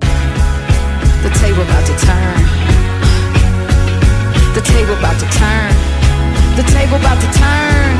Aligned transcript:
The 0.00 1.30
table 1.38 1.62
about 1.62 1.86
to 1.86 1.96
turn. 2.04 2.42
The 4.54 4.60
table 4.60 4.94
about 4.94 5.18
to 5.20 5.26
turn. 5.38 5.72
The 6.56 6.64
table 6.70 6.96
about 6.96 7.20
to 7.20 7.28
turn. 7.38 7.94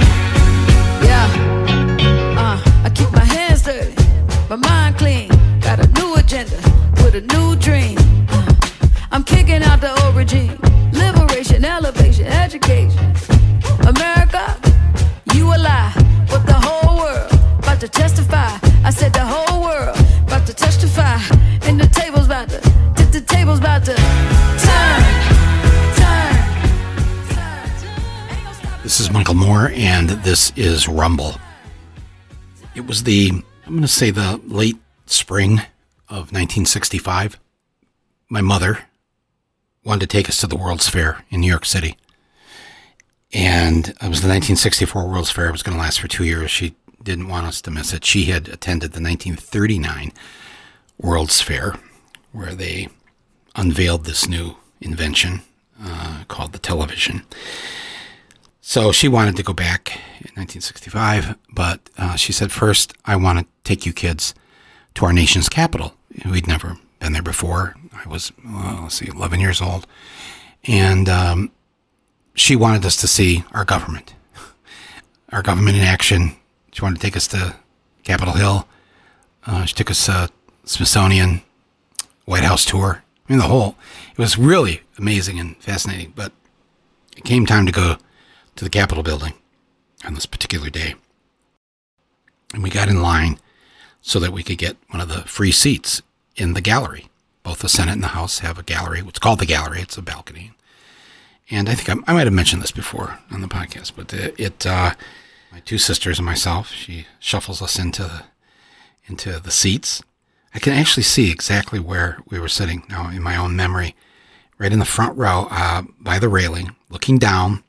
Yeah. 1.02 1.26
Uh, 2.36 2.60
I 2.84 2.90
keep 2.94 3.10
my 3.12 3.24
hands 3.24 3.62
dirty, 3.62 3.94
my 4.50 4.56
mind 4.56 4.98
clean. 4.98 5.28
Got 5.60 5.78
a 5.80 5.86
new 5.98 6.14
agenda 6.16 6.56
with 7.02 7.14
a 7.14 7.20
new 7.20 7.56
dream. 7.56 7.96
Uh, 8.28 8.52
I'm 9.12 9.22
kicking 9.22 9.62
out 9.62 9.80
the 9.80 9.98
old 10.04 10.16
regime. 10.16 10.58
Liberation, 10.92 11.64
elevation, 11.64 12.26
education. 12.26 13.14
America, 13.86 14.58
you 15.32 15.46
a 15.46 15.56
lie, 15.56 15.92
but 16.28 16.44
the 16.44 16.54
whole 16.54 16.98
world 16.98 17.32
about 17.58 17.80
to 17.80 17.88
testify. 17.88 18.58
I 18.84 18.90
said 18.90 19.12
the 19.12 19.24
whole 19.24 19.62
world 19.62 20.03
This 28.82 28.98
is 28.98 29.10
Michael 29.10 29.34
Moore, 29.34 29.70
and 29.74 30.08
this 30.08 30.52
is 30.56 30.88
Rumble. 30.88 31.34
It 32.74 32.86
was 32.86 33.02
the, 33.02 33.30
I'm 33.66 33.72
going 33.72 33.82
to 33.82 33.88
say 33.88 34.10
the 34.10 34.40
late 34.46 34.78
spring 35.04 35.58
of 36.08 36.32
1965. 36.32 37.38
My 38.30 38.40
mother 38.40 38.86
wanted 39.84 40.00
to 40.00 40.06
take 40.06 40.30
us 40.30 40.38
to 40.38 40.46
the 40.46 40.56
World's 40.56 40.88
Fair 40.88 41.22
in 41.28 41.40
New 41.40 41.48
York 41.48 41.66
City. 41.66 41.98
And 43.34 43.88
it 43.88 44.08
was 44.08 44.22
the 44.22 44.28
1964 44.28 45.06
World's 45.06 45.30
Fair. 45.30 45.48
It 45.48 45.52
was 45.52 45.62
going 45.62 45.76
to 45.76 45.82
last 45.82 46.00
for 46.00 46.08
two 46.08 46.24
years. 46.24 46.50
She 46.50 46.74
didn't 47.02 47.28
want 47.28 47.46
us 47.46 47.60
to 47.62 47.70
miss 47.70 47.92
it. 47.92 48.04
She 48.04 48.26
had 48.26 48.48
attended 48.48 48.92
the 48.92 49.02
1939 49.02 50.12
World's 50.98 51.42
Fair, 51.42 51.74
where 52.32 52.54
they 52.54 52.88
unveiled 53.54 54.04
this 54.04 54.28
new 54.28 54.56
invention 54.80 55.42
uh, 55.80 56.24
called 56.28 56.52
the 56.52 56.58
television. 56.58 57.22
So 58.60 58.92
she 58.92 59.08
wanted 59.08 59.36
to 59.36 59.42
go 59.42 59.52
back 59.52 59.96
in 60.20 60.32
1965, 60.36 61.36
but 61.52 61.80
uh, 61.98 62.16
she 62.16 62.32
said, 62.32 62.50
first, 62.50 62.94
I 63.04 63.14
want 63.16 63.38
to 63.38 63.46
take 63.62 63.84
you 63.84 63.92
kids 63.92 64.34
to 64.94 65.04
our 65.04 65.12
nation's 65.12 65.48
capital. 65.48 65.94
We'd 66.24 66.46
never 66.46 66.78
been 66.98 67.12
there 67.12 67.22
before. 67.22 67.76
I 67.92 68.08
was, 68.08 68.32
well, 68.42 68.80
let's 68.84 68.94
see, 68.94 69.08
11 69.08 69.40
years 69.40 69.60
old. 69.60 69.86
And 70.64 71.08
um, 71.08 71.50
she 72.34 72.56
wanted 72.56 72.86
us 72.86 72.96
to 72.96 73.06
see 73.06 73.44
our 73.52 73.64
government, 73.64 74.14
our 75.30 75.42
government 75.42 75.76
in 75.76 75.82
action. 75.82 76.36
She 76.72 76.82
wanted 76.82 76.96
to 76.96 77.02
take 77.02 77.16
us 77.16 77.28
to 77.28 77.56
Capitol 78.02 78.34
Hill. 78.34 78.66
Uh, 79.46 79.66
she 79.66 79.74
took 79.74 79.90
us 79.90 80.08
uh, 80.08 80.28
Smithsonian, 80.64 81.42
White 82.24 82.44
House 82.44 82.64
tour. 82.64 83.03
I 83.28 83.32
mean, 83.32 83.38
the 83.38 83.48
whole, 83.48 83.76
it 84.12 84.18
was 84.18 84.38
really 84.38 84.82
amazing 84.98 85.38
and 85.38 85.56
fascinating. 85.56 86.12
But 86.14 86.32
it 87.16 87.24
came 87.24 87.46
time 87.46 87.66
to 87.66 87.72
go 87.72 87.96
to 88.56 88.64
the 88.64 88.70
Capitol 88.70 89.02
building 89.02 89.34
on 90.04 90.14
this 90.14 90.26
particular 90.26 90.70
day. 90.70 90.94
And 92.52 92.62
we 92.62 92.70
got 92.70 92.88
in 92.88 93.02
line 93.02 93.38
so 94.00 94.20
that 94.20 94.32
we 94.32 94.42
could 94.42 94.58
get 94.58 94.76
one 94.90 95.00
of 95.00 95.08
the 95.08 95.22
free 95.22 95.52
seats 95.52 96.02
in 96.36 96.52
the 96.52 96.60
gallery. 96.60 97.08
Both 97.42 97.60
the 97.60 97.68
Senate 97.68 97.92
and 97.92 98.02
the 98.02 98.08
House 98.08 98.40
have 98.40 98.58
a 98.58 98.62
gallery. 98.62 99.02
It's 99.06 99.18
called 99.18 99.40
the 99.40 99.46
gallery. 99.46 99.80
It's 99.80 99.96
a 99.96 100.02
balcony. 100.02 100.52
And 101.50 101.68
I 101.68 101.74
think 101.74 101.88
I, 101.88 102.10
I 102.10 102.14
might 102.14 102.26
have 102.26 102.32
mentioned 102.32 102.62
this 102.62 102.70
before 102.70 103.18
on 103.30 103.40
the 103.40 103.48
podcast, 103.48 103.92
but 103.96 104.12
it, 104.12 104.38
it 104.38 104.66
uh, 104.66 104.94
my 105.52 105.60
two 105.60 105.78
sisters 105.78 106.18
and 106.18 106.26
myself, 106.26 106.70
she 106.70 107.06
shuffles 107.18 107.60
us 107.60 107.78
into 107.78 108.02
the, 108.02 108.22
into 109.06 109.38
the 109.40 109.50
seats. 109.50 110.02
I 110.54 110.60
can 110.60 110.72
actually 110.72 111.02
see 111.02 111.30
exactly 111.30 111.80
where 111.80 112.18
we 112.30 112.38
were 112.38 112.48
sitting 112.48 112.84
now 112.88 113.10
in 113.10 113.22
my 113.22 113.36
own 113.36 113.56
memory, 113.56 113.96
right 114.56 114.72
in 114.72 114.78
the 114.78 114.84
front 114.84 115.18
row 115.18 115.48
uh, 115.50 115.82
by 115.98 116.20
the 116.20 116.28
railing, 116.28 116.76
looking 116.88 117.18
down 117.18 117.64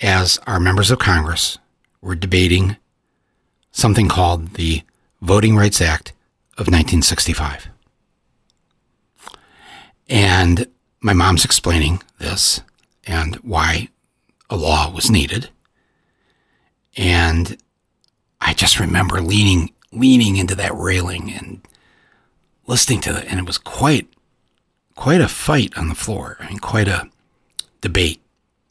as 0.00 0.38
our 0.46 0.60
members 0.60 0.90
of 0.90 0.98
Congress 0.98 1.58
were 2.02 2.14
debating 2.14 2.76
something 3.72 4.08
called 4.08 4.54
the 4.54 4.82
Voting 5.22 5.56
Rights 5.56 5.80
Act 5.80 6.10
of 6.58 6.66
1965. 6.66 7.68
And 10.08 10.66
my 11.00 11.14
mom's 11.14 11.44
explaining 11.44 12.02
this 12.18 12.60
and 13.06 13.36
why 13.36 13.88
a 14.50 14.56
law 14.56 14.90
was 14.90 15.10
needed. 15.10 15.48
And 16.96 17.56
I 18.40 18.54
just 18.54 18.78
remember 18.78 19.20
leaning 19.20 19.72
leaning 19.98 20.36
into 20.36 20.54
that 20.54 20.74
railing 20.74 21.32
and 21.32 21.60
listening 22.66 23.00
to 23.00 23.16
it 23.16 23.26
and 23.28 23.38
it 23.40 23.46
was 23.46 23.58
quite 23.58 24.08
quite 24.94 25.20
a 25.20 25.28
fight 25.28 25.76
on 25.76 25.88
the 25.88 25.94
floor. 25.94 26.36
I 26.40 26.48
mean 26.48 26.58
quite 26.58 26.88
a 26.88 27.08
debate 27.80 28.20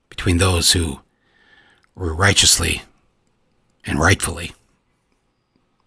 between 0.09 0.38
those 0.38 0.72
who 0.74 1.00
were 1.96 2.14
righteously 2.14 2.84
and 3.85 4.00
rightfully 4.00 4.53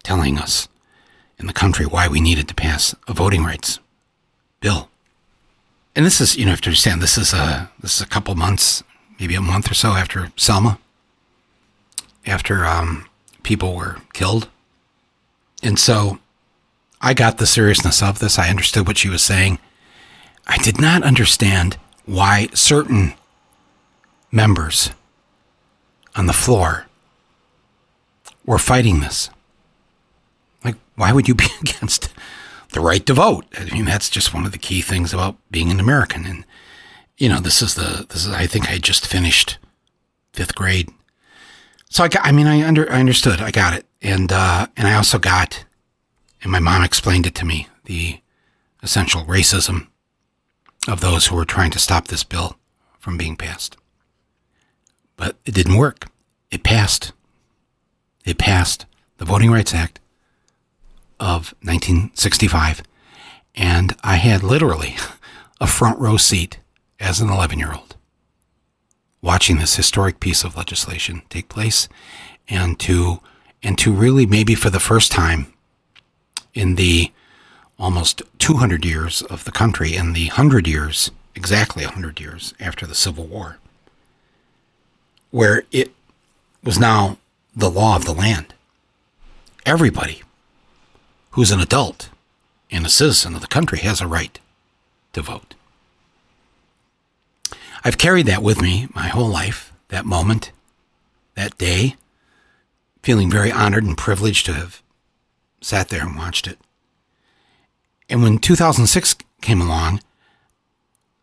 telling 0.03 0.39
us 0.39 0.69
in 1.39 1.47
the 1.47 1.53
country 1.53 1.87
why 1.87 2.09
we 2.09 2.21
needed 2.21 2.49
to 2.49 2.55
pass 2.55 2.95
a 3.07 3.13
voting 3.13 3.45
rights 3.45 3.79
bill. 4.61 4.89
And 5.95 6.07
this 6.07 6.21
is, 6.21 6.37
you 6.37 6.45
know, 6.45 6.51
you 6.51 6.53
have 6.53 6.61
to 6.63 6.71
understand, 6.71 7.03
this 7.03 7.19
is 7.19 7.33
a 7.33 7.71
this 7.81 7.97
is 7.97 8.01
a 8.01 8.07
couple 8.07 8.35
months, 8.35 8.83
maybe 9.19 9.35
a 9.35 9.41
month 9.41 9.71
or 9.71 9.75
so 9.75 9.91
after 9.91 10.33
Selma, 10.37 10.79
after 12.27 12.65
um, 12.65 13.07
people 13.43 13.75
were 13.75 13.97
killed, 14.13 14.49
and 15.63 15.79
so 15.79 16.19
I 17.01 17.15
got 17.15 17.39
the 17.39 17.47
seriousness 17.47 18.03
of 18.03 18.19
this. 18.19 18.39
I 18.39 18.51
understood 18.51 18.87
what 18.87 18.99
she 18.99 19.09
was 19.09 19.23
saying. 19.23 19.59
I 20.47 20.59
did 20.59 20.81
not 20.81 21.03
understand 21.03 21.77
why 22.07 22.49
certain 22.55 23.15
members 24.33 24.91
on 26.17 26.27
the 26.27 26.33
floor 26.33 26.87
were 28.45 28.59
fighting 28.59 29.01
this. 29.01 29.31
Like, 30.65 30.77
why 30.97 31.13
would 31.13 31.29
you 31.29 31.35
be 31.35 31.47
against 31.61 32.09
the 32.73 32.81
right 32.81 33.05
to 33.07 33.15
vote? 33.15 33.45
I 33.57 33.65
mean, 33.67 33.85
that's 33.85 34.09
just 34.09 34.35
one 34.35 34.47
of 34.47 34.53
the 34.53 34.59
key 34.59 34.81
things 34.81 35.13
about 35.13 35.37
being 35.51 35.71
an 35.71 35.81
American. 35.81 36.27
And 36.27 36.45
you 37.19 37.29
know, 37.29 37.41
this 37.41 37.61
is 37.61 37.75
the 37.75 38.07
this 38.09 38.25
is. 38.25 38.33
I 38.33 38.47
think 38.47 38.71
I 38.71 38.79
just 38.79 39.07
finished 39.07 39.59
fifth 40.33 40.55
grade, 40.55 40.89
so 41.91 42.05
I 42.05 42.09
got. 42.09 42.25
I 42.25 42.33
mean, 42.33 42.47
I 42.47 42.67
under 42.67 42.91
I 42.91 43.01
understood. 43.01 43.41
I 43.41 43.51
got 43.51 43.75
it, 43.75 43.85
and 44.01 44.33
uh, 44.33 44.67
and 44.77 44.87
I 44.87 44.95
also 44.95 45.19
got, 45.19 45.65
and 46.43 46.53
my 46.53 46.61
mom 46.61 46.83
explained 46.83 47.27
it 47.27 47.35
to 47.37 47.45
me 47.45 47.69
the 47.85 48.21
essential 48.83 49.25
racism 49.25 49.89
of 50.87 51.01
those 51.01 51.27
who 51.27 51.37
were 51.37 51.45
trying 51.45 51.71
to 51.73 51.79
stop 51.79 52.09
this 52.09 52.25
bill 52.25 52.59
from 52.99 53.17
being 53.17 53.37
passed. 53.37 53.77
But 55.17 55.37
it 55.45 55.55
didn't 55.55 55.77
work. 55.77 56.07
It 56.51 56.63
passed. 56.63 57.13
It 58.25 58.39
passed 58.39 58.87
the 59.17 59.25
Voting 59.25 59.51
Rights 59.51 59.75
Act 59.75 60.01
of 61.19 61.55
1965. 61.63 62.83
And 63.55 63.97
I 64.05 64.17
had 64.17 64.43
literally 64.43 64.97
a 65.61 65.67
front 65.67 65.99
row 65.99 66.17
seat 66.17 66.59
as 67.01 67.21
an 67.21 67.29
11 67.29 67.59
year 67.59 67.73
old 67.73 67.97
watching 69.21 69.59
this 69.59 69.77
historic 69.77 70.21
piece 70.21 70.45
of 70.45 70.57
legislation 70.57 71.23
take 71.29 71.49
place 71.49 71.89
and 72.49 72.79
to 72.79 73.21
and 73.63 73.79
to 73.79 73.93
really 73.93 74.27
maybe 74.27 74.55
for 74.55 74.71
the 74.71 74.81
first 74.81 75.13
time 75.13 75.53
in 76.55 76.75
the 76.77 77.13
almost 77.79 78.23
200 78.39 78.85
years 78.85 79.23
of 79.23 79.45
the 79.45 79.53
country 79.53 79.95
and 79.95 80.15
the 80.15 80.29
100 80.29 80.67
years 80.67 81.11
exactly 81.35 81.85
100 81.85 82.21
years 82.21 82.55
after 82.59 82.87
the 82.87 82.95
civil 82.95 83.27
war 83.27 83.59
where 85.31 85.65
it 85.71 85.93
was 86.65 86.79
now 86.79 87.19
the 87.55 87.71
law 87.71 87.95
of 87.95 88.05
the 88.05 88.13
land 88.13 88.55
everybody 89.65 90.23
who's 91.33 91.51
an 91.51 91.61
adult 91.61 92.09
and 92.71 92.85
a 92.85 92.89
citizen 92.89 93.35
of 93.35 93.41
the 93.41 93.47
country 93.47 93.79
has 93.79 94.01
a 94.01 94.07
right 94.07 94.39
to 95.13 95.23
vote. 95.23 95.55
I've 97.85 97.99
carried 97.99 98.27
that 98.27 98.43
with 98.43 98.61
me 98.61 98.89
my 98.95 99.09
whole 99.09 99.29
life, 99.29 99.73
that 99.89 100.05
moment, 100.05 100.53
that 101.35 101.57
day, 101.59 101.97
feeling 103.03 103.31
very 103.31 103.51
honored 103.53 103.85
and 103.85 103.97
privileged 103.97 104.47
to 104.47 104.53
have 104.55 104.83
sat 105.61 105.89
there 105.89 106.03
and 106.03 106.17
watched 106.17 106.47
it. 106.47 106.59
And 108.09 108.23
when 108.23 108.39
2006 108.39 109.17
came 109.41 109.61
along, 109.61 110.01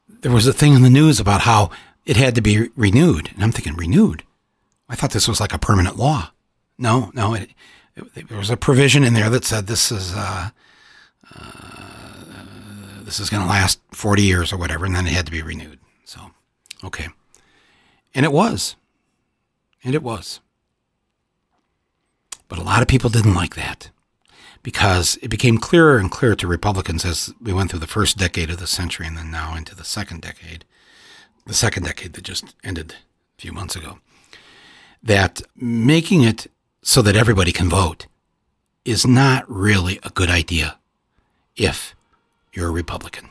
there 0.07 0.31
was 0.31 0.47
a 0.47 0.53
thing 0.53 0.73
in 0.73 0.81
the 0.81 0.89
news 0.89 1.19
about 1.19 1.41
how 1.41 1.71
it 2.05 2.17
had 2.17 2.35
to 2.35 2.41
be 2.41 2.69
renewed. 2.75 3.31
And 3.33 3.43
I'm 3.43 3.51
thinking, 3.51 3.75
renewed? 3.75 4.23
I 4.87 4.95
thought 4.95 5.11
this 5.11 5.27
was 5.27 5.39
like 5.39 5.53
a 5.53 5.59
permanent 5.59 5.97
law. 5.97 6.31
No, 6.77 7.11
no, 7.13 7.33
it, 7.33 7.49
it, 7.95 8.27
there 8.27 8.37
was 8.37 8.49
a 8.49 8.57
provision 8.57 9.03
in 9.03 9.13
there 9.13 9.29
that 9.29 9.45
said 9.45 9.67
this 9.67 9.91
is 9.91 10.13
uh, 10.15 10.49
uh, 11.35 11.43
this 13.01 13.19
is 13.19 13.29
going 13.29 13.41
to 13.41 13.49
last 13.49 13.79
40 13.91 14.21
years 14.21 14.51
or 14.51 14.57
whatever, 14.57 14.85
and 14.85 14.95
then 14.95 15.07
it 15.07 15.13
had 15.13 15.25
to 15.25 15.31
be 15.31 15.41
renewed. 15.41 15.79
So, 16.03 16.31
okay, 16.83 17.07
and 18.13 18.25
it 18.25 18.31
was, 18.31 18.75
and 19.83 19.95
it 19.95 20.03
was, 20.03 20.41
but 22.47 22.59
a 22.59 22.63
lot 22.63 22.81
of 22.81 22.87
people 22.87 23.09
didn't 23.09 23.33
like 23.33 23.55
that 23.55 23.89
because 24.63 25.17
it 25.21 25.27
became 25.27 25.57
clearer 25.57 25.97
and 25.97 26.09
clearer 26.09 26.35
to 26.35 26.47
Republicans 26.47 27.05
as 27.05 27.33
we 27.39 27.53
went 27.53 27.69
through 27.69 27.79
the 27.79 27.87
first 27.87 28.17
decade 28.17 28.49
of 28.49 28.57
the 28.57 28.67
century 28.67 29.05
and 29.05 29.15
then 29.15 29.29
now 29.29 29.55
into 29.55 29.75
the 29.75 29.83
second 29.83 30.21
decade, 30.21 30.65
the 31.45 31.53
second 31.53 31.83
decade 31.83 32.13
that 32.13 32.23
just 32.23 32.55
ended 32.63 32.95
a 33.37 33.41
few 33.41 33.51
months 33.51 33.75
ago, 33.75 33.99
that 35.03 35.41
making 35.55 36.23
it 36.23 36.47
so 36.81 37.01
that 37.01 37.15
everybody 37.15 37.51
can 37.51 37.69
vote 37.69 38.07
is 38.85 39.05
not 39.05 39.43
really 39.47 39.99
a 40.03 40.09
good 40.09 40.29
idea 40.29 40.77
if 41.55 41.95
you're 42.53 42.69
a 42.69 42.71
Republican. 42.71 43.29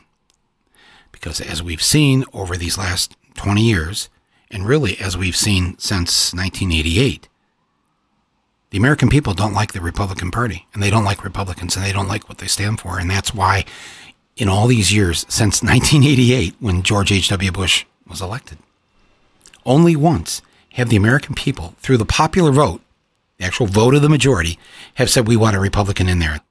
Because 1.11 1.41
as 1.41 1.63
we've 1.63 1.83
seen 1.83 2.23
over 2.33 2.55
these 2.55 2.77
last 2.77 3.15
20 3.35 3.61
years, 3.61 4.09
and 4.49 4.65
really 4.65 4.97
as 4.99 5.17
we've 5.17 5.35
seen 5.35 5.77
since 5.79 6.33
1988, 6.33 7.27
the 8.69 8.77
American 8.77 9.09
people 9.09 9.33
don't 9.33 9.53
like 9.53 9.73
the 9.73 9.81
Republican 9.81 10.31
Party 10.31 10.67
and 10.73 10.81
they 10.81 10.89
don't 10.89 11.05
like 11.05 11.23
Republicans 11.23 11.75
and 11.75 11.85
they 11.85 11.91
don't 11.91 12.07
like 12.07 12.27
what 12.27 12.39
they 12.39 12.47
stand 12.47 12.79
for. 12.79 12.99
And 12.99 13.09
that's 13.09 13.33
why, 13.33 13.65
in 14.35 14.49
all 14.49 14.67
these 14.67 14.93
years 14.93 15.25
since 15.29 15.63
1988, 15.63 16.55
when 16.59 16.83
George 16.83 17.11
H.W. 17.11 17.51
Bush 17.51 17.85
was 18.07 18.21
elected, 18.21 18.57
only 19.65 19.95
once 19.95 20.41
have 20.73 20.89
the 20.89 20.97
American 20.97 21.35
people, 21.35 21.75
through 21.79 21.97
the 21.97 22.05
popular 22.05 22.51
vote, 22.51 22.81
the 23.37 23.45
actual 23.45 23.65
vote 23.65 23.95
of 23.95 24.01
the 24.01 24.09
majority, 24.09 24.59
have 24.95 25.09
said 25.09 25.27
we 25.27 25.37
want 25.37 25.55
a 25.55 25.59
Republican 25.59 26.09
in 26.09 26.19
there. 26.19 26.41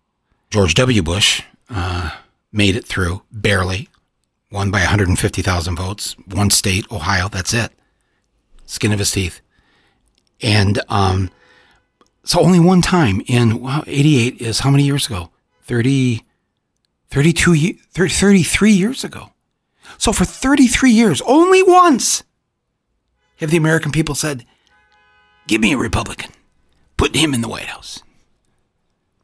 George 0.51 0.75
W. 0.75 1.03
Bush 1.03 1.43
uh, 1.69 2.11
made 2.53 2.77
it 2.77 2.87
through 2.87 3.23
barely, 3.31 3.89
won 4.51 4.71
by 4.71 4.79
150,000 4.79 5.77
votes, 5.77 6.17
one 6.27 6.49
state, 6.51 6.91
Ohio, 6.91 7.29
that's 7.29 7.53
it. 7.53 7.73
Skin 8.65 8.93
of 8.93 8.99
his 8.99 9.11
teeth. 9.11 9.41
And 10.41 10.81
um, 10.89 11.31
so 12.25 12.41
only 12.41 12.59
one 12.59 12.83
time 12.83 13.23
in, 13.27 13.61
wow, 13.61 13.85
88 13.87 14.41
is 14.41 14.61
how 14.61 14.71
many 14.71 14.85
years 14.85 15.07
ago? 15.07 15.31
30, 15.63 16.25
32, 17.11 17.75
30, 17.91 18.13
33 18.13 18.73
years 18.73 19.05
ago. 19.05 19.31
So 19.99 20.13
for 20.13 20.25
33 20.25 20.91
years, 20.91 21.23
only 21.23 21.63
once 21.63 22.23
have 23.37 23.51
the 23.51 23.57
American 23.57 23.93
people 23.93 24.15
said, 24.15 24.47
give 25.47 25.61
me 25.61 25.73
a 25.73 25.79
Republican, 25.79 26.33
put 26.97 27.15
him 27.15 27.35
in 27.35 27.43
the 27.43 27.49
White 27.49 27.67
House. 27.67 28.03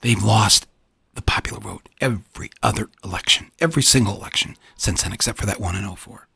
They've 0.03 0.23
lost 0.23 0.67
the 1.15 1.23
popular 1.23 1.61
vote 1.61 1.89
every 2.01 2.51
other 2.63 2.91
election, 3.03 3.51
every 3.61 3.83
single 3.83 4.17
election 4.17 4.57
since 4.77 5.03
then, 5.03 5.13
except 5.13 5.39
for 5.39 5.47
that 5.47 5.61
one 5.61 5.75
in 5.75 5.89
04. 5.95 6.29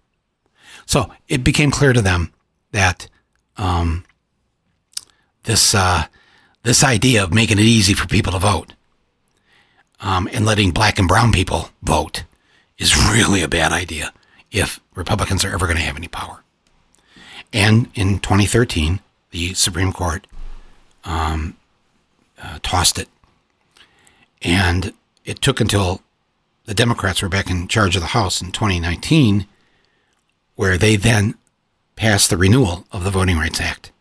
So 0.86 1.12
it 1.28 1.44
became 1.44 1.70
clear 1.70 1.92
to 1.92 2.02
them 2.02 2.32
that 2.72 3.08
um, 3.56 4.04
this 5.44 5.74
uh, 5.74 6.06
this 6.64 6.82
idea 6.82 7.22
of 7.22 7.32
making 7.32 7.58
it 7.58 7.64
easy 7.64 7.94
for 7.94 8.08
people 8.08 8.32
to 8.32 8.38
vote 8.38 8.72
um, 10.00 10.28
and 10.32 10.44
letting 10.44 10.72
black 10.72 10.98
and 10.98 11.06
brown 11.06 11.30
people 11.30 11.70
vote 11.82 12.24
is 12.78 12.96
really 12.96 13.42
a 13.42 13.48
bad 13.48 13.70
idea 13.70 14.12
if 14.50 14.80
Republicans 14.94 15.44
are 15.44 15.52
ever 15.52 15.66
going 15.66 15.76
to 15.76 15.84
have 15.84 15.96
any 15.96 16.08
power. 16.08 16.42
And 17.52 17.88
in 17.94 18.18
2013, 18.18 19.00
the 19.30 19.54
Supreme 19.54 19.92
Court 19.92 20.26
um, 21.04 21.56
uh, 22.42 22.58
tossed 22.62 22.98
it. 22.98 23.08
And 24.42 24.92
it 25.24 25.40
took 25.40 25.60
until 25.60 26.02
the 26.64 26.74
Democrats 26.74 27.22
were 27.22 27.28
back 27.28 27.50
in 27.50 27.68
charge 27.68 27.94
of 27.94 28.02
the 28.02 28.08
House 28.08 28.40
in 28.40 28.52
2019, 28.52 29.46
where 30.56 30.76
they 30.76 30.96
then 30.96 31.34
passed 31.94 32.30
the 32.30 32.36
renewal 32.36 32.86
of 32.90 33.04
the 33.04 33.10
Voting 33.10 33.36
Rights 33.36 33.60
Act. 33.60 33.92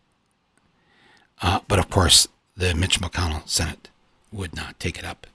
Uh, 1.42 1.60
but 1.68 1.78
of 1.78 1.90
course, 1.90 2.26
the 2.56 2.74
Mitch 2.74 3.00
McConnell 3.00 3.48
Senate 3.48 3.88
would 4.32 4.54
not 4.54 4.78
take 4.78 4.98
it 4.98 5.04
up, 5.04 5.26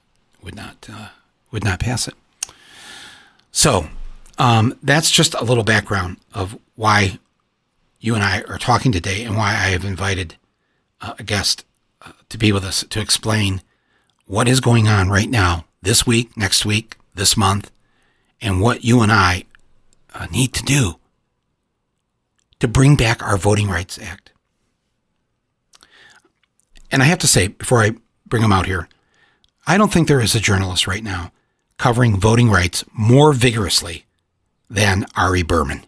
would 0.42 0.56
not 0.56 0.88
uh, 0.92 1.10
would 1.52 1.64
not 1.64 1.80
pass 1.80 2.08
it. 2.08 2.14
So 3.52 3.90
um, 4.38 4.78
that's 4.82 5.12
just 5.12 5.34
a 5.34 5.44
little 5.44 5.64
background 5.64 6.18
of 6.34 6.58
why 6.76 7.20
you 8.00 8.16
and 8.16 8.24
I 8.24 8.42
are 8.44 8.58
talking 8.58 8.92
today, 8.92 9.24
and 9.24 9.36
why 9.36 9.50
I 9.50 9.70
have 9.70 9.84
invited 9.84 10.36
uh, 11.02 11.16
a 11.20 11.24
guest 11.24 11.66
uh, 12.02 12.14
to 12.30 12.38
be 12.38 12.52
with 12.52 12.64
us 12.64 12.86
to 12.90 13.02
explain 13.02 13.62
what 14.26 14.48
is 14.48 14.62
going 14.62 14.88
on 14.88 15.10
right 15.10 15.30
now, 15.30 15.66
this 15.82 16.06
week, 16.06 16.38
next 16.38 16.66
week, 16.66 16.98
this 17.16 17.36
month, 17.36 17.72
and 18.42 18.62
what 18.62 18.86
you 18.86 19.02
and 19.02 19.12
I 19.12 19.44
uh, 20.14 20.28
need 20.32 20.54
to 20.54 20.64
do 20.64 20.96
to 22.60 22.68
bring 22.68 22.96
back 22.96 23.24
our 23.24 23.38
Voting 23.38 23.70
Rights 23.70 23.98
Act. 23.98 24.32
And 26.92 27.02
I 27.04 27.06
have 27.06 27.20
to 27.20 27.28
say, 27.28 27.48
before 27.48 27.82
I 27.82 27.96
bring 28.26 28.44
him 28.44 28.52
out 28.52 28.66
here, 28.66 28.88
I 29.68 29.78
don't 29.78 29.94
think 29.94 30.08
there 30.08 30.22
is 30.22 30.36
a 30.36 30.40
journalist 30.40 30.88
right 30.88 31.04
now 31.04 31.32
covering 31.78 32.20
voting 32.20 32.50
rights 32.50 32.84
more 32.92 33.34
vigorously 33.34 34.06
than 34.70 35.06
Ari 35.16 35.44
Berman. 35.44 35.86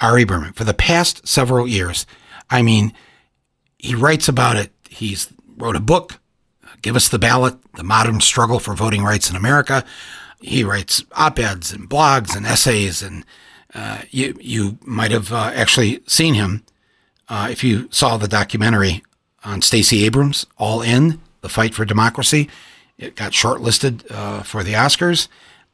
Ari 0.00 0.24
Berman, 0.24 0.52
for 0.52 0.64
the 0.64 0.74
past 0.74 1.26
several 1.26 1.66
years, 1.66 2.06
I 2.50 2.62
mean, 2.62 2.92
he 3.78 3.94
writes 3.94 4.28
about 4.28 4.56
it. 4.56 4.72
He's 4.88 5.32
wrote 5.56 5.76
a 5.76 5.80
book, 5.80 6.20
Give 6.82 6.96
Us 6.96 7.08
the 7.08 7.18
Ballot, 7.18 7.56
The 7.74 7.82
Modern 7.82 8.20
Struggle 8.20 8.60
for 8.60 8.74
Voting 8.74 9.02
Rights 9.02 9.28
in 9.28 9.36
America. 9.36 9.84
He 10.40 10.62
writes 10.62 11.04
op-eds 11.12 11.72
and 11.72 11.90
blogs 11.90 12.36
and 12.36 12.46
essays, 12.46 13.02
and 13.02 13.24
uh, 13.74 14.02
you, 14.10 14.36
you 14.40 14.78
might 14.84 15.10
have 15.10 15.32
uh, 15.32 15.50
actually 15.54 16.00
seen 16.06 16.34
him 16.34 16.64
uh, 17.28 17.48
if 17.50 17.64
you 17.64 17.88
saw 17.90 18.16
the 18.16 18.28
documentary 18.28 19.02
on 19.48 19.62
Stacey 19.62 20.04
Abrams, 20.04 20.44
All 20.58 20.82
In, 20.82 21.20
The 21.40 21.48
Fight 21.48 21.74
for 21.74 21.86
Democracy. 21.86 22.50
It 22.98 23.16
got 23.16 23.32
shortlisted 23.32 24.10
uh, 24.10 24.42
for 24.42 24.62
the 24.62 24.74
Oscars. 24.74 25.28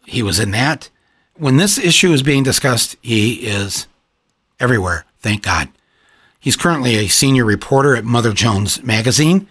He 0.07 0.23
was 0.23 0.39
in 0.39 0.53
that. 0.53 0.91
When 1.37 1.57
this 1.57 1.77
issue 1.77 2.13
is 2.13 2.23
being 2.23 2.45
discussed, 2.45 2.97
he 3.03 3.47
is 3.47 3.89
everywhere, 4.61 5.05
thank 5.19 5.43
God. 5.43 5.69
He's 6.39 6.57
currently 6.57 6.95
a 6.97 7.09
senior 7.09 7.45
reporter 7.45 7.97
at 7.97 8.05
Mother 8.05 8.33
Jones 8.33 8.83
Magazine. 8.83 9.49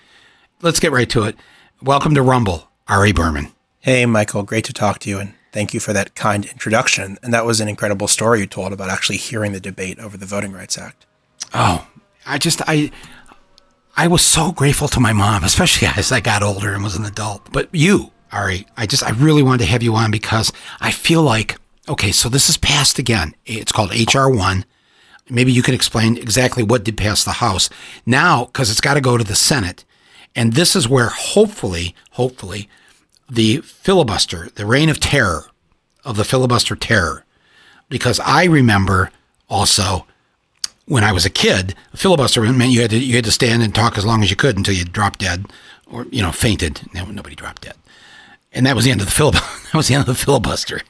Let's 0.61 0.79
get 0.79 0.93
right 0.93 1.09
to 1.09 1.23
it. 1.23 1.35
Welcome 1.81 2.15
to 2.15 2.21
Rumble, 2.21 2.69
Ari 2.87 3.11
Berman. 3.11 3.51
Hey, 3.79 4.05
Michael, 4.05 4.43
great 4.43 4.63
to 4.65 4.73
talk 4.73 4.99
to 4.99 5.09
you, 5.09 5.19
and 5.19 5.33
thank 5.51 5.73
you 5.73 5.81
for 5.81 5.91
that 5.91 6.15
kind 6.15 6.45
introduction. 6.45 7.17
And 7.21 7.33
that 7.33 7.45
was 7.45 7.59
an 7.59 7.67
incredible 7.67 8.07
story 8.07 8.39
you 8.39 8.47
told 8.47 8.71
about 8.71 8.89
actually 8.89 9.17
hearing 9.17 9.51
the 9.51 9.59
debate 9.59 9.99
over 9.99 10.15
the 10.15 10.25
Voting 10.25 10.53
Rights 10.53 10.77
Act. 10.77 11.05
Oh, 11.53 11.85
I 12.25 12.37
just, 12.37 12.61
I, 12.67 12.91
I 13.95 14.07
was 14.07 14.23
so 14.23 14.51
grateful 14.51 14.87
to 14.87 14.99
my 14.99 15.13
mom, 15.13 15.43
especially 15.43 15.87
as 15.87 16.11
I 16.11 16.19
got 16.19 16.41
older 16.41 16.73
and 16.73 16.83
was 16.83 16.95
an 16.95 17.05
adult. 17.05 17.51
But 17.51 17.69
you, 17.71 18.11
Ari, 18.31 18.65
I 18.75 18.87
just, 18.87 19.03
I 19.03 19.11
really 19.11 19.43
wanted 19.43 19.65
to 19.65 19.71
have 19.71 19.83
you 19.83 19.93
on 19.95 20.09
because 20.09 20.51
I 20.81 20.89
feel 20.89 21.21
like, 21.21 21.57
okay, 21.87 22.11
so 22.11 22.27
this 22.27 22.49
is 22.49 22.57
passed 22.57 22.97
again. 22.97 23.35
It's 23.45 23.71
called 23.71 23.91
HR1. 23.91 24.63
Maybe 25.29 25.51
you 25.51 25.61
can 25.61 25.75
explain 25.75 26.17
exactly 26.17 26.63
what 26.63 26.83
did 26.83 26.97
pass 26.97 27.23
the 27.23 27.33
House. 27.33 27.69
Now, 28.03 28.45
because 28.45 28.71
it's 28.71 28.81
got 28.81 28.95
to 28.95 29.01
go 29.01 29.15
to 29.15 29.23
the 29.23 29.35
Senate. 29.35 29.85
And 30.35 30.53
this 30.53 30.75
is 30.75 30.89
where 30.89 31.09
hopefully, 31.09 31.93
hopefully, 32.11 32.67
the 33.29 33.57
filibuster, 33.57 34.49
the 34.55 34.65
reign 34.65 34.89
of 34.89 34.99
terror 34.99 35.45
of 36.03 36.17
the 36.17 36.25
filibuster 36.25 36.75
terror, 36.75 37.25
because 37.89 38.19
I 38.21 38.45
remember 38.45 39.11
also 39.49 40.07
when 40.85 41.03
I 41.03 41.11
was 41.11 41.25
a 41.25 41.29
kid, 41.29 41.75
a 41.93 41.97
filibuster 41.97 42.41
meant 42.41 42.71
you 42.71 42.81
had 42.81 42.91
to 42.91 42.97
you 42.97 43.15
had 43.15 43.25
to 43.25 43.31
stand 43.31 43.63
and 43.63 43.73
talk 43.73 43.97
as 43.97 44.05
long 44.05 44.23
as 44.23 44.29
you 44.29 44.35
could 44.35 44.57
until 44.57 44.75
you 44.75 44.85
dropped 44.85 45.19
dead, 45.19 45.45
or 45.87 46.05
you 46.05 46.21
know 46.21 46.31
fainted. 46.31 46.81
No, 46.93 47.05
nobody 47.05 47.35
dropped 47.35 47.63
dead, 47.63 47.75
and 48.51 48.65
that 48.65 48.75
was 48.75 48.85
the 48.85 48.91
end 48.91 49.01
of 49.01 49.07
the 49.07 49.13
filibuster. 49.13 49.63
that 49.71 49.77
was 49.77 49.87
the 49.87 49.95
end 49.95 50.01
of 50.01 50.07
the 50.07 50.15
filibuster. 50.15 50.81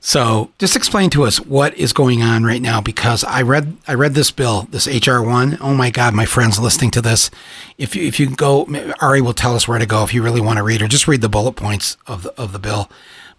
So, 0.00 0.52
just 0.60 0.76
explain 0.76 1.10
to 1.10 1.24
us 1.24 1.40
what 1.40 1.74
is 1.76 1.92
going 1.92 2.22
on 2.22 2.44
right 2.44 2.62
now 2.62 2.80
because 2.80 3.24
I 3.24 3.42
read 3.42 3.76
I 3.88 3.94
read 3.94 4.14
this 4.14 4.30
bill, 4.30 4.68
this 4.70 4.86
HR 4.86 5.20
one. 5.20 5.58
Oh 5.60 5.74
my 5.74 5.90
God, 5.90 6.14
my 6.14 6.26
friends 6.26 6.60
listening 6.60 6.92
to 6.92 7.00
this, 7.00 7.30
if 7.76 7.96
you 7.96 8.06
if 8.06 8.20
you 8.20 8.30
go, 8.30 8.68
Ari 9.00 9.20
will 9.20 9.32
tell 9.32 9.56
us 9.56 9.66
where 9.66 9.78
to 9.78 9.86
go 9.86 10.04
if 10.04 10.14
you 10.14 10.22
really 10.22 10.40
want 10.40 10.58
to 10.58 10.62
read 10.62 10.80
or 10.80 10.88
just 10.88 11.08
read 11.08 11.22
the 11.22 11.28
bullet 11.28 11.52
points 11.54 11.96
of 12.06 12.22
the, 12.22 12.40
of 12.40 12.52
the 12.52 12.60
bill 12.60 12.88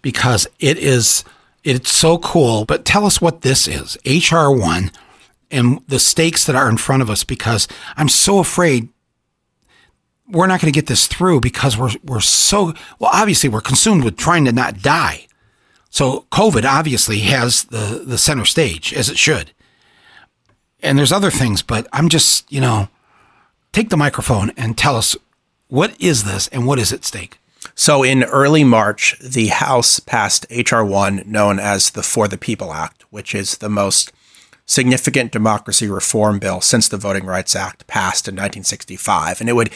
because 0.02 0.46
it 0.60 0.76
is 0.78 1.24
it's 1.64 1.90
so 1.90 2.18
cool. 2.18 2.64
But 2.64 2.84
tell 2.84 3.06
us 3.06 3.20
what 3.20 3.40
this 3.40 3.66
is, 3.66 3.96
HR 4.04 4.50
one 4.50 4.90
and 5.50 5.80
the 5.88 5.98
stakes 5.98 6.44
that 6.44 6.56
are 6.56 6.68
in 6.68 6.76
front 6.76 7.02
of 7.02 7.10
us 7.10 7.24
because 7.24 7.68
I'm 7.96 8.08
so 8.08 8.38
afraid 8.38 8.88
we're 10.28 10.46
not 10.46 10.60
going 10.60 10.72
to 10.72 10.78
get 10.78 10.86
this 10.86 11.06
through 11.06 11.40
because 11.40 11.76
we're 11.76 11.92
we're 12.04 12.20
so 12.20 12.74
well 12.98 13.10
obviously 13.12 13.48
we're 13.48 13.60
consumed 13.60 14.04
with 14.04 14.16
trying 14.16 14.44
to 14.44 14.52
not 14.52 14.82
die. 14.82 15.26
So 15.90 16.26
COVID 16.30 16.64
obviously 16.64 17.20
has 17.20 17.64
the 17.64 18.02
the 18.04 18.18
center 18.18 18.44
stage 18.44 18.92
as 18.92 19.08
it 19.08 19.18
should. 19.18 19.52
And 20.80 20.98
there's 20.98 21.12
other 21.12 21.30
things, 21.30 21.62
but 21.62 21.88
I'm 21.92 22.08
just, 22.08 22.50
you 22.52 22.60
know, 22.60 22.88
take 23.72 23.90
the 23.90 23.96
microphone 23.96 24.50
and 24.56 24.78
tell 24.78 24.96
us 24.96 25.16
what 25.66 26.00
is 26.00 26.24
this 26.24 26.48
and 26.48 26.66
what 26.66 26.78
is 26.78 26.92
at 26.92 27.04
stake? 27.04 27.38
So 27.74 28.02
in 28.02 28.22
early 28.24 28.64
March, 28.64 29.18
the 29.18 29.48
House 29.48 30.00
passed 30.00 30.46
HR 30.50 30.82
1 30.82 31.24
known 31.26 31.58
as 31.58 31.90
the 31.90 32.02
For 32.02 32.28
the 32.28 32.38
People 32.38 32.72
Act, 32.72 33.04
which 33.10 33.34
is 33.34 33.58
the 33.58 33.68
most 33.68 34.12
significant 34.68 35.32
democracy 35.32 35.88
reform 35.88 36.38
bill 36.38 36.60
since 36.60 36.88
the 36.88 36.98
Voting 36.98 37.24
Rights 37.24 37.56
Act 37.56 37.86
passed 37.88 38.28
in 38.28 38.34
1965. 38.34 39.40
And 39.40 39.50
it 39.50 39.54
would 39.54 39.70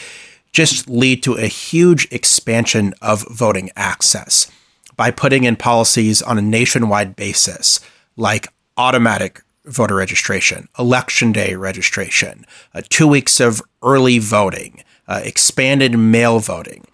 just 0.53 0.87
lead 0.87 1.23
to 1.23 1.33
a 1.33 1.47
huge 1.47 2.07
expansion 2.11 2.93
of 3.01 3.25
voting 3.29 3.71
access 3.75 4.49
by 4.95 5.09
putting 5.09 5.43
in 5.43 5.55
policies 5.55 6.21
on 6.21 6.37
a 6.37 6.41
nationwide 6.41 7.15
basis, 7.15 7.79
like 8.15 8.47
automatic 8.77 9.41
voter 9.65 9.95
registration, 9.95 10.69
election 10.77 11.31
day 11.31 11.55
registration, 11.55 12.45
uh, 12.75 12.81
two 12.89 13.07
weeks 13.07 13.39
of 13.39 13.61
early 13.81 14.19
voting, 14.19 14.83
uh, 15.07 15.21
expanded 15.23 15.97
mail 15.97 16.39
voting, 16.39 16.85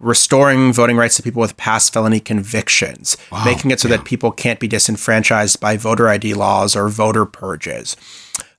restoring 0.00 0.72
voting 0.72 0.96
rights 0.96 1.16
to 1.16 1.22
people 1.22 1.40
with 1.40 1.56
past 1.56 1.92
felony 1.92 2.20
convictions, 2.20 3.16
wow, 3.32 3.44
making 3.44 3.70
it 3.70 3.80
so 3.80 3.88
yeah. 3.88 3.96
that 3.96 4.04
people 4.04 4.30
can't 4.30 4.60
be 4.60 4.68
disenfranchised 4.68 5.60
by 5.60 5.76
voter 5.76 6.08
ID 6.08 6.34
laws 6.34 6.76
or 6.76 6.88
voter 6.88 7.26
purges, 7.26 7.96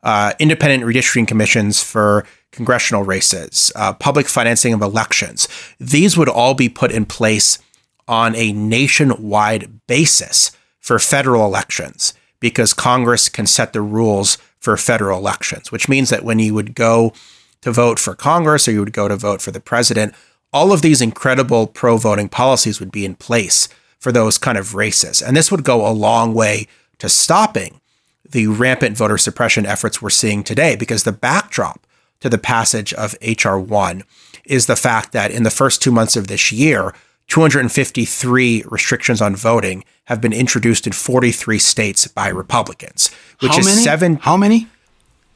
uh, 0.04 0.34
independent 0.40 0.84
redistricting 0.84 1.28
commissions 1.28 1.82
for 1.82 2.26
congressional 2.52 3.04
races, 3.04 3.72
uh, 3.76 3.94
public 3.94 4.28
financing 4.28 4.74
of 4.74 4.82
elections. 4.82 5.48
These 5.80 6.18
would 6.18 6.30
all 6.30 6.54
be 6.54 6.68
put 6.68 6.92
in 6.92 7.06
place 7.06 7.60
on 8.08 8.36
a 8.36 8.52
nationwide 8.52 9.86
basis 9.88 10.52
for 10.80 11.00
federal 11.00 11.46
elections 11.46 12.14
because 12.40 12.74
Congress 12.74 13.30
can 13.30 13.46
set 13.46 13.74
the 13.74 13.82
rules 13.82 14.38
for 14.60 14.76
federal 14.76 15.20
elections, 15.20 15.72
which 15.72 15.88
means 15.88 16.10
that 16.10 16.24
when 16.24 16.40
you 16.40 16.54
would 16.54 16.74
go 16.74 17.14
to 17.62 17.72
vote 17.72 18.00
for 18.00 18.16
Congress 18.16 18.68
or 18.68 18.72
you 18.72 18.80
would 18.80 18.94
go 18.94 19.08
to 19.08 19.16
vote 19.16 19.42
for 19.42 19.52
the 19.52 19.60
president, 19.60 20.14
all 20.52 20.72
of 20.72 20.82
these 20.82 21.02
incredible 21.02 21.68
pro 21.68 21.98
voting 21.98 22.30
policies 22.30 22.80
would 22.80 22.92
be 22.92 23.06
in 23.06 23.16
place 23.16 23.68
for 24.00 24.12
those 24.12 24.38
kind 24.38 24.58
of 24.58 24.76
races. 24.76 25.22
And 25.22 25.36
this 25.36 25.52
would 25.52 25.64
go 25.64 25.86
a 25.88 25.92
long 25.92 26.34
way 26.34 26.68
to 27.00 27.10
stopping 27.10 27.82
the 28.30 28.48
rampant 28.48 28.96
voter 28.98 29.18
suppression 29.18 29.66
efforts 29.66 30.02
we're 30.02 30.10
seeing 30.10 30.44
today 30.44 30.76
because 30.76 31.04
the 31.04 31.12
backdrop 31.12 31.86
to 32.22 32.30
the 32.30 32.38
passage 32.38 32.94
of 32.94 33.16
H.R. 33.22 33.60
1 33.60 34.04
is 34.46 34.66
the 34.66 34.76
fact 34.76 35.12
that 35.14 35.32
in 35.32 35.44
the 35.44 35.50
first 35.50 35.82
two 35.82 35.92
months 35.92 36.16
of 36.16 36.28
this 36.28 36.52
year, 36.52 36.94
253 37.28 38.64
restrictions 38.68 39.22
on 39.22 39.36
voting 39.36 39.84
have 40.06 40.20
been 40.22 40.34
introduced 40.34 40.88
in 40.88 40.94
43 40.94 41.60
states 41.60 42.08
by 42.08 42.28
Republicans, 42.28 43.12
which 43.40 43.54
How 43.54 43.60
is 43.60 43.66
many? 43.66 43.82
seven. 43.82 44.16
How 44.18 44.36
many? 44.38 44.68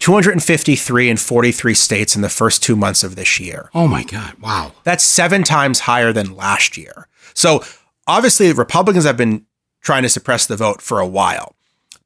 253 0.03 1.09
in 1.09 1.15
43 1.15 1.73
states 1.73 2.13
in 2.13 2.21
the 2.21 2.27
first 2.27 2.61
two 2.61 2.75
months 2.75 3.05
of 3.05 3.15
this 3.15 3.39
year. 3.39 3.69
Oh 3.73 3.87
my 3.87 4.03
God. 4.03 4.33
Wow. 4.33 4.73
That's 4.83 5.01
seven 5.01 5.43
times 5.43 5.79
higher 5.79 6.11
than 6.11 6.35
last 6.35 6.75
year. 6.75 7.07
So 7.33 7.63
obviously, 8.05 8.51
Republicans 8.51 9.05
have 9.05 9.15
been 9.15 9.45
trying 9.79 10.03
to 10.03 10.09
suppress 10.09 10.45
the 10.45 10.57
vote 10.57 10.81
for 10.81 10.99
a 10.99 11.07
while, 11.07 11.55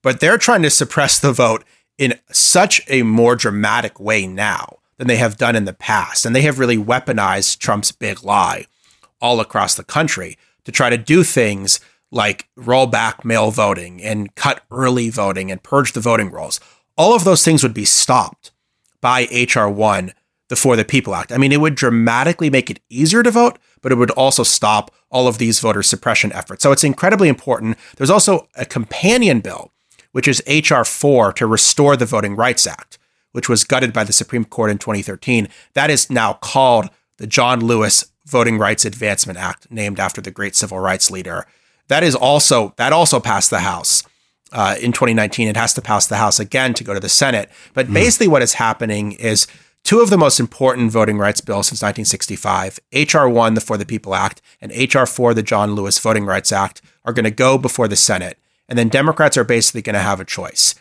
but 0.04 0.20
they're 0.20 0.38
trying 0.38 0.62
to 0.62 0.70
suppress 0.70 1.20
the 1.20 1.34
vote 1.34 1.64
in 1.98 2.20
such 2.32 2.82
a 2.88 3.02
more 3.02 3.36
dramatic 3.36 4.00
way 4.00 4.28
now 4.28 4.78
than 4.98 5.08
they 5.08 5.18
have 5.18 5.38
done 5.38 5.56
in 5.56 5.66
the 5.66 5.74
past. 5.74 6.24
And 6.24 6.36
they 6.36 6.44
have 6.44 6.60
really 6.60 6.78
weaponized 6.78 7.58
Trump's 7.58 7.92
big 7.92 8.24
lie 8.24 8.68
all 9.20 9.40
across 9.40 9.74
the 9.74 9.84
country 9.84 10.38
to 10.66 10.72
try 10.72 10.92
to 10.92 11.00
do 11.00 11.24
things 11.24 11.80
like 12.12 12.48
roll 12.56 12.86
back 12.86 13.26
mail 13.26 13.50
voting 13.50 14.04
and 14.04 14.36
cut 14.36 14.62
early 14.70 15.10
voting 15.10 15.50
and 15.50 15.64
purge 15.64 15.94
the 15.94 16.00
voting 16.00 16.30
rolls. 16.30 16.60
All 16.98 17.16
of 17.16 17.24
those 17.24 17.46
things 17.46 17.62
would 17.62 17.74
be 17.74 17.86
stopped 17.86 18.52
by 19.02 19.28
H.R. 19.30 19.70
1, 19.70 20.14
the 20.50 20.56
For 20.56 20.76
the 20.76 20.84
People 20.84 21.14
Act. 21.14 21.32
I 21.32 21.38
mean, 21.38 21.52
it 21.52 21.62
would 21.62 21.76
dramatically 21.76 22.50
make 22.50 22.72
it 22.72 22.80
easier 22.90 23.22
to 23.22 23.30
vote, 23.30 23.60
but 23.82 23.92
it 23.92 23.96
would 23.96 24.12
also 24.12 24.42
stop 24.44 24.92
all 25.12 25.28
of 25.28 25.38
these 25.38 25.60
voter 25.60 25.84
suppression 25.84 26.34
efforts. 26.34 26.64
So 26.64 26.72
it's 26.72 26.84
incredibly 26.84 27.30
important. 27.30 27.78
There's 27.96 28.10
also 28.10 28.48
a 28.56 28.66
companion 28.66 29.42
bill, 29.42 29.72
which 30.12 30.28
is 30.28 30.42
H.R. 30.48 30.84
4 30.84 31.34
to 31.34 31.46
restore 31.46 31.96
the 31.96 32.06
Voting 32.06 32.36
Rights 32.36 32.66
Act, 32.66 32.98
which 33.32 33.48
was 33.48 33.64
gutted 33.64 33.94
by 33.94 34.04
the 34.04 34.12
Supreme 34.14 34.46
Court 34.46 34.72
in 34.72 34.80
2013. 34.80 35.48
That 35.74 35.92
is 35.92 36.10
now 36.10 36.34
called 36.34 36.90
the 37.18 37.28
John 37.28 37.60
Lewis 37.60 38.12
Voting 38.26 38.58
Rights 38.58 38.86
Advancement 38.86 39.38
Act, 39.38 39.72
named 39.72 40.00
after 40.00 40.20
the 40.20 40.32
great 40.32 40.56
civil 40.56 40.80
rights 40.80 41.12
leader. 41.12 41.46
That 41.88 42.04
is 42.04 42.16
also 42.16 42.74
that 42.78 42.92
also 42.92 43.20
passed 43.20 43.50
the 43.50 43.60
House 43.60 44.04
uh, 44.52 44.76
in 44.82 44.92
2019. 44.92 45.48
It 45.48 45.58
has 45.58 45.74
to 45.74 45.82
pass 45.82 46.08
the 46.08 46.18
House 46.18 46.40
again 46.40 46.74
to 46.76 46.84
go 46.84 46.94
to 46.94 47.00
the 47.00 47.10
Senate. 47.10 47.50
But 47.74 47.88
mm. 47.88 47.94
basically, 47.94 48.28
what 48.28 48.42
is 48.42 48.54
happening 48.54 49.14
is 49.14 49.48
two 49.84 50.00
of 50.00 50.10
the 50.10 50.18
most 50.18 50.40
important 50.40 50.92
voting 50.92 51.18
rights 51.18 51.42
bills 51.42 51.68
since 51.68 51.82
1965, 51.82 52.80
H.R. 52.92 53.30
1, 53.30 53.54
the 53.54 53.62
For 53.62 53.78
the 53.78 53.86
People 53.86 54.16
Act, 54.16 54.42
and 54.62 54.72
H.R. 54.72 55.06
4, 55.06 55.34
the 55.34 55.44
John 55.44 55.74
Lewis 55.74 56.00
Voting 56.00 56.26
Rights 56.26 56.52
Act, 56.52 56.82
are 57.06 57.14
going 57.14 57.26
to 57.26 57.32
go 57.32 57.58
before 57.58 57.88
the 57.88 57.96
Senate. 57.96 58.38
And 58.70 58.78
then 58.78 58.90
Democrats 58.90 59.38
are 59.38 59.44
basically 59.44 59.82
going 59.82 59.94
to 59.94 60.00
have 60.00 60.20
a 60.20 60.26
choice. 60.26 60.76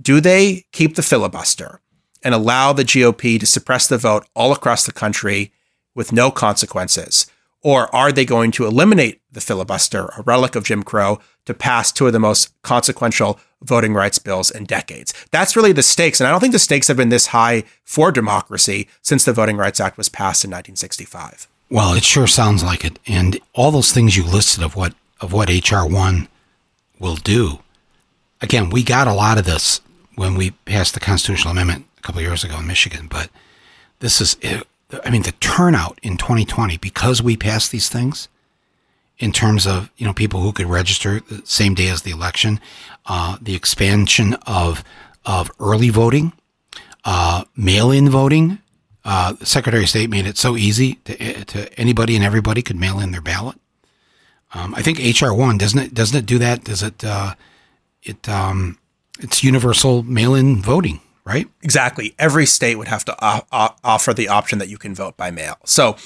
Do 0.00 0.20
they 0.20 0.64
keep 0.72 0.94
the 0.94 1.02
filibuster 1.02 1.80
and 2.22 2.34
allow 2.34 2.72
the 2.72 2.84
GOP 2.84 3.38
to 3.38 3.46
suppress 3.46 3.86
the 3.86 3.98
vote 3.98 4.26
all 4.34 4.52
across 4.52 4.84
the 4.84 4.92
country 4.92 5.52
with 5.94 6.12
no 6.12 6.30
consequences? 6.30 7.26
Or 7.62 7.94
are 7.94 8.12
they 8.12 8.24
going 8.24 8.50
to 8.52 8.66
eliminate 8.66 9.20
the 9.30 9.40
filibuster, 9.40 10.06
a 10.16 10.22
relic 10.22 10.54
of 10.54 10.64
Jim 10.64 10.82
Crow, 10.82 11.18
to 11.48 11.54
pass 11.54 11.90
two 11.90 12.06
of 12.06 12.12
the 12.12 12.20
most 12.20 12.52
consequential 12.60 13.40
voting 13.62 13.94
rights 13.94 14.18
bills 14.18 14.50
in 14.50 14.64
decades? 14.64 15.14
That's 15.30 15.56
really 15.56 15.72
the 15.72 15.82
stakes. 15.82 16.20
And 16.20 16.28
I 16.28 16.30
don't 16.30 16.40
think 16.40 16.52
the 16.52 16.58
stakes 16.58 16.88
have 16.88 16.98
been 16.98 17.08
this 17.08 17.28
high 17.28 17.64
for 17.84 18.12
democracy 18.12 18.86
since 19.00 19.24
the 19.24 19.32
Voting 19.32 19.56
Rights 19.56 19.80
Act 19.80 19.96
was 19.96 20.10
passed 20.10 20.44
in 20.44 20.50
1965. 20.50 21.48
Well, 21.70 21.94
it 21.94 22.04
sure 22.04 22.26
sounds 22.26 22.62
like 22.62 22.84
it. 22.84 22.98
And 23.06 23.40
all 23.54 23.70
those 23.70 23.92
things 23.92 24.14
you 24.14 24.24
listed 24.24 24.62
of 24.62 24.76
what 24.76 24.94
of 25.22 25.32
what 25.32 25.48
HR 25.48 25.84
one 25.84 26.28
will 26.98 27.16
do. 27.16 27.60
Again, 28.42 28.68
we 28.68 28.84
got 28.84 29.08
a 29.08 29.14
lot 29.14 29.38
of 29.38 29.46
this 29.46 29.80
when 30.16 30.34
we 30.34 30.50
passed 30.50 30.92
the 30.92 31.00
constitutional 31.00 31.52
amendment 31.52 31.86
a 31.96 32.02
couple 32.02 32.20
years 32.20 32.44
ago 32.44 32.58
in 32.58 32.66
Michigan, 32.66 33.08
but 33.08 33.30
this 34.00 34.20
is 34.20 34.36
I 35.04 35.10
mean, 35.10 35.22
the 35.22 35.32
turnout 35.32 35.98
in 36.02 36.18
2020 36.18 36.76
because 36.76 37.22
we 37.22 37.36
passed 37.36 37.72
these 37.72 37.88
things 37.88 38.28
in 39.18 39.32
terms 39.32 39.66
of 39.66 39.90
you 39.96 40.06
know 40.06 40.12
people 40.12 40.40
who 40.40 40.52
could 40.52 40.66
register 40.66 41.20
the 41.20 41.42
same 41.44 41.74
day 41.74 41.88
as 41.88 42.02
the 42.02 42.10
election, 42.10 42.60
uh, 43.06 43.36
the 43.40 43.54
expansion 43.54 44.34
of 44.46 44.84
of 45.24 45.50
early 45.60 45.90
voting, 45.90 46.32
uh, 47.04 47.44
mail-in 47.56 48.08
voting. 48.08 48.58
Uh, 49.04 49.34
Secretary 49.42 49.84
of 49.84 49.88
State 49.88 50.10
made 50.10 50.26
it 50.26 50.36
so 50.36 50.56
easy 50.56 50.94
to, 51.04 51.44
to 51.46 51.80
anybody 51.80 52.14
and 52.14 52.24
everybody 52.24 52.60
could 52.60 52.76
mail 52.76 53.00
in 53.00 53.10
their 53.10 53.22
ballot. 53.22 53.58
Um, 54.52 54.74
I 54.74 54.82
think 54.82 54.98
HR 54.98 55.32
one 55.32 55.56
doesn't 55.58 55.78
it 55.78 55.94
doesn't 55.94 56.16
it 56.16 56.26
do 56.26 56.38
that? 56.38 56.64
Does 56.64 56.82
it? 56.82 57.04
Uh, 57.04 57.34
it 58.02 58.28
um, 58.28 58.78
it's 59.20 59.42
universal 59.42 60.02
mail-in 60.02 60.62
voting 60.62 61.00
right? 61.28 61.46
Exactly. 61.62 62.14
Every 62.18 62.46
state 62.46 62.76
would 62.76 62.88
have 62.88 63.04
to 63.04 63.14
o- 63.22 63.44
o- 63.52 63.74
offer 63.84 64.14
the 64.14 64.28
option 64.28 64.58
that 64.60 64.68
you 64.70 64.78
can 64.78 64.94
vote 64.94 65.18
by 65.18 65.30
mail. 65.30 65.58
So 65.66 65.96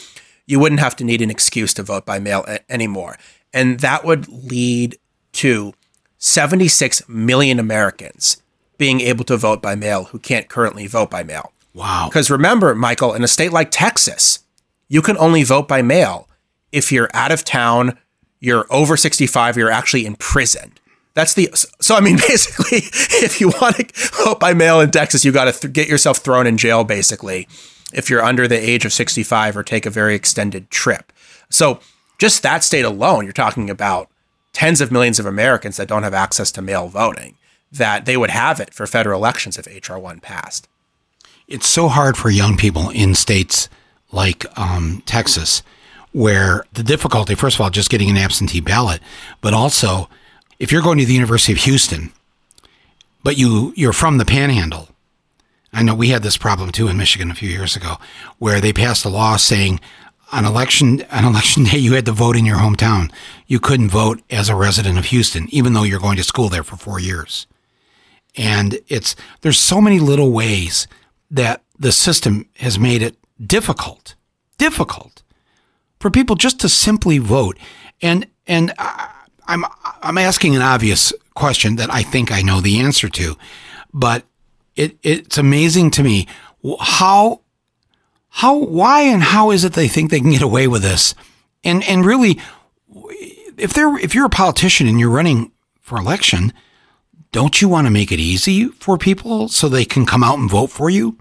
you 0.46 0.58
wouldn't 0.58 0.80
have 0.80 0.96
to 0.96 1.04
need 1.04 1.22
an 1.22 1.30
excuse 1.30 1.72
to 1.74 1.82
vote 1.82 2.04
by 2.04 2.18
mail 2.18 2.44
a- 2.48 2.72
anymore. 2.72 3.16
And 3.52 3.80
that 3.80 4.04
would 4.04 4.28
lead 4.28 4.98
to 5.32 5.74
76 6.18 7.08
million 7.08 7.58
Americans 7.58 8.42
being 8.78 9.00
able 9.00 9.24
to 9.24 9.36
vote 9.36 9.62
by 9.62 9.74
mail 9.74 10.04
who 10.04 10.18
can't 10.18 10.48
currently 10.48 10.86
vote 10.86 11.10
by 11.10 11.22
mail. 11.22 11.52
Wow. 11.74 12.08
Because 12.08 12.30
remember, 12.30 12.74
Michael, 12.74 13.14
in 13.14 13.22
a 13.22 13.28
state 13.28 13.52
like 13.52 13.70
Texas, 13.70 14.40
you 14.88 15.02
can 15.02 15.16
only 15.18 15.42
vote 15.42 15.68
by 15.68 15.82
mail 15.82 16.28
if 16.70 16.90
you're 16.90 17.10
out 17.14 17.30
of 17.32 17.44
town, 17.44 17.98
you're 18.40 18.66
over 18.70 18.96
65, 18.96 19.56
you're 19.56 19.70
actually 19.70 20.06
imprisoned. 20.06 20.80
That's 21.14 21.34
the 21.34 21.50
so 21.80 21.94
I 21.94 22.00
mean 22.00 22.16
basically 22.28 22.78
if 23.24 23.40
you 23.40 23.48
want 23.60 23.76
to 23.76 24.08
vote 24.24 24.40
by 24.40 24.54
mail 24.54 24.80
in 24.80 24.90
Texas 24.90 25.24
you 25.24 25.32
got 25.32 25.44
to 25.44 25.52
th- 25.52 25.72
get 25.72 25.88
yourself 25.88 26.18
thrown 26.18 26.46
in 26.46 26.56
jail 26.56 26.84
basically 26.84 27.48
if 27.92 28.10
you're 28.10 28.22
under 28.22 28.48
the 28.48 28.58
age 28.58 28.84
of 28.84 28.92
65 28.92 29.56
or 29.56 29.62
take 29.62 29.86
a 29.86 29.90
very 29.90 30.14
extended 30.14 30.70
trip. 30.70 31.12
So 31.50 31.80
just 32.18 32.42
that 32.42 32.64
state 32.64 32.84
alone 32.84 33.24
you're 33.24 33.32
talking 33.32 33.70
about 33.70 34.08
tens 34.52 34.80
of 34.80 34.92
millions 34.92 35.18
of 35.18 35.26
Americans 35.26 35.76
that 35.76 35.88
don't 35.88 36.02
have 36.02 36.14
access 36.14 36.52
to 36.52 36.62
mail 36.62 36.88
voting 36.88 37.36
that 37.70 38.04
they 38.04 38.16
would 38.16 38.30
have 38.30 38.60
it 38.60 38.74
for 38.74 38.86
federal 38.86 39.18
elections 39.18 39.58
if 39.58 39.88
HR 39.88 39.96
1 39.96 40.20
passed. 40.20 40.68
It's 41.48 41.66
so 41.66 41.88
hard 41.88 42.16
for 42.16 42.28
young 42.28 42.56
people 42.56 42.90
in 42.90 43.14
states 43.14 43.68
like 44.10 44.46
um, 44.58 45.02
Texas 45.06 45.62
where 46.12 46.64
the 46.74 46.82
difficulty 46.82 47.34
first 47.34 47.56
of 47.56 47.62
all 47.62 47.70
just 47.70 47.88
getting 47.88 48.10
an 48.10 48.18
absentee 48.18 48.60
ballot 48.60 49.00
but 49.40 49.54
also 49.54 50.08
if 50.62 50.70
you're 50.70 50.80
going 50.80 50.98
to 50.98 51.04
the 51.04 51.12
University 51.12 51.52
of 51.52 51.58
Houston, 51.58 52.12
but 53.24 53.36
you 53.36 53.72
you're 53.76 53.92
from 53.92 54.18
the 54.18 54.24
Panhandle, 54.24 54.88
I 55.72 55.82
know 55.82 55.94
we 55.94 56.08
had 56.08 56.22
this 56.22 56.36
problem 56.36 56.70
too 56.70 56.88
in 56.88 56.96
Michigan 56.96 57.30
a 57.30 57.34
few 57.34 57.48
years 57.48 57.76
ago, 57.76 57.96
where 58.38 58.60
they 58.60 58.72
passed 58.72 59.04
a 59.04 59.08
law 59.08 59.36
saying 59.36 59.80
on 60.30 60.44
election 60.44 61.04
on 61.10 61.24
election 61.32 61.64
day 61.64 61.78
you 61.78 61.94
had 61.94 62.06
to 62.06 62.12
vote 62.12 62.36
in 62.36 62.46
your 62.46 62.58
hometown. 62.58 63.10
You 63.46 63.60
couldn't 63.60 63.88
vote 63.88 64.22
as 64.30 64.48
a 64.48 64.56
resident 64.56 64.98
of 64.98 65.06
Houston, 65.06 65.46
even 65.50 65.72
though 65.72 65.82
you're 65.82 66.00
going 66.00 66.16
to 66.16 66.24
school 66.24 66.48
there 66.48 66.64
for 66.64 66.76
four 66.76 67.00
years. 67.00 67.46
And 68.36 68.78
it's 68.88 69.14
there's 69.42 69.58
so 69.58 69.80
many 69.80 69.98
little 69.98 70.32
ways 70.32 70.86
that 71.30 71.62
the 71.78 71.92
system 71.92 72.48
has 72.56 72.78
made 72.78 73.02
it 73.02 73.16
difficult, 73.44 74.14
difficult 74.58 75.22
for 76.00 76.10
people 76.10 76.36
just 76.36 76.60
to 76.60 76.68
simply 76.68 77.18
vote. 77.18 77.58
And 78.00 78.26
and 78.46 78.72
I'm 79.46 79.64
I'm 80.02 80.18
asking 80.18 80.56
an 80.56 80.62
obvious 80.62 81.12
question 81.34 81.76
that 81.76 81.90
I 81.90 82.02
think 82.02 82.30
I 82.30 82.42
know 82.42 82.60
the 82.60 82.80
answer 82.80 83.08
to, 83.08 83.36
but 83.92 84.24
it 84.76 84.98
it's 85.02 85.38
amazing 85.38 85.90
to 85.92 86.02
me 86.02 86.26
how 86.80 87.42
how, 88.34 88.56
why, 88.56 89.02
and 89.02 89.22
how 89.22 89.50
is 89.50 89.62
it 89.62 89.74
they 89.74 89.88
think 89.88 90.10
they 90.10 90.18
can 90.18 90.30
get 90.30 90.40
away 90.40 90.66
with 90.66 90.80
this? 90.80 91.14
And 91.62 91.84
and 91.84 92.04
really, 92.04 92.40
if 93.58 93.74
they're 93.74 93.96
if 93.98 94.14
you're 94.14 94.26
a 94.26 94.30
politician 94.30 94.88
and 94.88 94.98
you're 94.98 95.10
running 95.10 95.52
for 95.80 95.98
election, 95.98 96.54
don't 97.30 97.60
you 97.60 97.68
want 97.68 97.86
to 97.86 97.90
make 97.90 98.10
it 98.10 98.18
easy 98.18 98.68
for 98.68 98.96
people 98.96 99.48
so 99.48 99.68
they 99.68 99.84
can 99.84 100.06
come 100.06 100.24
out 100.24 100.38
and 100.38 100.50
vote 100.50 100.70
for 100.70 100.88
you? 100.88 101.18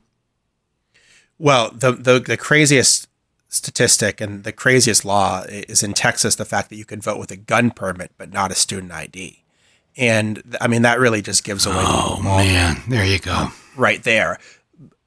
Well, 1.37 1.71
the 1.71 1.91
the, 1.91 2.19
the 2.19 2.37
craziest 2.37 3.09
statistic 3.49 4.21
and 4.21 4.45
the 4.45 4.53
craziest 4.53 5.03
law 5.03 5.43
is 5.49 5.83
in 5.83 5.93
Texas 5.93 6.35
the 6.35 6.45
fact 6.45 6.69
that 6.69 6.77
you 6.77 6.85
can 6.85 7.01
vote 7.01 7.19
with 7.19 7.31
a 7.31 7.35
gun 7.35 7.71
permit 7.71 8.13
but 8.17 8.31
not 8.31 8.51
a 8.51 8.55
student 8.55 8.93
ID. 8.93 9.40
And 9.97 10.57
I 10.61 10.67
mean 10.67 10.83
that 10.83 10.99
really 10.99 11.21
just 11.21 11.43
gives 11.43 11.65
away 11.65 11.75
Oh 11.77 12.21
man, 12.23 12.81
there 12.87 13.05
you 13.05 13.19
go. 13.19 13.49
right 13.75 14.01
there. 14.03 14.37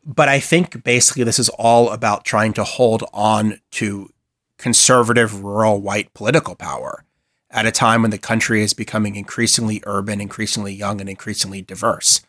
But 0.05 0.29
I 0.29 0.38
think 0.41 0.85
basically 0.85 1.25
this 1.25 1.38
is 1.38 1.49
all 1.50 1.91
about 1.91 2.25
trying 2.25 2.53
to 2.55 2.64
hold 2.64 3.05
on 3.14 3.61
to 3.73 4.11
conservative 4.59 5.43
rural 5.43 5.81
white 5.81 6.12
political 6.14 6.55
power 6.55 7.05
at 7.50 7.67
a 7.67 7.73
time 7.73 8.03
when 8.03 8.11
the 8.11 8.19
country 8.19 8.62
is 8.62 8.75
becoming 8.75 9.17
increasingly 9.17 9.83
urban, 9.87 10.21
increasingly 10.21 10.75
young, 10.75 11.00
and 11.00 11.09
increasingly 11.09 11.62
diverse, 11.62 12.21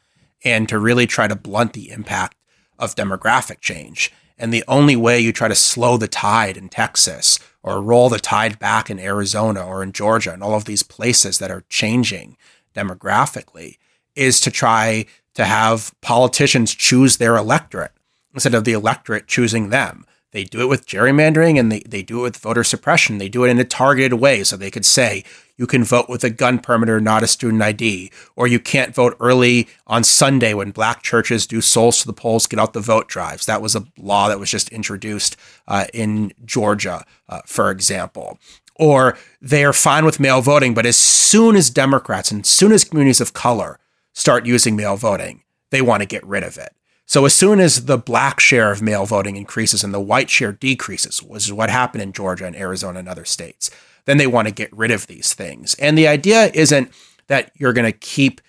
and 0.43 0.69
to 0.69 0.79
really 0.79 1.07
try 1.07 1.27
to 1.27 1.35
blunt 1.35 1.73
the 1.73 1.89
impact 1.89 2.37
of 2.77 2.95
demographic 2.95 3.59
change. 3.59 4.11
And 4.37 4.53
the 4.53 4.63
only 4.67 4.95
way 4.95 5.19
you 5.19 5.31
try 5.33 5.47
to 5.47 5.55
slow 5.55 5.97
the 5.97 6.07
tide 6.07 6.57
in 6.57 6.69
Texas 6.69 7.39
or 7.65 7.81
roll 7.81 8.09
the 8.09 8.19
tide 8.19 8.59
back 8.59 8.91
in 8.91 8.99
Arizona 8.99 9.65
or 9.65 9.81
in 9.81 9.91
Georgia 9.91 10.31
and 10.31 10.43
all 10.43 10.53
of 10.53 10.65
these 10.65 10.83
places 10.83 11.39
that 11.39 11.49
are 11.49 11.65
changing 11.67 12.37
demographically 12.75 13.77
is 14.15 14.39
to 14.39 14.51
try 14.51 15.03
to 15.33 15.43
have 15.43 15.91
politicians 15.99 16.75
choose 16.75 17.17
their 17.17 17.35
electorate 17.35 17.91
instead 18.35 18.53
of 18.53 18.65
the 18.65 18.73
electorate 18.73 19.27
choosing 19.27 19.69
them. 19.69 20.05
They 20.35 20.43
do 20.43 20.59
it 20.59 20.67
with 20.67 20.85
gerrymandering 20.85 21.57
and 21.57 21.71
they, 21.71 21.79
they 21.87 22.03
do 22.03 22.19
it 22.19 22.23
with 22.23 22.35
voter 22.35 22.65
suppression. 22.65 23.19
They 23.19 23.29
do 23.29 23.45
it 23.45 23.49
in 23.49 23.57
a 23.57 23.63
targeted 23.63 24.15
way. 24.15 24.43
So 24.43 24.57
they 24.57 24.69
could 24.69 24.83
say, 24.85 25.23
you 25.55 25.65
can 25.65 25.81
vote 25.81 26.09
with 26.09 26.25
a 26.25 26.29
gun 26.29 26.59
permit 26.59 26.89
or 26.89 26.99
not 26.99 27.23
a 27.23 27.27
student 27.27 27.63
ID, 27.63 28.11
or 28.35 28.45
you 28.45 28.59
can't 28.59 28.93
vote 28.93 29.15
early 29.21 29.69
on 29.87 30.03
Sunday 30.03 30.53
when 30.53 30.71
black 30.71 31.03
churches 31.03 31.47
do 31.47 31.61
souls 31.61 32.01
to 32.01 32.07
the 32.07 32.11
polls, 32.11 32.47
get 32.47 32.59
out 32.59 32.73
the 32.73 32.81
vote 32.81 33.07
drives. 33.07 33.45
That 33.45 33.61
was 33.61 33.77
a 33.77 33.85
law 33.97 34.27
that 34.27 34.37
was 34.37 34.51
just 34.51 34.67
introduced 34.73 35.37
uh, 35.69 35.85
in 35.93 36.33
Georgia, 36.43 37.05
uh, 37.29 37.39
for 37.45 37.71
example. 37.71 38.37
Or 38.75 39.17
they 39.41 39.63
are 39.63 39.71
fine 39.71 40.03
with 40.03 40.19
mail 40.19 40.41
voting, 40.41 40.73
but 40.73 40.85
as 40.85 40.97
soon 40.97 41.55
as 41.55 41.69
Democrats 41.69 42.29
and 42.29 42.41
as 42.41 42.49
soon 42.49 42.73
as 42.73 42.83
communities 42.83 43.21
of 43.21 43.31
color 43.31 43.79
start 44.11 44.45
using 44.45 44.75
mail 44.75 44.97
voting, 44.97 45.43
they 45.71 45.81
want 45.81 46.01
to 46.01 46.05
get 46.05 46.25
rid 46.25 46.43
of 46.43 46.57
it. 46.57 46.75
So 47.05 47.25
as 47.25 47.33
soon 47.33 47.59
as 47.59 47.85
the 47.85 47.97
black 47.97 48.39
share 48.39 48.71
of 48.71 48.81
mail 48.81 49.05
voting 49.05 49.35
increases 49.35 49.83
and 49.83 49.93
the 49.93 49.99
white 49.99 50.29
share 50.29 50.51
decreases, 50.51 51.21
which 51.21 51.45
is 51.45 51.53
what 51.53 51.69
happened 51.69 52.01
in 52.01 52.13
Georgia 52.13 52.45
and 52.45 52.55
Arizona 52.55 52.99
and 52.99 53.07
other 53.07 53.25
states, 53.25 53.69
then 54.05 54.17
they 54.17 54.27
want 54.27 54.47
to 54.47 54.53
get 54.53 54.75
rid 54.75 54.91
of 54.91 55.07
these 55.07 55.33
things. 55.33 55.75
And 55.75 55.97
the 55.97 56.07
idea 56.07 56.51
isn't 56.53 56.91
that 57.27 57.51
you're 57.55 57.73
going 57.73 57.91
to 57.91 57.97
keep 57.97 58.41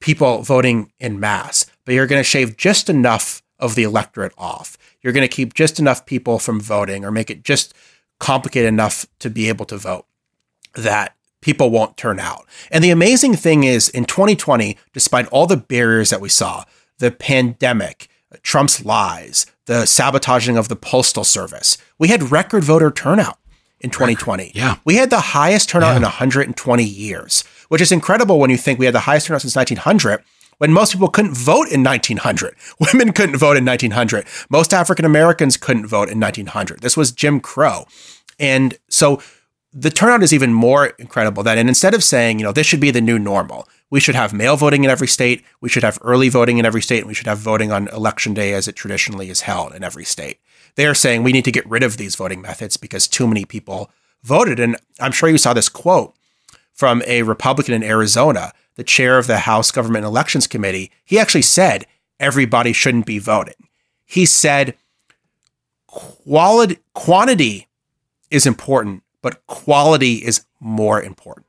people 0.00 0.42
voting 0.42 0.92
in 1.00 1.18
mass, 1.18 1.66
but 1.84 1.94
you're 1.94 2.06
going 2.06 2.20
to 2.20 2.24
shave 2.24 2.56
just 2.56 2.88
enough 2.88 3.42
of 3.58 3.74
the 3.74 3.84
electorate 3.84 4.34
off. 4.36 4.76
You're 5.02 5.12
going 5.12 5.26
to 5.26 5.34
keep 5.34 5.54
just 5.54 5.78
enough 5.78 6.06
people 6.06 6.38
from 6.38 6.60
voting 6.60 7.04
or 7.04 7.10
make 7.10 7.30
it 7.30 7.42
just 7.42 7.74
complicated 8.20 8.68
enough 8.68 9.06
to 9.20 9.30
be 9.30 9.48
able 9.48 9.64
to 9.66 9.76
vote 9.76 10.06
that 10.74 11.16
people 11.40 11.70
won't 11.70 11.96
turn 11.96 12.18
out. 12.18 12.46
And 12.70 12.82
the 12.82 12.90
amazing 12.90 13.34
thing 13.34 13.64
is 13.64 13.88
in 13.88 14.04
2020, 14.04 14.76
despite 14.92 15.26
all 15.28 15.46
the 15.46 15.56
barriers 15.56 16.10
that 16.10 16.20
we 16.20 16.28
saw, 16.28 16.64
the 16.98 17.10
pandemic, 17.10 18.08
Trump's 18.42 18.84
lies, 18.84 19.46
the 19.66 19.86
sabotaging 19.86 20.56
of 20.56 20.68
the 20.68 20.76
postal 20.76 21.24
service. 21.24 21.78
We 21.98 22.08
had 22.08 22.30
record 22.30 22.64
voter 22.64 22.90
turnout 22.90 23.38
in 23.80 23.90
2020. 23.90 24.52
Yeah. 24.54 24.76
We 24.84 24.96
had 24.96 25.10
the 25.10 25.20
highest 25.20 25.68
turnout 25.68 25.92
Yeah. 25.92 25.96
in 25.98 26.02
120 26.02 26.84
years, 26.84 27.44
which 27.68 27.80
is 27.80 27.92
incredible 27.92 28.38
when 28.38 28.50
you 28.50 28.56
think 28.56 28.78
we 28.78 28.86
had 28.86 28.94
the 28.94 29.00
highest 29.00 29.26
turnout 29.26 29.42
since 29.42 29.56
1900 29.56 30.22
when 30.58 30.72
most 30.72 30.92
people 30.92 31.08
couldn't 31.08 31.34
vote 31.34 31.68
in 31.70 31.82
1900. 31.82 32.54
Women 32.92 33.12
couldn't 33.12 33.36
vote 33.36 33.56
in 33.56 33.64
1900. 33.64 34.24
Most 34.48 34.72
African 34.72 35.04
Americans 35.04 35.56
couldn't 35.56 35.86
vote 35.86 36.08
in 36.08 36.20
1900. 36.20 36.80
This 36.80 36.96
was 36.96 37.10
Jim 37.12 37.40
Crow. 37.40 37.86
And 38.38 38.76
so 38.88 39.20
the 39.72 39.90
turnout 39.90 40.22
is 40.22 40.32
even 40.32 40.52
more 40.52 40.86
incredible 40.98 41.42
that 41.42 41.58
and 41.58 41.68
instead 41.68 41.94
of 41.94 42.04
saying, 42.04 42.38
you 42.38 42.44
know, 42.44 42.52
this 42.52 42.66
should 42.66 42.80
be 42.80 42.92
the 42.92 43.00
new 43.00 43.18
normal, 43.18 43.68
we 43.94 44.00
should 44.00 44.16
have 44.16 44.32
mail 44.32 44.56
voting 44.56 44.82
in 44.82 44.90
every 44.90 45.06
state, 45.06 45.44
we 45.60 45.68
should 45.68 45.84
have 45.84 46.00
early 46.02 46.28
voting 46.28 46.58
in 46.58 46.66
every 46.66 46.82
state, 46.82 46.98
and 46.98 47.06
we 47.06 47.14
should 47.14 47.28
have 47.28 47.38
voting 47.38 47.70
on 47.70 47.86
election 47.86 48.34
day 48.34 48.52
as 48.52 48.66
it 48.66 48.74
traditionally 48.74 49.30
is 49.30 49.42
held 49.42 49.72
in 49.72 49.84
every 49.84 50.04
state. 50.04 50.40
They 50.74 50.84
are 50.86 50.96
saying 50.96 51.22
we 51.22 51.30
need 51.30 51.44
to 51.44 51.52
get 51.52 51.64
rid 51.70 51.84
of 51.84 51.96
these 51.96 52.16
voting 52.16 52.42
methods 52.42 52.76
because 52.76 53.06
too 53.06 53.28
many 53.28 53.44
people 53.44 53.92
voted. 54.24 54.58
And 54.58 54.76
I'm 54.98 55.12
sure 55.12 55.28
you 55.28 55.38
saw 55.38 55.54
this 55.54 55.68
quote 55.68 56.12
from 56.72 57.04
a 57.06 57.22
Republican 57.22 57.72
in 57.72 57.84
Arizona, 57.84 58.50
the 58.74 58.82
chair 58.82 59.16
of 59.16 59.28
the 59.28 59.38
House 59.38 59.70
Government 59.70 60.04
Elections 60.04 60.48
Committee. 60.48 60.90
He 61.04 61.16
actually 61.16 61.42
said 61.42 61.86
everybody 62.18 62.72
shouldn't 62.72 63.06
be 63.06 63.20
voting. 63.20 63.68
He 64.04 64.26
said 64.26 64.74
quality 65.86 66.78
quantity 66.94 67.68
is 68.28 68.44
important, 68.44 69.04
but 69.22 69.46
quality 69.46 70.14
is 70.14 70.44
more 70.58 71.00
important, 71.00 71.46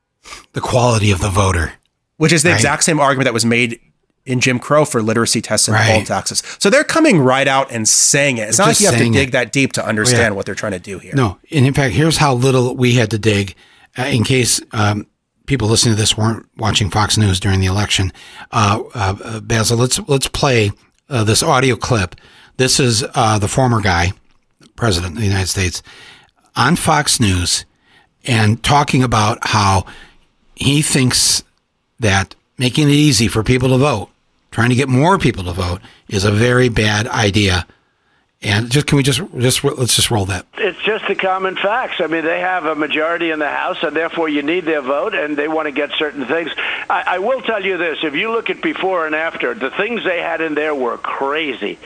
The 0.52 0.60
quality 0.60 1.10
of 1.10 1.20
the 1.20 1.28
voter. 1.28 1.72
Which 2.16 2.32
is 2.32 2.42
the 2.42 2.50
Right. 2.50 2.56
exact 2.56 2.84
same 2.84 3.00
argument 3.00 3.24
that 3.26 3.34
was 3.34 3.44
made 3.44 3.78
in 4.24 4.40
Jim 4.40 4.58
Crow 4.58 4.84
for 4.84 5.02
literacy 5.02 5.40
tests 5.40 5.68
and 5.68 5.74
Right. 5.76 5.92
poll 5.92 6.04
taxes. 6.04 6.42
So 6.58 6.68
they're 6.68 6.82
coming 6.84 7.20
right 7.20 7.46
out 7.46 7.70
and 7.70 7.88
saying 7.88 8.38
it. 8.38 8.48
It's 8.48 8.58
not 8.58 8.68
like 8.68 8.80
you 8.80 8.86
have 8.86 8.96
to 8.98 9.10
dig 9.10 9.28
it. 9.28 9.32
that 9.32 9.52
deep 9.52 9.72
to 9.74 9.86
understand 9.86 10.34
what 10.34 10.46
they're 10.46 10.54
trying 10.56 10.72
to 10.72 10.78
do 10.80 10.98
here. 10.98 11.12
No, 11.14 11.38
and 11.52 11.64
in 11.64 11.72
fact, 11.72 11.94
here's 11.94 12.16
how 12.16 12.34
little 12.34 12.74
we 12.76 12.94
had 12.94 13.10
to 13.10 13.18
dig. 13.18 13.54
Uh, 13.98 14.02
in 14.02 14.24
case 14.24 14.60
um, 14.72 15.06
people 15.46 15.68
listening 15.68 15.94
to 15.94 16.00
this 16.00 16.16
weren't 16.18 16.44
watching 16.56 16.90
Fox 16.90 17.16
News 17.16 17.38
during 17.40 17.60
the 17.60 17.66
election, 17.66 18.12
uh, 18.52 18.80
uh, 18.94 19.14
uh, 19.24 19.40
Basil, 19.40 19.78
let's 19.78 20.00
let's 20.08 20.26
play 20.28 20.72
uh, 21.08 21.22
this 21.24 21.42
audio 21.42 21.76
clip. 21.76 22.16
This 22.56 22.80
is 22.80 23.04
uh, 23.14 23.38
the 23.38 23.48
former 23.48 23.80
guy, 23.80 24.12
president 24.74 25.12
of 25.14 25.18
the 25.20 25.26
United 25.26 25.46
States, 25.48 25.82
on 26.56 26.74
Fox 26.74 27.20
News, 27.20 27.64
and 28.24 28.60
talking 28.62 29.02
about 29.04 29.38
how 29.42 29.86
he 30.56 30.82
thinks 30.82 31.44
that 32.00 32.34
making 32.58 32.88
it 32.88 32.92
easy 32.94 33.28
for 33.28 33.42
people 33.42 33.68
to 33.70 33.78
vote, 33.78 34.08
trying 34.50 34.70
to 34.70 34.74
get 34.74 34.88
more 34.88 35.18
people 35.18 35.44
to 35.44 35.52
vote, 35.52 35.80
is 36.08 36.24
a 36.24 36.30
very 36.30 36.68
bad 36.68 37.06
idea. 37.08 37.66
And 38.42 38.70
just 38.70 38.86
can 38.86 38.96
we 38.96 39.02
just 39.02 39.22
just 39.38 39.64
let's 39.64 39.96
just 39.96 40.10
roll 40.10 40.26
that. 40.26 40.46
It's 40.58 40.78
just 40.82 41.08
the 41.08 41.14
common 41.14 41.56
facts. 41.56 42.00
I 42.00 42.06
mean, 42.06 42.24
they 42.24 42.40
have 42.40 42.66
a 42.66 42.74
majority 42.74 43.30
in 43.30 43.38
the 43.38 43.48
House, 43.48 43.82
and 43.82 43.96
therefore 43.96 44.28
you 44.28 44.42
need 44.42 44.66
their 44.66 44.82
vote, 44.82 45.14
and 45.14 45.36
they 45.36 45.48
want 45.48 45.66
to 45.66 45.72
get 45.72 45.90
certain 45.98 46.26
things. 46.26 46.50
I, 46.88 47.04
I 47.06 47.18
will 47.18 47.40
tell 47.40 47.64
you 47.64 47.78
this: 47.78 47.98
if 48.02 48.14
you 48.14 48.30
look 48.30 48.50
at 48.50 48.60
before 48.60 49.06
and 49.06 49.14
after, 49.14 49.54
the 49.54 49.70
things 49.70 50.04
they 50.04 50.20
had 50.20 50.42
in 50.42 50.54
there 50.54 50.74
were 50.74 50.98
crazy. 50.98 51.78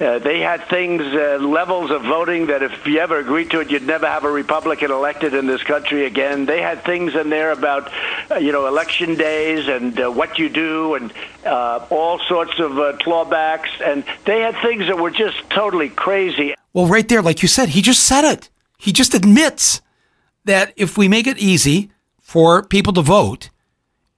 Uh, 0.00 0.18
they 0.18 0.40
had 0.40 0.68
things, 0.68 1.02
uh, 1.02 1.38
levels 1.40 1.90
of 1.90 2.02
voting 2.02 2.46
that 2.46 2.62
if 2.62 2.86
you 2.86 2.98
ever 2.98 3.18
agreed 3.18 3.50
to 3.50 3.60
it, 3.60 3.70
you'd 3.70 3.86
never 3.86 4.06
have 4.06 4.24
a 4.24 4.30
Republican 4.30 4.90
elected 4.90 5.32
in 5.32 5.46
this 5.46 5.62
country 5.62 6.06
again. 6.06 6.46
They 6.46 6.60
had 6.60 6.82
things 6.84 7.14
in 7.14 7.30
there 7.30 7.52
about, 7.52 7.92
uh, 8.30 8.36
you 8.36 8.50
know, 8.50 8.66
election 8.66 9.14
days 9.14 9.68
and 9.68 9.98
uh, 10.00 10.10
what 10.10 10.38
you 10.38 10.48
do 10.48 10.94
and 10.94 11.12
uh, 11.44 11.86
all 11.90 12.18
sorts 12.20 12.58
of 12.58 12.72
clawbacks. 12.98 13.70
And 13.84 14.02
they 14.24 14.40
had 14.40 14.60
things 14.60 14.86
that 14.86 14.98
were 14.98 15.10
just 15.10 15.38
totally 15.50 15.90
crazy. 15.90 16.54
Well, 16.72 16.86
right 16.86 17.08
there, 17.08 17.22
like 17.22 17.42
you 17.42 17.48
said, 17.48 17.68
he 17.70 17.82
just 17.82 18.04
said 18.04 18.24
it. 18.24 18.48
He 18.78 18.92
just 18.92 19.14
admits 19.14 19.82
that 20.44 20.72
if 20.76 20.98
we 20.98 21.06
make 21.06 21.26
it 21.26 21.38
easy 21.38 21.90
for 22.20 22.64
people 22.64 22.92
to 22.94 23.02
vote, 23.02 23.50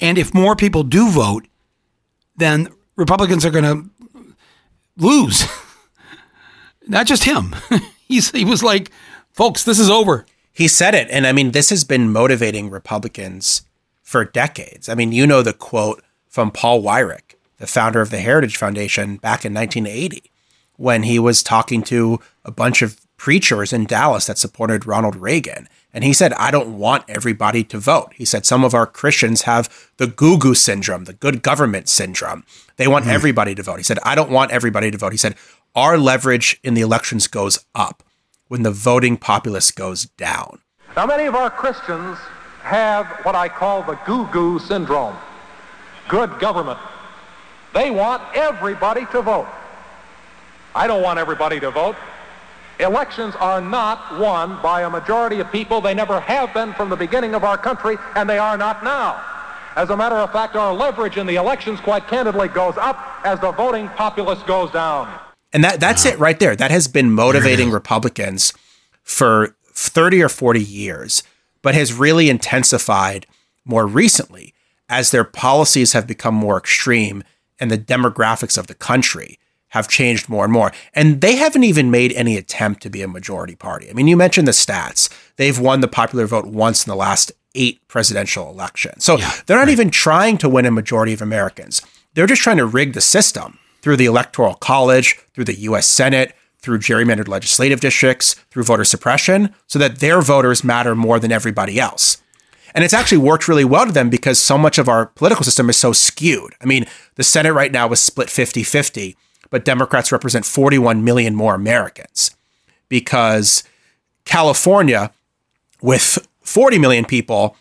and 0.00 0.16
if 0.16 0.32
more 0.32 0.56
people 0.56 0.82
do 0.82 1.10
vote, 1.10 1.46
then 2.36 2.68
Republicans 2.96 3.44
are 3.44 3.50
going 3.50 3.64
to 3.64 4.34
lose. 4.96 5.46
Not 6.86 7.06
just 7.06 7.24
him. 7.24 7.54
He's 8.08 8.30
he 8.30 8.44
was 8.44 8.62
like, 8.62 8.90
folks, 9.32 9.64
this 9.64 9.78
is 9.78 9.90
over. 9.90 10.26
He 10.52 10.68
said 10.68 10.94
it. 10.94 11.08
And 11.10 11.26
I 11.26 11.32
mean, 11.32 11.50
this 11.50 11.70
has 11.70 11.84
been 11.84 12.12
motivating 12.12 12.70
Republicans 12.70 13.62
for 14.02 14.24
decades. 14.24 14.88
I 14.88 14.94
mean, 14.94 15.12
you 15.12 15.26
know 15.26 15.42
the 15.42 15.52
quote 15.52 16.02
from 16.28 16.50
Paul 16.50 16.82
Weyrich, 16.82 17.34
the 17.58 17.66
founder 17.66 18.00
of 18.00 18.10
the 18.10 18.18
Heritage 18.18 18.56
Foundation 18.56 19.16
back 19.16 19.44
in 19.44 19.54
1980, 19.54 20.30
when 20.76 21.02
he 21.02 21.18
was 21.18 21.42
talking 21.42 21.82
to 21.84 22.20
a 22.44 22.50
bunch 22.50 22.82
of 22.82 23.00
preachers 23.16 23.72
in 23.72 23.86
Dallas 23.86 24.26
that 24.26 24.38
supported 24.38 24.86
Ronald 24.86 25.16
Reagan. 25.16 25.68
And 25.92 26.04
he 26.04 26.12
said, 26.12 26.32
I 26.34 26.50
don't 26.50 26.76
want 26.76 27.04
everybody 27.08 27.64
to 27.64 27.78
vote. 27.78 28.12
He 28.14 28.24
said, 28.24 28.44
some 28.44 28.64
of 28.64 28.74
our 28.74 28.86
Christians 28.86 29.42
have 29.42 29.90
the 29.96 30.08
goo 30.08 30.36
goo 30.36 30.54
syndrome, 30.54 31.04
the 31.04 31.12
good 31.12 31.42
government 31.42 31.88
syndrome. 31.88 32.44
They 32.76 32.88
want 32.88 33.04
hmm. 33.04 33.12
everybody 33.12 33.54
to 33.54 33.62
vote. 33.62 33.76
He 33.76 33.84
said, 33.84 34.00
I 34.02 34.14
don't 34.14 34.30
want 34.30 34.50
everybody 34.50 34.90
to 34.90 34.98
vote. 34.98 35.12
He 35.12 35.18
said, 35.18 35.36
our 35.74 35.98
leverage 35.98 36.58
in 36.62 36.74
the 36.74 36.80
elections 36.80 37.26
goes 37.26 37.64
up 37.74 38.02
when 38.48 38.62
the 38.62 38.70
voting 38.70 39.16
populace 39.16 39.70
goes 39.70 40.04
down. 40.04 40.60
Now, 40.96 41.06
many 41.06 41.24
of 41.24 41.34
our 41.34 41.50
Christians 41.50 42.18
have 42.62 43.06
what 43.24 43.34
I 43.34 43.48
call 43.48 43.82
the 43.82 43.98
goo 44.06 44.26
goo 44.32 44.58
syndrome 44.58 45.16
good 46.08 46.38
government. 46.38 46.78
They 47.72 47.90
want 47.90 48.22
everybody 48.34 49.06
to 49.06 49.22
vote. 49.22 49.48
I 50.74 50.86
don't 50.86 51.02
want 51.02 51.18
everybody 51.18 51.58
to 51.60 51.70
vote. 51.70 51.96
Elections 52.78 53.34
are 53.36 53.60
not 53.60 54.18
won 54.18 54.60
by 54.62 54.82
a 54.82 54.90
majority 54.90 55.40
of 55.40 55.50
people. 55.50 55.80
They 55.80 55.94
never 55.94 56.20
have 56.20 56.52
been 56.52 56.72
from 56.74 56.90
the 56.90 56.96
beginning 56.96 57.34
of 57.34 57.42
our 57.42 57.56
country, 57.56 57.96
and 58.16 58.28
they 58.28 58.38
are 58.38 58.56
not 58.56 58.84
now. 58.84 59.22
As 59.76 59.90
a 59.90 59.96
matter 59.96 60.16
of 60.16 60.30
fact, 60.30 60.56
our 60.56 60.72
leverage 60.72 61.16
in 61.16 61.26
the 61.26 61.36
elections, 61.36 61.80
quite 61.80 62.06
candidly, 62.06 62.48
goes 62.48 62.76
up 62.76 62.98
as 63.24 63.40
the 63.40 63.52
voting 63.52 63.88
populace 63.88 64.42
goes 64.42 64.70
down. 64.70 65.23
And 65.54 65.64
that 65.64 65.80
that's 65.80 66.04
it 66.04 66.18
right 66.18 66.38
there. 66.38 66.54
That 66.54 66.70
has 66.70 66.88
been 66.88 67.12
motivating 67.12 67.70
Republicans 67.70 68.52
for 69.02 69.56
30 69.72 70.22
or 70.22 70.28
40 70.28 70.60
years, 70.62 71.22
but 71.62 71.74
has 71.74 71.92
really 71.94 72.28
intensified 72.28 73.26
more 73.64 73.86
recently 73.86 74.52
as 74.88 75.10
their 75.10 75.24
policies 75.24 75.92
have 75.94 76.06
become 76.06 76.34
more 76.34 76.58
extreme 76.58 77.22
and 77.58 77.70
the 77.70 77.78
demographics 77.78 78.58
of 78.58 78.66
the 78.66 78.74
country 78.74 79.38
have 79.68 79.88
changed 79.88 80.28
more 80.28 80.44
and 80.44 80.52
more. 80.52 80.72
And 80.92 81.20
they 81.20 81.36
haven't 81.36 81.64
even 81.64 81.90
made 81.90 82.12
any 82.12 82.36
attempt 82.36 82.82
to 82.82 82.90
be 82.90 83.02
a 83.02 83.08
majority 83.08 83.56
party. 83.56 83.88
I 83.90 83.92
mean, 83.92 84.06
you 84.06 84.16
mentioned 84.16 84.46
the 84.46 84.52
stats. 84.52 85.08
They've 85.36 85.58
won 85.58 85.80
the 85.80 85.88
popular 85.88 86.26
vote 86.26 86.46
once 86.46 86.86
in 86.86 86.90
the 86.90 86.96
last 86.96 87.32
eight 87.54 87.80
presidential 87.88 88.48
elections. 88.50 89.04
So 89.04 89.16
Yeah, 89.18 89.32
they're 89.46 89.56
not 89.56 89.64
right. 89.64 89.72
even 89.72 89.90
trying 89.90 90.38
to 90.38 90.48
win 90.48 90.66
a 90.66 90.70
majority 90.70 91.12
of 91.12 91.22
Americans. 91.22 91.82
They're 92.14 92.26
just 92.26 92.42
trying 92.42 92.58
to 92.58 92.66
rig 92.66 92.92
the 92.92 93.00
system 93.00 93.58
through 93.84 93.98
the 93.98 94.06
Electoral 94.06 94.54
College, 94.54 95.18
through 95.34 95.44
the 95.44 95.60
US 95.68 95.86
Senate, 95.86 96.34
through 96.56 96.78
gerrymandered 96.78 97.28
legislative 97.28 97.80
districts, 97.80 98.32
through 98.50 98.62
voter 98.62 98.82
suppression, 98.82 99.54
so 99.66 99.78
that 99.78 99.98
their 99.98 100.22
voters 100.22 100.64
matter 100.64 100.94
more 100.94 101.20
than 101.20 101.30
everybody 101.30 101.78
else. 101.78 102.16
And 102.74 102.82
it's 102.82 102.94
actually 102.94 103.18
worked 103.18 103.46
really 103.46 103.66
well 103.66 103.84
to 103.84 103.92
them 103.92 104.08
because 104.08 104.38
so 104.38 104.56
much 104.56 104.78
of 104.78 104.88
our 104.88 105.04
political 105.04 105.44
system 105.44 105.68
is 105.68 105.76
so 105.76 105.92
skewed. 105.92 106.54
I 106.62 106.64
mean, 106.64 106.86
the 107.16 107.22
Senate 107.22 107.52
right 107.52 107.70
now 107.70 107.92
is 107.92 108.00
split 108.00 108.30
50 108.30 108.62
50, 108.62 109.18
but 109.50 109.66
Democrats 109.66 110.10
represent 110.10 110.46
41 110.46 111.04
million 111.04 111.34
more 111.34 111.54
Americans 111.54 112.34
because 112.88 113.64
California, 114.24 115.12
with 115.82 116.26
40 116.40 116.78
million 116.78 117.04
people, 117.04 117.54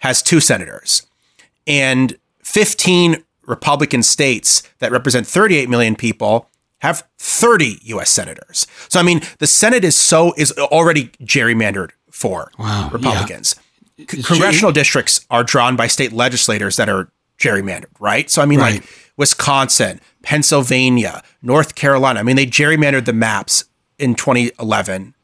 has 0.00 0.20
two 0.20 0.40
senators. 0.40 1.06
And 1.66 2.18
15 2.42 3.24
Republican 3.50 4.02
states 4.02 4.62
that 4.78 4.90
represent 4.92 5.26
38 5.26 5.68
million 5.68 5.94
people 5.96 6.48
have 6.78 7.06
30 7.18 7.78
US 7.84 8.08
senators. 8.10 8.66
So 8.88 8.98
I 9.00 9.02
mean, 9.02 9.20
the 9.38 9.46
Senate 9.46 9.84
is 9.84 9.96
so 9.96 10.32
is 10.38 10.52
already 10.52 11.08
gerrymandered 11.22 11.90
for 12.10 12.50
Wow, 12.58 12.66
yeah. 12.66 12.90
Republicans. 12.92 13.54
C- 13.98 14.22
Congressional 14.22 14.72
districts 14.72 15.26
are 15.30 15.44
drawn 15.44 15.76
by 15.76 15.86
state 15.88 16.12
legislators 16.12 16.76
that 16.76 16.88
are 16.88 17.10
gerrymandered, 17.38 17.92
right? 17.98 18.30
So 18.30 18.40
I 18.40 18.46
mean 18.46 18.60
Right. 18.60 18.80
like 18.80 18.88
Wisconsin, 19.18 20.00
Pennsylvania, 20.22 21.22
North 21.42 21.74
Carolina. 21.74 22.20
I 22.20 22.22
mean 22.22 22.36
they 22.36 22.46
gerrymandered 22.46 23.04
the 23.04 23.12
maps 23.12 23.64
in 23.98 24.14
2011 24.14 25.14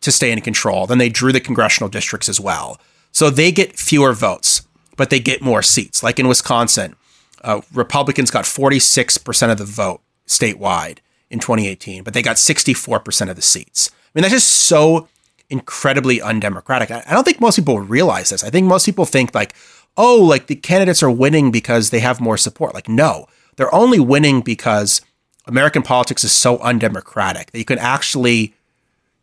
to 0.00 0.10
stay 0.10 0.32
in 0.32 0.40
control. 0.40 0.86
Then 0.86 0.98
they 0.98 1.08
drew 1.10 1.30
the 1.32 1.40
congressional 1.40 1.88
districts 1.90 2.28
as 2.28 2.40
well. 2.40 2.80
So 3.12 3.28
they 3.30 3.52
get 3.52 3.78
fewer 3.78 4.14
votes, 4.14 4.62
but 4.96 5.10
they 5.10 5.20
get 5.20 5.42
more 5.42 5.62
seats. 5.62 6.02
Like 6.02 6.18
in 6.18 6.26
Wisconsin, 6.26 6.96
uh, 7.42 7.60
Republicans 7.72 8.30
got 8.30 8.44
46% 8.44 9.50
of 9.50 9.58
the 9.58 9.64
vote 9.64 10.00
statewide 10.26 10.98
in 11.30 11.38
2018, 11.38 12.02
but 12.02 12.14
they 12.14 12.22
got 12.22 12.36
64% 12.36 13.30
of 13.30 13.36
the 13.36 13.42
seats. 13.42 13.90
I 13.92 14.10
mean, 14.14 14.22
that's 14.22 14.34
just 14.34 14.48
so 14.48 15.08
incredibly 15.50 16.20
undemocratic. 16.20 16.90
I 16.90 17.02
I 17.06 17.12
don't 17.12 17.24
think 17.24 17.40
most 17.40 17.56
people 17.56 17.80
realize 17.80 18.30
this. 18.30 18.44
I 18.44 18.50
think 18.50 18.66
most 18.66 18.86
people 18.86 19.04
think 19.04 19.34
like, 19.34 19.54
oh, 19.96 20.18
like 20.20 20.46
the 20.46 20.56
candidates 20.56 21.02
are 21.02 21.10
winning 21.10 21.50
because 21.50 21.90
they 21.90 22.00
have 22.00 22.20
more 22.20 22.36
support. 22.36 22.74
Like, 22.74 22.88
no, 22.88 23.26
they're 23.56 23.74
only 23.74 24.00
winning 24.00 24.40
because 24.40 25.00
American 25.46 25.82
politics 25.82 26.24
is 26.24 26.32
so 26.32 26.58
undemocratic 26.58 27.50
that 27.50 27.58
you 27.58 27.64
can 27.64 27.78
actually 27.78 28.54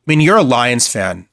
I 0.10 0.12
mean, 0.12 0.22
you're 0.22 0.38
a 0.38 0.44
Lions 0.44 0.88
fan, 0.88 1.28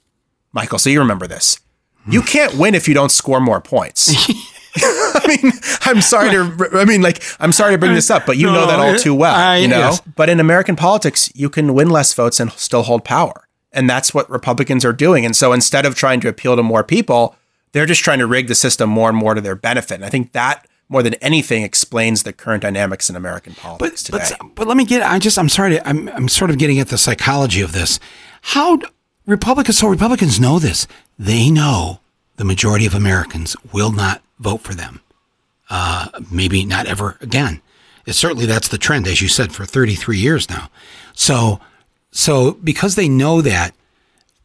Michael, 0.53 0.79
so 0.79 0.91
you 0.91 0.99
remember 0.99 1.27
this. 1.27 1.59
You 2.07 2.21
can't 2.21 2.55
win 2.57 2.75
if 2.75 2.87
you 2.87 2.95
don't 2.95 3.11
score 3.11 3.41
more 3.41 3.61
points. 3.61 4.15
I 4.83 5.39
mean, 5.43 5.53
I'm 5.83 6.01
sorry 6.01 6.31
to, 6.31 6.71
I 6.75 6.85
mean, 6.85 7.03
like, 7.03 7.23
I'm 7.41 7.53
sorry 7.53 7.73
to 7.73 7.79
bring 7.79 7.95
this 7.95 8.11
up, 8.11 8.27
but 8.27 8.37
you 8.37 8.47
know 8.47 8.67
that 8.67 8.79
all 8.79 8.97
too 8.97 9.15
well, 9.15 9.35
I- 9.35 9.57
you 9.57 9.69
know? 9.69 9.79
yes. 9.79 10.01
But 10.15 10.29
in 10.29 10.41
American 10.41 10.77
politics, 10.77 11.31
you 11.35 11.49
can 11.51 11.75
win 11.75 11.91
less 11.91 12.13
votes 12.15 12.41
and 12.41 12.53
still 12.53 12.83
hold 12.83 13.05
power. 13.05 13.49
And 13.73 13.91
that's 13.91 14.15
what 14.15 14.29
Republicans 14.31 14.85
are 14.85 14.93
doing. 14.93 15.27
And 15.27 15.37
so 15.37 15.53
instead 15.53 15.85
of 15.85 15.95
trying 15.95 16.21
to 16.21 16.29
appeal 16.29 16.57
to 16.57 16.63
more 16.63 16.83
people, 16.83 17.37
they're 17.73 17.85
just 17.87 18.03
trying 18.03 18.21
to 18.21 18.27
rig 18.27 18.49
the 18.49 18.55
system 18.55 18.89
more 18.89 19.11
and 19.11 19.19
more 19.19 19.35
to 19.35 19.41
their 19.41 19.55
benefit. 19.57 19.97
And 19.97 20.05
I 20.05 20.09
think 20.09 20.33
that 20.33 20.67
more 20.89 21.03
than 21.03 21.15
anything 21.15 21.63
explains 21.63 22.23
the 22.23 22.33
current 22.33 22.63
dynamics 22.63 23.11
in 23.11 23.17
American 23.17 23.55
politics 23.55 24.09
but, 24.09 24.23
today. 24.23 24.37
but 24.41 24.55
but 24.55 24.67
let 24.69 24.77
me 24.77 24.85
get. 24.85 25.03
I 25.03 25.19
just 25.19 25.39
I'm 25.39 25.49
sorry. 25.49 25.73
To, 25.73 25.89
I'm 25.89 26.09
I'm 26.11 26.29
sort 26.29 26.51
of 26.51 26.59
getting 26.59 26.79
at 26.79 26.89
the 26.89 26.99
psychology 26.99 27.61
of 27.61 27.73
this. 27.73 27.99
How 28.41 28.79
Republicans? 29.27 29.79
So 29.79 29.89
Republicans 29.89 30.39
know 30.39 30.59
this. 30.59 30.87
They 31.19 31.51
know 31.51 32.01
the 32.37 32.45
majority 32.45 32.87
of 32.87 32.95
Americans 32.95 33.57
will 33.73 33.91
not 33.93 34.23
vote 34.39 34.63
for 34.63 34.75
them. 34.75 35.01
Uh, 35.69 36.09
maybe 36.31 36.65
not 36.65 36.87
ever 36.87 37.17
again. 37.21 37.61
It's 38.07 38.19
certainly 38.19 38.47
that's 38.47 38.69
the 38.69 38.79
trend, 38.79 39.07
as 39.09 39.21
you 39.21 39.29
said, 39.29 39.53
for 39.53 39.65
33 39.65 40.17
years 40.17 40.49
now. 40.49 40.71
So 41.13 41.61
so 42.17 42.53
because 42.53 42.95
they 42.95 43.09
know 43.09 43.43
that, 43.43 43.75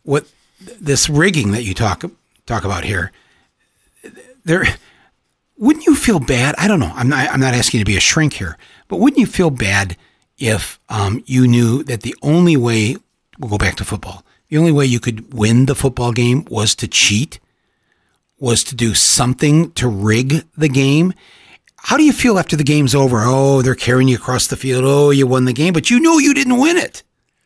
what 0.03 0.25
this 0.59 1.09
rigging 1.09 1.51
that 1.51 1.63
you 1.63 1.73
talk 1.73 2.03
talk 2.45 2.65
about 2.65 2.83
here, 2.83 3.11
there 4.43 4.65
wouldn't 5.57 5.85
you 5.85 5.95
feel 5.95 6.19
bad? 6.19 6.55
I 6.57 6.67
don't 6.67 6.79
know. 6.79 6.91
I'm 6.93 7.07
not. 7.07 7.29
I'm 7.29 7.39
not 7.39 7.53
asking 7.53 7.77
you 7.77 7.85
to 7.85 7.89
be 7.91 7.97
a 7.97 8.01
shrink 8.01 8.33
here, 8.33 8.57
but 8.87 8.97
wouldn't 8.97 9.19
you 9.19 9.25
feel 9.25 9.51
bad 9.51 9.95
if 10.37 10.79
um, 10.89 11.23
you 11.25 11.47
knew 11.47 11.83
that 11.83 12.01
the 12.01 12.15
only 12.21 12.57
way 12.57 12.97
we'll 13.39 13.51
go 13.51 13.57
back 13.57 13.75
to 13.75 13.85
football, 13.85 14.25
the 14.49 14.57
only 14.57 14.71
way 14.71 14.85
you 14.85 14.99
could 14.99 15.33
win 15.33 15.67
the 15.67 15.75
football 15.75 16.11
game 16.11 16.45
was 16.49 16.75
to 16.75 16.87
cheat, 16.87 17.39
was 18.41 18.63
to 18.65 18.75
do 18.75 18.93
something 18.93 19.71
to 19.73 19.87
rig 19.87 20.43
the 20.57 20.67
game. 20.67 21.13
How 21.77 21.95
do 21.95 22.03
you 22.03 22.11
feel 22.11 22.37
after 22.37 22.55
the 22.55 22.63
game's 22.63 22.93
over? 22.93 23.21
Oh, 23.21 23.61
they're 23.61 23.75
carrying 23.75 24.07
you 24.07 24.15
across 24.15 24.47
the 24.47 24.57
field. 24.57 24.83
Oh, 24.83 25.11
you 25.11 25.27
won 25.27 25.45
the 25.45 25.53
game, 25.53 25.73
but 25.73 25.89
you 25.89 25.99
know 25.99 26.17
you 26.17 26.33
didn't 26.33 26.59
win 26.59 26.75
it. 26.75 27.03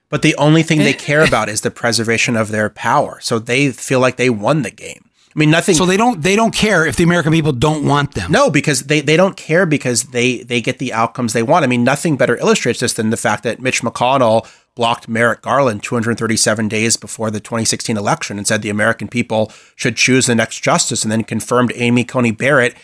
But 0.10 0.22
the 0.22 0.36
only 0.38 0.64
thing 0.64 0.80
they 0.80 0.94
care 1.10 1.24
about 1.24 1.50
is 1.50 1.62
the 1.62 1.70
preservation 1.72 2.38
of 2.38 2.48
their 2.48 2.70
power. 2.70 3.20
So 3.22 3.40
they 3.40 3.72
feel 3.72 4.00
like 4.00 4.16
they 4.16 4.30
won 4.30 4.62
the 4.62 4.72
game. 4.72 5.10
I 5.36 5.40
mean, 5.40 5.52
nothing. 5.52 5.76
So 5.76 5.86
they 5.86 5.98
don't. 5.98 6.22
They 6.22 6.38
don't 6.38 6.54
care 6.54 6.86
if 6.86 6.96
the 6.96 7.04
American 7.04 7.34
people 7.34 7.52
don't 7.52 7.86
want 7.86 8.14
them. 8.14 8.32
no, 8.32 8.50
because 8.50 8.84
they, 8.84 9.02
they 9.02 9.18
don't 9.18 9.36
care 9.36 9.66
because 9.66 10.04
they 10.04 10.44
they 10.44 10.62
get 10.62 10.80
the 10.80 10.94
outcomes 10.94 11.34
they 11.34 11.44
want. 11.44 11.66
I 11.66 11.68
mean, 11.68 11.84
nothing 11.84 12.16
better 12.16 12.38
illustrates 12.38 12.80
this 12.80 12.94
than 12.94 13.10
the 13.10 13.18
fact 13.18 13.44
that 13.44 13.60
Mitch 13.60 13.82
McConnell 13.82 14.50
blocked 14.76 15.08
Merrick 15.08 15.42
Garland 15.42 15.82
237 15.84 16.68
days 16.68 16.98
before 16.98 17.32
the 17.32 17.40
2016 17.40 17.98
election 17.98 18.38
and 18.38 18.46
said 18.46 18.62
the 18.62 18.70
American 18.70 19.08
people 19.08 19.52
should 19.76 19.96
choose 19.96 20.26
the 20.26 20.36
next 20.36 20.62
justice, 20.62 21.04
and 21.04 21.12
then 21.12 21.24
confirmed 21.24 21.72
Amy 21.76 22.04
Coney 22.04 22.32
Barrett 22.32 22.76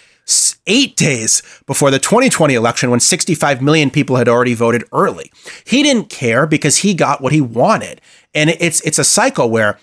eight 0.67 0.95
days 0.95 1.41
before 1.65 1.91
the 1.91 1.99
2020 1.99 2.53
election 2.53 2.89
when 2.89 2.99
65 2.99 3.61
million 3.61 3.89
people 3.89 4.15
had 4.15 4.29
already 4.29 4.53
voted 4.53 4.83
early. 4.93 5.31
He 5.65 5.83
didn't 5.83 6.09
care 6.09 6.47
because 6.47 6.77
he 6.77 6.93
got 6.93 7.21
what 7.21 7.33
he 7.33 7.41
wanted, 7.41 7.99
and 8.33 8.49
it's 8.49 8.81
it's 8.81 8.99
a 8.99 9.03
cycle 9.03 9.49
where 9.49 9.77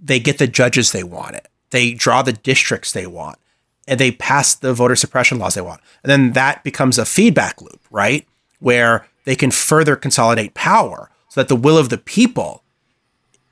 they 0.00 0.20
get 0.20 0.38
the 0.38 0.46
judges 0.46 0.92
they 0.92 1.04
wanted. 1.04 1.42
They 1.70 1.92
draw 1.92 2.22
the 2.22 2.32
districts 2.32 2.92
they 2.92 3.06
want 3.06 3.38
and 3.86 4.00
they 4.00 4.10
pass 4.10 4.54
the 4.54 4.72
voter 4.72 4.96
suppression 4.96 5.38
laws 5.38 5.54
they 5.54 5.60
want. 5.60 5.80
And 6.02 6.10
then 6.10 6.32
that 6.32 6.64
becomes 6.64 6.98
a 6.98 7.04
feedback 7.04 7.60
loop, 7.60 7.80
right? 7.90 8.26
Where 8.60 9.06
they 9.24 9.36
can 9.36 9.50
further 9.50 9.96
consolidate 9.96 10.54
power 10.54 11.10
so 11.34 11.40
that 11.40 11.48
the 11.48 11.56
will 11.56 11.76
of 11.76 11.88
the 11.88 11.98
people 11.98 12.62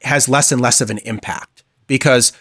has 0.03 0.29
less 0.29 0.53
and 0.53 0.61
less 0.61 0.81
of 0.81 0.89
an 0.89 0.99
impact. 0.99 1.65
Because 1.89 2.33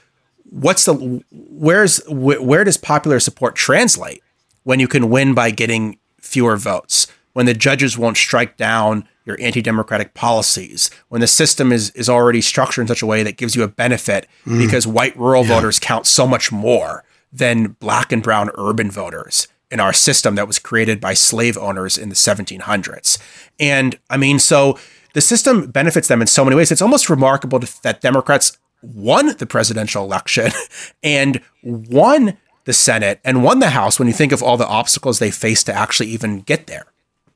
what's 0.52 0.86
the 0.86 1.24
where's 1.32 1.98
wh- 2.06 2.44
where 2.46 2.64
does 2.64 2.78
popular 2.78 3.20
support 3.20 3.56
translate 3.56 4.22
when 4.64 4.80
you 4.80 4.88
can 4.88 5.10
win 5.10 5.34
by 5.34 5.50
getting 5.50 5.98
fewer 6.20 6.58
votes? 6.58 7.08
When 7.34 7.48
the 7.48 7.56
judges 7.56 7.98
won't 7.98 8.18
strike 8.18 8.56
down 8.56 9.08
your 9.26 9.36
anti-democratic 9.42 10.14
policies, 10.14 10.92
when 11.10 11.22
the 11.22 11.28
system 11.28 11.72
is 11.72 11.90
is 11.92 12.08
already 12.08 12.42
structured 12.42 12.84
in 12.84 12.88
such 12.88 13.02
a 13.02 13.08
way 13.08 13.24
that 13.24 13.38
gives 13.38 13.56
you 13.56 13.64
a 13.64 13.68
benefit 13.68 14.28
mm. 14.46 14.60
because 14.64 14.86
white 14.86 15.18
rural 15.18 15.44
voters 15.44 15.80
count 15.80 16.06
so 16.06 16.28
much 16.28 16.52
more 16.52 17.04
than 17.34 17.70
black 17.80 18.12
and 18.12 18.22
brown 18.22 18.52
urban 18.60 18.92
voters 18.92 19.48
in 19.72 19.80
our 19.80 19.94
system 19.94 20.36
that 20.36 20.46
was 20.46 20.60
created 20.60 21.00
by 21.02 21.16
slave 21.16 21.58
owners 21.58 21.98
in 21.98 22.10
the 22.10 22.16
1700s. 22.16 23.18
And 23.60 23.98
I 24.10 24.18
mean, 24.18 24.38
so 24.38 24.78
the 25.13 25.21
system 25.21 25.69
benefits 25.69 26.08
them 26.08 26.21
in 26.21 26.28
so 26.28 26.43
many 26.43 26.56
ways. 26.56 26.71
It's 26.71 26.82
almost 26.82 27.10
remarkable 27.10 27.60
that 27.60 28.02
Democrats 28.02 28.58
won 28.82 29.36
the 29.38 29.45
presidential 29.45 30.04
election 30.04 30.52
and 31.04 31.41
won 31.63 32.38
the 32.65 32.74
Senate 32.74 33.19
and 33.24 33.43
won 33.43 33.60
the 33.60 33.71
House 33.71 34.00
when 34.00 34.08
you 34.08 34.13
think 34.13 34.32
of 34.32 34.41
all 34.41 34.58
the 34.58 34.67
obstacles 34.67 35.19
they 35.19 35.32
faced 35.32 35.65
to 35.65 35.74
actually 35.74 36.10
even 36.10 36.41
get 36.41 36.67
there. 36.67 36.86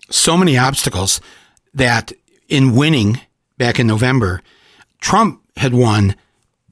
so 0.09 0.38
many 0.38 0.57
obstacles 0.57 1.19
that 1.73 2.13
in 2.47 2.75
winning 2.75 3.19
back 3.57 3.79
in 3.79 3.88
November, 3.88 4.41
Trump 5.01 5.41
had 5.57 5.73
won 5.73 6.15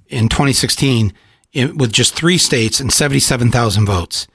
in 0.07 0.29
2016 0.29 1.13
in, 1.51 1.77
with 1.77 1.91
just 1.91 2.15
three 2.15 2.37
states 2.37 2.79
and 2.79 2.91
77,000 2.91 3.85
votes. 3.85 4.27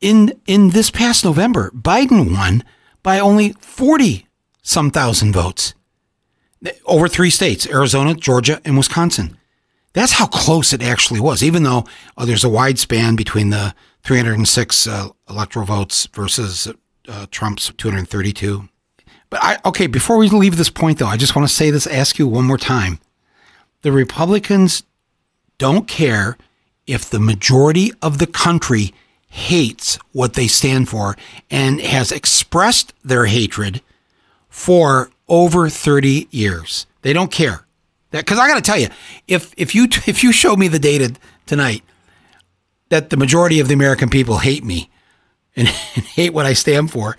In 0.00 0.40
in 0.46 0.70
this 0.70 0.90
past 0.90 1.24
November, 1.24 1.70
Biden 1.70 2.32
won 2.34 2.64
by 3.02 3.20
only 3.20 3.52
40 3.60 4.26
some 4.62 4.90
thousand 4.90 5.32
votes. 5.32 5.74
Over 6.84 7.08
three 7.08 7.30
states 7.30 7.66
Arizona, 7.66 8.14
Georgia, 8.14 8.60
and 8.64 8.76
Wisconsin. 8.76 9.36
That's 9.92 10.12
how 10.12 10.26
close 10.26 10.72
it 10.72 10.82
actually 10.82 11.20
was, 11.20 11.42
even 11.42 11.64
though 11.64 11.84
uh, 12.16 12.24
there's 12.24 12.44
a 12.44 12.48
wide 12.48 12.78
span 12.78 13.14
between 13.14 13.50
the 13.50 13.74
306 14.04 14.86
uh, 14.86 15.08
electoral 15.28 15.66
votes 15.66 16.06
versus 16.06 16.72
uh, 17.08 17.26
Trump's 17.30 17.70
232. 17.76 18.68
But 19.28 19.40
I, 19.42 19.58
okay, 19.66 19.86
before 19.86 20.18
we 20.18 20.28
leave 20.28 20.56
this 20.56 20.70
point, 20.70 20.98
though, 20.98 21.06
I 21.06 21.16
just 21.16 21.36
want 21.36 21.46
to 21.48 21.54
say 21.54 21.70
this, 21.70 21.86
ask 21.86 22.18
you 22.18 22.26
one 22.26 22.44
more 22.44 22.58
time. 22.58 23.00
The 23.82 23.92
Republicans 23.92 24.82
don't 25.58 25.86
care 25.86 26.36
if 26.86 27.08
the 27.08 27.20
majority 27.20 27.92
of 28.02 28.18
the 28.18 28.26
country 28.26 28.94
hates 29.28 29.98
what 30.12 30.34
they 30.34 30.46
stand 30.46 30.88
for 30.88 31.16
and 31.50 31.80
has 31.80 32.12
expressed 32.12 32.92
their 33.02 33.26
hatred 33.26 33.80
for 34.48 35.10
over 35.32 35.70
30 35.70 36.28
years. 36.30 36.86
They 37.00 37.14
don't 37.14 37.32
care. 37.32 37.64
Because 38.10 38.38
I 38.38 38.46
got 38.46 38.56
to 38.56 38.60
tell 38.60 38.78
you, 38.78 38.88
if 39.26 39.52
if 39.56 39.74
you 39.74 39.84
if 40.06 40.22
you 40.22 40.30
show 40.30 40.54
me 40.54 40.68
the 40.68 40.78
data 40.78 41.14
tonight 41.46 41.82
that 42.90 43.10
the 43.10 43.16
majority 43.16 43.58
of 43.58 43.68
the 43.68 43.74
American 43.74 44.10
people 44.10 44.38
hate 44.38 44.62
me 44.62 44.90
and, 45.56 45.66
and 45.96 46.04
hate 46.04 46.34
what 46.34 46.44
I 46.44 46.52
stand 46.52 46.90
for, 46.90 47.16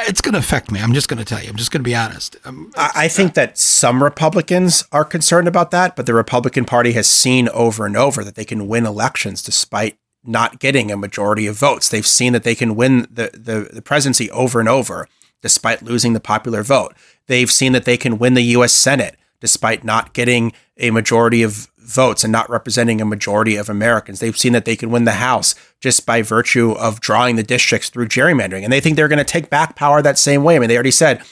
it's 0.00 0.20
going 0.20 0.32
to 0.32 0.40
affect 0.40 0.72
me. 0.72 0.80
I'm 0.80 0.92
just 0.92 1.08
going 1.08 1.18
to 1.18 1.24
tell 1.24 1.40
you. 1.40 1.48
I'm 1.48 1.56
just 1.56 1.70
going 1.70 1.82
to 1.82 1.88
be 1.88 1.94
honest. 1.94 2.36
Um, 2.44 2.72
I 2.76 3.06
think 3.06 3.34
that 3.34 3.56
some 3.56 4.02
Republicans 4.02 4.84
are 4.90 5.04
concerned 5.04 5.46
about 5.46 5.70
that, 5.70 5.94
but 5.94 6.06
the 6.06 6.14
Republican 6.14 6.64
Party 6.64 6.92
has 6.92 7.06
seen 7.06 7.48
over 7.50 7.86
and 7.86 7.96
over 7.96 8.24
that 8.24 8.34
they 8.34 8.44
can 8.44 8.66
win 8.66 8.84
elections 8.84 9.40
despite 9.40 9.96
not 10.24 10.58
getting 10.58 10.90
a 10.90 10.96
majority 10.96 11.46
of 11.46 11.56
votes. 11.56 11.88
They've 11.88 12.06
seen 12.06 12.32
that 12.32 12.42
they 12.42 12.56
can 12.56 12.74
win 12.74 13.06
the, 13.08 13.30
the, 13.32 13.70
the 13.72 13.82
presidency 13.82 14.28
over 14.32 14.58
and 14.58 14.68
over 14.68 15.06
despite 15.42 15.82
losing 15.82 16.12
the 16.12 16.20
popular 16.20 16.62
vote. 16.62 16.94
They've 17.26 17.50
seen 17.50 17.72
that 17.72 17.84
they 17.84 17.96
can 17.96 18.18
win 18.18 18.34
the 18.34 18.42
U.S. 18.42 18.72
Senate 18.72 19.16
despite 19.40 19.84
not 19.84 20.12
getting 20.12 20.52
a 20.78 20.90
majority 20.90 21.42
of 21.42 21.68
votes 21.78 22.24
and 22.24 22.32
not 22.32 22.50
representing 22.50 23.00
a 23.00 23.04
majority 23.04 23.56
of 23.56 23.68
Americans. 23.68 24.18
They've 24.18 24.36
seen 24.36 24.52
that 24.52 24.64
they 24.64 24.76
can 24.76 24.90
win 24.90 25.04
the 25.04 25.12
House 25.12 25.54
just 25.80 26.04
by 26.04 26.22
virtue 26.22 26.72
of 26.72 27.00
drawing 27.00 27.36
the 27.36 27.42
districts 27.42 27.90
through 27.90 28.08
gerrymandering. 28.08 28.64
And 28.64 28.72
they 28.72 28.80
think 28.80 28.96
they're 28.96 29.08
going 29.08 29.18
to 29.18 29.24
take 29.24 29.50
back 29.50 29.76
power 29.76 30.02
that 30.02 30.18
same 30.18 30.42
way. 30.42 30.56
I 30.56 30.58
mean, 30.58 30.68
they 30.68 30.74
already 30.74 30.90
said, 30.90 31.22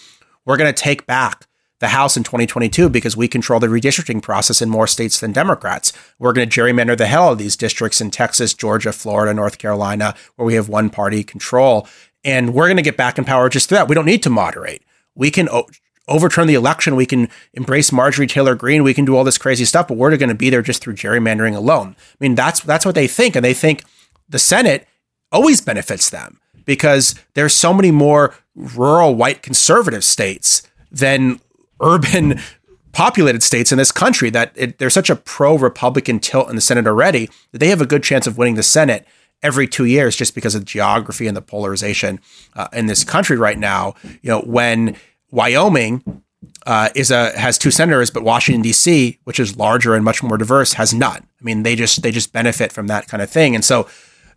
we're 0.45 0.57
going 0.57 0.73
to 0.73 0.83
take 0.83 1.07
back 1.07 1.47
the 1.81 1.89
House 1.89 2.17
in 2.17 2.23
2022 2.23 2.89
because 2.89 3.17
we 3.17 3.27
control 3.27 3.59
the 3.59 3.67
redistricting 3.67 4.23
process 4.23 4.63
in 4.63 4.71
more 4.71 4.87
states 4.87 5.19
than 5.19 5.33
Democrats. 5.33 5.93
We're 6.19 6.33
going 6.33 6.49
to 6.49 6.61
gerrymander 6.61 6.97
the 6.97 7.07
hell 7.07 7.29
out 7.29 7.33
of 7.33 7.39
these 7.39 7.57
districts 7.57 8.01
in 8.01 8.11
Texas, 8.11 8.55
Georgia, 8.55 8.93
Florida, 8.93 9.35
North 9.35 9.59
Carolina, 9.59 10.15
where 10.37 10.47
we 10.47 10.55
have 10.55 10.69
one 10.69 10.89
party 10.89 11.25
control. 11.25 11.89
And 12.25 12.55
we're 12.55 12.67
going 12.67 12.79
to 12.79 12.83
get 12.83 12.97
back 12.97 13.19
in 13.19 13.25
power 13.25 13.49
just 13.49 13.69
through 13.69 13.79
that. 13.79 13.89
We 13.89 13.95
don't 13.95 14.07
need 14.07 14.23
to 14.23 14.31
moderate. 14.31 14.83
We 15.15 15.31
can 15.31 15.49
overturn 16.09 16.47
the 16.47 16.55
election. 16.55 16.97
We 16.97 17.07
can 17.07 17.29
embrace 17.53 17.93
Marjorie 17.93 18.27
Taylor 18.27 18.55
Greene. 18.55 18.83
We 18.83 18.95
can 18.95 19.05
do 19.05 19.17
all 19.17 19.25
this 19.25 19.39
crazy 19.39 19.65
stuff, 19.65 19.89
but 19.89 19.97
we're 19.97 20.17
going 20.17 20.29
to 20.29 20.35
be 20.35 20.51
there 20.51 20.63
just 20.63 20.83
through 20.83 20.95
gerrymandering 20.95 21.55
alone. 21.55 21.97
I 21.99 22.17
mean, 22.21 22.35
that's 22.35 22.61
that's 22.61 22.87
what 22.87 22.95
they 22.95 23.07
think, 23.07 23.37
and 23.37 23.45
they 23.45 23.55
think 23.55 23.85
the 24.29 24.39
Senate 24.39 24.87
always 25.33 25.61
benefits 25.61 26.11
them 26.11 26.41
because 26.65 27.15
there's 27.35 27.55
so 27.55 27.75
many 27.75 27.91
more 27.91 28.35
rural 28.55 29.15
white 29.15 29.43
conservative 29.43 30.05
states 30.05 30.63
than 30.91 31.41
urban 31.81 32.41
populated 32.93 33.43
states 33.43 33.73
in 33.73 33.79
this 33.79 33.91
country 33.91 34.31
that 34.31 34.53
it, 34.55 34.79
there's 34.79 34.95
such 34.95 35.11
a 35.11 35.17
pro 35.17 35.59
Republican 35.59 36.21
tilt 36.21 36.49
in 36.49 36.55
the 36.55 36.63
Senate 36.63 36.87
already 36.87 37.29
that 37.51 37.59
they 37.59 37.69
have 37.69 37.81
a 37.81 37.87
good 37.87 38.05
chance 38.05 38.27
of 38.27 38.39
winning 38.39 38.55
the 38.55 38.63
Senate 38.63 39.07
every 39.45 39.69
two 39.69 39.85
years 39.85 40.17
just 40.17 40.35
because 40.35 40.57
of 40.57 40.65
geography 40.65 41.29
and 41.29 41.37
the 41.37 41.43
polarization 41.43 42.19
uh, 42.57 42.67
in 42.73 42.87
this 42.87 43.05
country 43.05 43.37
right 43.37 43.59
now. 43.59 43.95
You 44.23 44.31
know, 44.31 44.41
when 44.41 44.97
Wyoming 45.31 46.23
uh, 46.67 46.89
is 46.97 47.11
a 47.11 47.39
has 47.39 47.59
two 47.59 47.71
senators, 47.71 48.11
but 48.11 48.25
Washington 48.25 48.63
D.C., 48.63 49.19
which 49.25 49.39
is 49.39 49.57
larger 49.57 49.95
and 49.95 50.05
much 50.05 50.23
more 50.23 50.39
diverse, 50.39 50.73
has 50.73 50.93
none. 50.93 51.21
I 51.41 51.45
mean, 51.45 51.63
they 51.63 51.77
just 51.77 52.03
they 52.03 52.11
just 52.11 52.33
benefit 52.33 52.73
from 52.73 52.89
that 52.89 53.07
kind 53.07 53.23
of 53.23 53.31
thing, 53.31 53.55
and 53.55 53.65
so 53.65 53.87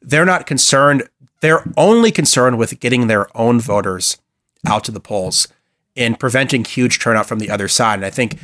they're 0.01 0.25
not 0.25 0.45
concerned. 0.45 1.09
They're 1.41 1.63
only 1.77 2.11
concerned 2.11 2.57
with 2.57 2.79
getting 2.79 3.07
their 3.07 3.35
own 3.37 3.59
voters 3.59 4.17
out 4.65 4.83
to 4.85 4.91
the 4.91 4.99
polls 4.99 5.47
and 5.95 6.19
preventing 6.19 6.63
huge 6.63 6.99
turnout 6.99 7.25
from 7.25 7.39
the 7.39 7.49
other 7.49 7.67
side. 7.67 7.95
And 7.95 8.05
I 8.05 8.09
think 8.09 8.37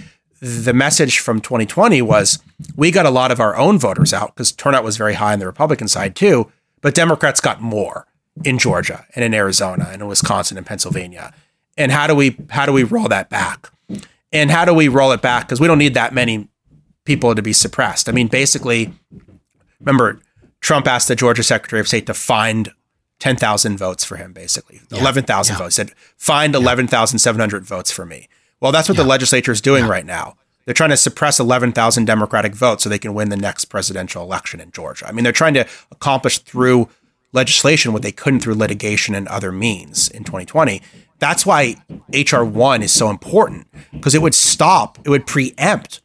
the 0.44 0.74
message 0.74 1.20
from 1.20 1.40
2020 1.40 2.02
was 2.02 2.40
we 2.76 2.92
got 2.92 3.06
a 3.06 3.10
lot 3.10 3.32
of 3.32 3.40
our 3.40 3.56
own 3.56 3.80
voters 3.80 4.14
out 4.14 4.36
because 4.36 4.52
turnout 4.52 4.84
was 4.84 4.98
very 4.98 5.14
high 5.14 5.34
on 5.34 5.40
the 5.40 5.46
Republican 5.46 5.88
side 5.88 6.16
too, 6.16 6.52
but 6.82 6.94
Democrats 6.94 7.40
got 7.40 7.62
more 7.62 8.08
in 8.44 8.58
Georgia 8.58 9.06
and 9.16 9.24
in 9.24 9.34
Arizona 9.34 9.88
and 9.92 10.02
in 10.02 10.08
Wisconsin 10.08 10.58
and 10.58 10.66
Pennsylvania 10.66 11.34
and 11.78 11.92
how 11.92 12.08
do 12.08 12.16
we 12.16 12.38
how 12.50 12.66
do 12.66 12.74
we 12.74 12.84
roll 12.84 13.08
that 13.08 13.30
back? 13.30 13.72
And 14.32 14.50
how 14.50 14.66
do 14.66 14.74
we 14.74 14.88
roll 14.88 15.12
it 15.12 15.22
back? 15.22 15.48
Because 15.48 15.60
we 15.60 15.68
don't 15.68 15.78
need 15.78 15.94
that 15.94 16.14
many 16.14 16.48
people 17.06 17.36
to 17.36 17.42
be 17.42 17.54
suppressed. 17.54 18.10
I 18.10 18.12
mean, 18.12 18.28
basically, 18.28 18.92
remember 19.80 20.20
Trump 20.60 20.88
asked 20.88 21.08
the 21.08 21.16
Georgia 21.16 21.44
Secretary 21.44 21.80
of 21.80 21.88
State 21.88 22.08
to 22.08 22.14
find 22.14 22.72
10,000 23.20 23.78
votes 23.78 24.04
for 24.04 24.16
him, 24.16 24.34
basically. 24.34 24.82
Yeah. 24.90 25.00
11,000 25.00 25.54
yeah. 25.54 25.58
votes. 25.58 25.76
He 25.76 25.82
said, 25.82 25.92
find 26.18 26.54
yeah. 26.54 26.60
11,700 26.60 27.64
votes 27.64 27.92
for 27.92 28.06
me. 28.06 28.28
Well, 28.64 28.72
that's 28.72 28.88
what 28.88 28.96
the 28.96 29.04
legislature 29.04 29.52
is 29.52 29.60
doing 29.60 29.86
right 29.86 30.06
now. 30.06 30.38
They're 30.64 30.74
trying 30.74 30.92
to 30.92 30.98
suppress 30.98 31.38
11,000 31.38 32.06
Democratic 32.06 32.56
votes 32.56 32.82
so 32.84 32.90
they 32.90 32.98
can 32.98 33.14
win 33.14 33.28
the 33.28 33.36
next 33.36 33.66
presidential 33.66 34.24
election 34.24 34.62
in 34.62 34.72
Georgia. 34.72 35.06
I 35.06 35.12
mean, 35.12 35.26
they're 35.26 35.34
trying 35.34 35.54
to 35.56 35.68
accomplish 35.92 36.38
through 36.38 36.88
legislation 37.34 37.92
what 37.92 38.04
they 38.04 38.14
couldn't 38.14 38.40
through 38.40 38.54
litigation 38.54 39.16
and 39.16 39.28
other 39.28 39.52
means 39.52 40.08
in 40.08 40.24
2020. 40.24 40.82
That's 41.20 41.46
why 41.46 41.76
HR 42.14 42.46
one 42.46 42.82
is 42.84 42.94
so 42.94 43.10
important 43.10 43.68
because 43.92 44.16
it 44.16 44.22
would 44.22 44.34
stop, 44.34 44.98
it 45.04 45.10
would 45.10 45.28
preempt 45.28 46.00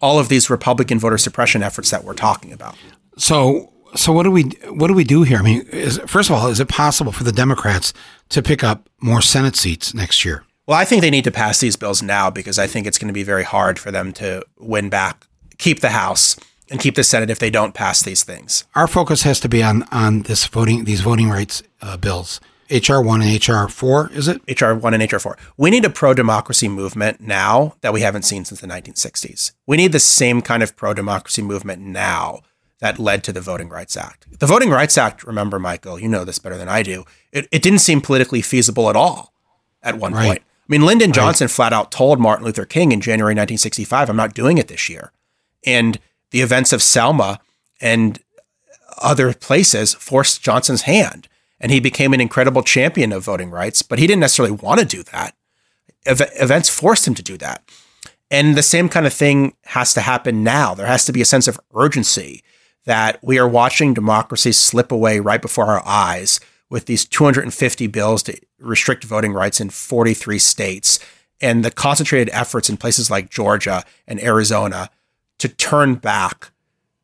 all 0.00 0.18
of 0.18 0.30
these 0.30 0.48
Republican 0.48 0.98
voter 0.98 1.18
suppression 1.18 1.62
efforts 1.62 1.90
that 1.90 2.02
we're 2.02 2.14
talking 2.14 2.50
about. 2.50 2.76
So, 3.18 3.74
so 3.94 4.10
what 4.10 4.22
do 4.22 4.30
we 4.30 4.44
what 4.70 4.86
do 4.86 4.94
we 4.94 5.04
do 5.04 5.22
here? 5.24 5.36
I 5.36 5.42
mean, 5.42 5.66
is, 5.66 6.00
first 6.06 6.30
of 6.30 6.36
all, 6.36 6.48
is 6.48 6.60
it 6.60 6.68
possible 6.68 7.12
for 7.12 7.24
the 7.24 7.32
Democrats 7.32 7.92
to 8.30 8.40
pick 8.40 8.64
up 8.64 8.88
more 9.00 9.20
Senate 9.20 9.56
seats 9.56 9.92
next 9.92 10.24
year? 10.24 10.44
Well, 10.70 10.78
I 10.78 10.84
think 10.84 11.02
they 11.02 11.10
need 11.10 11.24
to 11.24 11.32
pass 11.32 11.58
these 11.58 11.74
bills 11.74 12.00
now 12.00 12.30
because 12.30 12.56
I 12.56 12.68
think 12.68 12.86
it's 12.86 12.96
going 12.96 13.08
to 13.08 13.12
be 13.12 13.24
very 13.24 13.42
hard 13.42 13.76
for 13.76 13.90
them 13.90 14.12
to 14.12 14.44
win 14.56 14.88
back, 14.88 15.26
keep 15.58 15.80
the 15.80 15.88
House, 15.88 16.36
and 16.70 16.78
keep 16.78 16.94
the 16.94 17.02
Senate 17.02 17.28
if 17.28 17.40
they 17.40 17.50
don't 17.50 17.74
pass 17.74 18.04
these 18.04 18.22
things. 18.22 18.66
Our 18.76 18.86
focus 18.86 19.24
has 19.24 19.40
to 19.40 19.48
be 19.48 19.64
on 19.64 19.82
on 19.90 20.22
this 20.22 20.46
voting 20.46 20.84
these 20.84 21.00
voting 21.00 21.28
rights 21.28 21.64
uh, 21.82 21.96
bills. 21.96 22.40
HR1 22.68 23.14
and 23.14 23.40
HR4, 23.42 24.12
is 24.14 24.28
it? 24.28 24.46
HR1 24.46 24.94
and 24.94 25.02
HR4. 25.02 25.36
We 25.56 25.70
need 25.70 25.84
a 25.84 25.90
pro 25.90 26.14
democracy 26.14 26.68
movement 26.68 27.20
now 27.20 27.74
that 27.80 27.92
we 27.92 28.02
haven't 28.02 28.22
seen 28.22 28.44
since 28.44 28.60
the 28.60 28.68
1960s. 28.68 29.50
We 29.66 29.76
need 29.76 29.90
the 29.90 29.98
same 29.98 30.40
kind 30.40 30.62
of 30.62 30.76
pro 30.76 30.94
democracy 30.94 31.42
movement 31.42 31.82
now 31.82 32.42
that 32.78 33.00
led 33.00 33.24
to 33.24 33.32
the 33.32 33.40
Voting 33.40 33.70
Rights 33.70 33.96
Act. 33.96 34.38
The 34.38 34.46
Voting 34.46 34.70
Rights 34.70 34.96
Act, 34.96 35.24
remember, 35.24 35.58
Michael, 35.58 35.98
you 35.98 36.06
know 36.06 36.24
this 36.24 36.38
better 36.38 36.56
than 36.56 36.68
I 36.68 36.84
do, 36.84 37.06
it, 37.32 37.48
it 37.50 37.60
didn't 37.60 37.80
seem 37.80 38.00
politically 38.00 38.40
feasible 38.40 38.88
at 38.88 38.94
all 38.94 39.32
at 39.82 39.98
one 39.98 40.12
right. 40.12 40.26
point. 40.26 40.42
I 40.70 40.72
mean, 40.72 40.86
Lyndon 40.86 41.12
Johnson 41.12 41.46
right. 41.46 41.50
flat 41.50 41.72
out 41.72 41.90
told 41.90 42.20
Martin 42.20 42.46
Luther 42.46 42.64
King 42.64 42.92
in 42.92 43.00
January 43.00 43.32
1965, 43.32 44.08
I'm 44.08 44.16
not 44.16 44.34
doing 44.34 44.56
it 44.56 44.68
this 44.68 44.88
year. 44.88 45.10
And 45.66 45.98
the 46.30 46.42
events 46.42 46.72
of 46.72 46.80
Selma 46.80 47.40
and 47.80 48.20
other 49.02 49.34
places 49.34 49.94
forced 49.94 50.42
Johnson's 50.42 50.82
hand 50.82 51.26
and 51.60 51.72
he 51.72 51.80
became 51.80 52.14
an 52.14 52.20
incredible 52.20 52.62
champion 52.62 53.12
of 53.12 53.24
voting 53.24 53.50
rights, 53.50 53.82
but 53.82 53.98
he 53.98 54.06
didn't 54.06 54.20
necessarily 54.20 54.54
want 54.54 54.78
to 54.78 54.86
do 54.86 55.02
that. 55.02 55.34
Ev- 56.06 56.30
events 56.36 56.68
forced 56.68 57.06
him 57.06 57.14
to 57.14 57.22
do 57.22 57.36
that. 57.36 57.68
And 58.30 58.56
the 58.56 58.62
same 58.62 58.88
kind 58.88 59.06
of 59.06 59.12
thing 59.12 59.54
has 59.64 59.92
to 59.94 60.00
happen 60.00 60.44
now. 60.44 60.74
There 60.74 60.86
has 60.86 61.04
to 61.06 61.12
be 61.12 61.20
a 61.20 61.26
sense 61.26 61.48
of 61.48 61.60
urgency 61.74 62.44
that 62.84 63.18
we 63.22 63.38
are 63.40 63.48
watching 63.48 63.92
democracy 63.92 64.52
slip 64.52 64.92
away 64.92 65.18
right 65.18 65.42
before 65.42 65.66
our 65.66 65.82
eyes 65.84 66.38
with 66.70 66.86
these 66.86 67.04
250 67.04 67.86
bills 67.88 68.22
to 68.22 68.38
restrict 68.58 69.04
voting 69.04 69.32
rights 69.32 69.60
in 69.60 69.68
43 69.68 70.38
states 70.38 71.00
and 71.40 71.64
the 71.64 71.70
concentrated 71.70 72.32
efforts 72.32 72.70
in 72.70 72.76
places 72.76 73.10
like 73.10 73.30
Georgia 73.30 73.84
and 74.06 74.22
Arizona 74.22 74.90
to 75.38 75.48
turn 75.48 75.96
back 75.96 76.52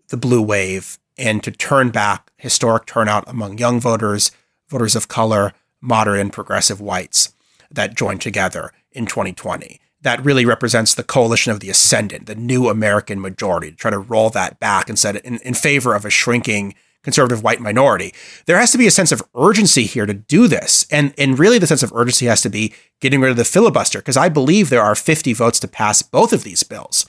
the 0.09 0.17
blue 0.17 0.43
wave 0.43 0.99
and 1.19 1.43
to 1.43 1.51
turn 1.51 1.91
back 1.91 2.31
historic 2.37 2.87
turnout 2.87 3.25
among 3.27 3.59
young 3.59 3.81
voters, 3.81 4.31
voters 4.69 4.95
of 4.95 5.09
color, 5.09 5.53
moderate 5.81 6.21
and 6.21 6.33
progressive 6.33 6.81
whites 6.81 7.35
that 7.71 7.97
joined 7.97 8.21
together 8.21 8.73
in 8.93 9.07
2020. 9.07 9.81
That 10.03 10.25
really 10.25 10.45
represents 10.45 10.95
the 10.95 11.03
coalition 11.03 11.51
of 11.51 11.61
the 11.61 11.71
ascendant, 11.71 12.27
the 12.27 12.35
new 12.35 12.69
American 12.69 13.21
majority, 13.21 13.71
to 13.71 13.77
try 13.77 13.91
to 13.91 13.99
roll 13.99 14.31
that 14.31 14.61
back 14.61 14.89
and 14.89 15.03
in, 15.25 15.39
in 15.39 15.55
favor 15.55 15.95
of 15.95 16.05
a 16.05 16.11
shrinking 16.11 16.75
conservative 17.07 17.43
white 17.43 17.61
minority. 17.61 18.13
There 18.45 18.59
has 18.59 18.71
to 18.73 18.79
be 18.79 18.87
a 18.87 18.91
sense 18.91 19.13
of 19.13 19.23
urgency 19.35 19.85
here 19.85 20.05
to 20.05 20.13
do 20.13 20.47
this. 20.47 20.87
And, 20.91 21.15
and 21.17 21.39
really, 21.39 21.59
the 21.59 21.67
sense 21.67 21.83
of 21.83 21.93
urgency 21.95 22.27
has 22.27 22.43
to 22.43 22.51
be 22.51 22.75
getting 23.01 23.21
rid 23.21 23.31
of 23.31 23.39
the 23.39 23.45
filibuster, 23.45 24.01
because 24.01 24.19
I 24.19 24.29
believe 24.29 24.69
there 24.69 24.83
are 24.83 24.95
50 24.95 25.33
votes 25.33 25.59
to 25.61 25.69
pass 25.69 26.03
both 26.03 26.33
of 26.35 26.45
these 26.45 26.63
bills, 26.63 27.07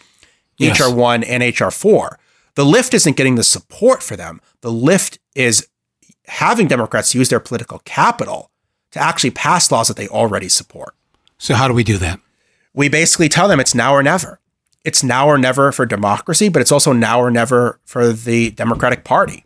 yes. 0.57 0.79
HR 0.79 0.93
1 0.93 1.23
and 1.25 1.43
HR 1.43 1.69
4. 1.69 2.17
The 2.55 2.65
lift 2.65 2.93
isn't 2.93 3.17
getting 3.17 3.35
the 3.35 3.43
support 3.43 4.01
for 4.01 4.15
them. 4.15 4.39
The 4.61 4.71
lift 4.71 5.19
is 5.35 5.67
having 6.27 6.67
Democrats 6.67 7.13
use 7.13 7.29
their 7.29 7.39
political 7.39 7.79
capital 7.79 8.51
to 8.91 8.99
actually 8.99 9.31
pass 9.31 9.69
laws 9.69 9.89
that 9.89 9.97
they 9.97 10.07
already 10.07 10.47
support. 10.47 10.95
So, 11.37 11.53
how 11.53 11.67
do 11.67 11.73
we 11.73 11.83
do 11.83 11.97
that? 11.97 12.19
we 12.77 12.89
basically 12.89 13.27
tell 13.27 13.47
them 13.47 13.59
it's 13.59 13.73
now 13.73 13.93
or 13.93 14.03
never. 14.03 14.39
It's 14.85 15.03
now 15.03 15.27
or 15.27 15.39
never 15.39 15.71
for 15.71 15.87
democracy, 15.87 16.47
but 16.47 16.61
it's 16.61 16.71
also 16.71 16.93
now 16.93 17.19
or 17.19 17.31
never 17.31 17.79
for 17.85 18.13
the 18.13 18.51
Democratic 18.51 19.03
Party. 19.03 19.43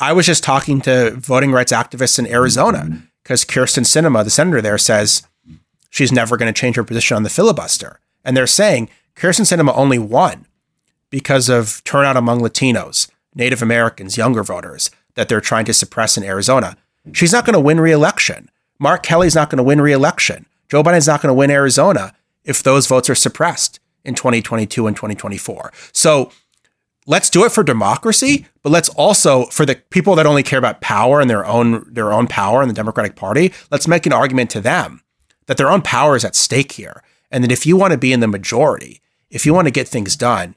I 0.00 0.12
was 0.12 0.26
just 0.26 0.44
talking 0.44 0.80
to 0.82 1.12
voting 1.12 1.52
rights 1.52 1.72
activists 1.72 2.18
in 2.18 2.26
Arizona 2.26 2.78
mm-hmm. 2.78 2.98
because 3.22 3.44
Kyrsten 3.44 3.84
Sinema, 3.84 4.24
the 4.24 4.30
senator 4.30 4.60
there, 4.60 4.78
says 4.78 5.22
she's 5.90 6.12
never 6.12 6.36
going 6.36 6.52
to 6.52 6.58
change 6.58 6.76
her 6.76 6.84
position 6.84 7.16
on 7.16 7.22
the 7.22 7.30
filibuster. 7.30 8.00
And 8.24 8.36
they're 8.36 8.46
saying 8.46 8.90
Kyrsten 9.16 9.46
Sinema 9.46 9.76
only 9.76 9.98
won 9.98 10.46
because 11.10 11.48
of 11.48 11.82
turnout 11.84 12.16
among 12.16 12.40
Latinos, 12.40 13.10
Native 13.34 13.62
Americans, 13.62 14.16
younger 14.16 14.42
voters 14.42 14.90
that 15.14 15.28
they're 15.28 15.40
trying 15.40 15.64
to 15.64 15.74
suppress 15.74 16.16
in 16.16 16.24
Arizona. 16.24 16.76
She's 17.12 17.32
not 17.32 17.44
going 17.44 17.54
to 17.54 17.60
win 17.60 17.80
re-election. 17.80 18.50
Mark 18.78 19.02
Kelly's 19.02 19.34
not 19.34 19.50
going 19.50 19.56
to 19.56 19.64
win 19.64 19.80
re-election. 19.80 20.46
Joe 20.68 20.82
Biden's 20.82 21.06
not 21.06 21.22
going 21.22 21.30
to 21.30 21.34
win 21.34 21.50
Arizona 21.50 22.14
if 22.44 22.62
those 22.62 22.86
votes 22.86 23.10
are 23.10 23.14
suppressed 23.14 23.80
in 24.04 24.14
2022 24.14 24.86
and 24.86 24.94
2024. 24.94 25.72
So 25.92 26.30
let's 27.08 27.30
do 27.30 27.44
it 27.44 27.50
for 27.50 27.64
democracy, 27.64 28.46
but 28.62 28.70
let's 28.70 28.90
also 28.90 29.46
for 29.46 29.66
the 29.66 29.76
people 29.90 30.14
that 30.14 30.26
only 30.26 30.44
care 30.44 30.58
about 30.58 30.80
power 30.80 31.20
and 31.20 31.28
their 31.28 31.44
own 31.44 31.92
their 31.92 32.12
own 32.12 32.28
power 32.28 32.62
in 32.62 32.68
the 32.68 32.74
Democratic 32.74 33.16
Party, 33.16 33.52
let's 33.72 33.88
make 33.88 34.06
an 34.06 34.12
argument 34.12 34.50
to 34.50 34.60
them 34.60 35.02
that 35.46 35.56
their 35.56 35.70
own 35.70 35.82
power 35.82 36.14
is 36.14 36.24
at 36.24 36.36
stake 36.36 36.72
here. 36.72 37.02
And 37.30 37.42
that 37.42 37.52
if 37.52 37.66
you 37.66 37.76
want 37.76 37.92
to 37.92 37.98
be 37.98 38.12
in 38.12 38.20
the 38.20 38.28
majority, 38.28 39.02
if 39.30 39.44
you 39.44 39.52
want 39.52 39.66
to 39.66 39.72
get 39.72 39.88
things 39.88 40.16
done, 40.16 40.54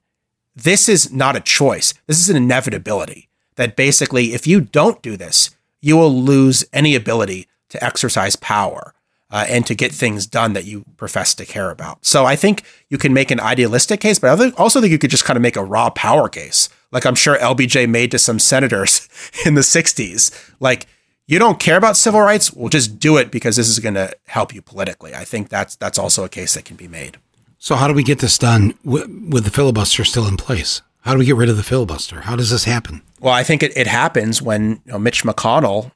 this 0.55 0.87
is 0.87 1.11
not 1.11 1.35
a 1.35 1.41
choice. 1.41 1.93
This 2.07 2.19
is 2.19 2.29
an 2.29 2.37
inevitability 2.37 3.29
that 3.55 3.75
basically, 3.75 4.33
if 4.33 4.45
you 4.45 4.61
don't 4.61 5.01
do 5.01 5.17
this, 5.17 5.49
you 5.81 5.97
will 5.97 6.13
lose 6.13 6.63
any 6.71 6.95
ability 6.95 7.47
to 7.69 7.83
exercise 7.83 8.35
power 8.35 8.93
uh, 9.31 9.45
and 9.47 9.65
to 9.65 9.73
get 9.73 9.91
things 9.91 10.27
done 10.27 10.53
that 10.53 10.65
you 10.65 10.85
profess 10.97 11.33
to 11.35 11.45
care 11.45 11.71
about. 11.71 12.05
So 12.05 12.25
I 12.25 12.35
think 12.35 12.63
you 12.89 12.97
can 12.97 13.13
make 13.13 13.31
an 13.31 13.39
idealistic 13.39 14.01
case, 14.01 14.19
but 14.19 14.39
I 14.39 14.49
also 14.51 14.81
think 14.81 14.91
you 14.91 14.99
could 14.99 15.09
just 15.09 15.25
kind 15.25 15.37
of 15.37 15.41
make 15.41 15.55
a 15.55 15.63
raw 15.63 15.89
power 15.89 16.27
case, 16.29 16.69
like 16.91 17.05
I'm 17.05 17.15
sure 17.15 17.37
LBJ 17.37 17.89
made 17.89 18.11
to 18.11 18.19
some 18.19 18.39
senators 18.39 19.07
in 19.45 19.55
the 19.55 19.61
60s. 19.61 20.51
Like, 20.59 20.87
you 21.27 21.39
don't 21.39 21.59
care 21.59 21.77
about 21.77 21.95
civil 21.95 22.19
rights, 22.19 22.51
well, 22.51 22.67
just 22.67 22.99
do 22.99 23.15
it 23.15 23.31
because 23.31 23.55
this 23.55 23.69
is 23.69 23.79
going 23.79 23.93
to 23.93 24.13
help 24.27 24.53
you 24.53 24.61
politically. 24.61 25.15
I 25.15 25.23
think 25.23 25.47
that's 25.47 25.77
that's 25.77 25.97
also 25.97 26.25
a 26.25 26.29
case 26.29 26.55
that 26.55 26.65
can 26.65 26.75
be 26.75 26.89
made. 26.89 27.17
So, 27.57 27.75
how 27.75 27.87
do 27.87 27.93
we 27.93 28.03
get 28.03 28.19
this 28.19 28.37
done 28.37 28.73
with, 28.83 29.07
with 29.29 29.45
the 29.45 29.51
filibuster 29.51 30.03
still 30.03 30.27
in 30.27 30.35
place? 30.35 30.81
How 31.01 31.13
do 31.13 31.19
we 31.19 31.25
get 31.25 31.35
rid 31.35 31.47
of 31.47 31.57
the 31.57 31.63
filibuster? 31.63 32.21
How 32.21 32.35
does 32.35 32.49
this 32.49 32.65
happen? 32.65 33.01
Well, 33.19 33.33
I 33.33 33.43
think 33.43 33.63
it, 33.63 33.71
it 33.77 33.87
happens 33.87 34.41
when 34.41 34.81
you 34.85 34.93
know, 34.93 34.99
Mitch 34.99 35.23
McConnell 35.23 35.91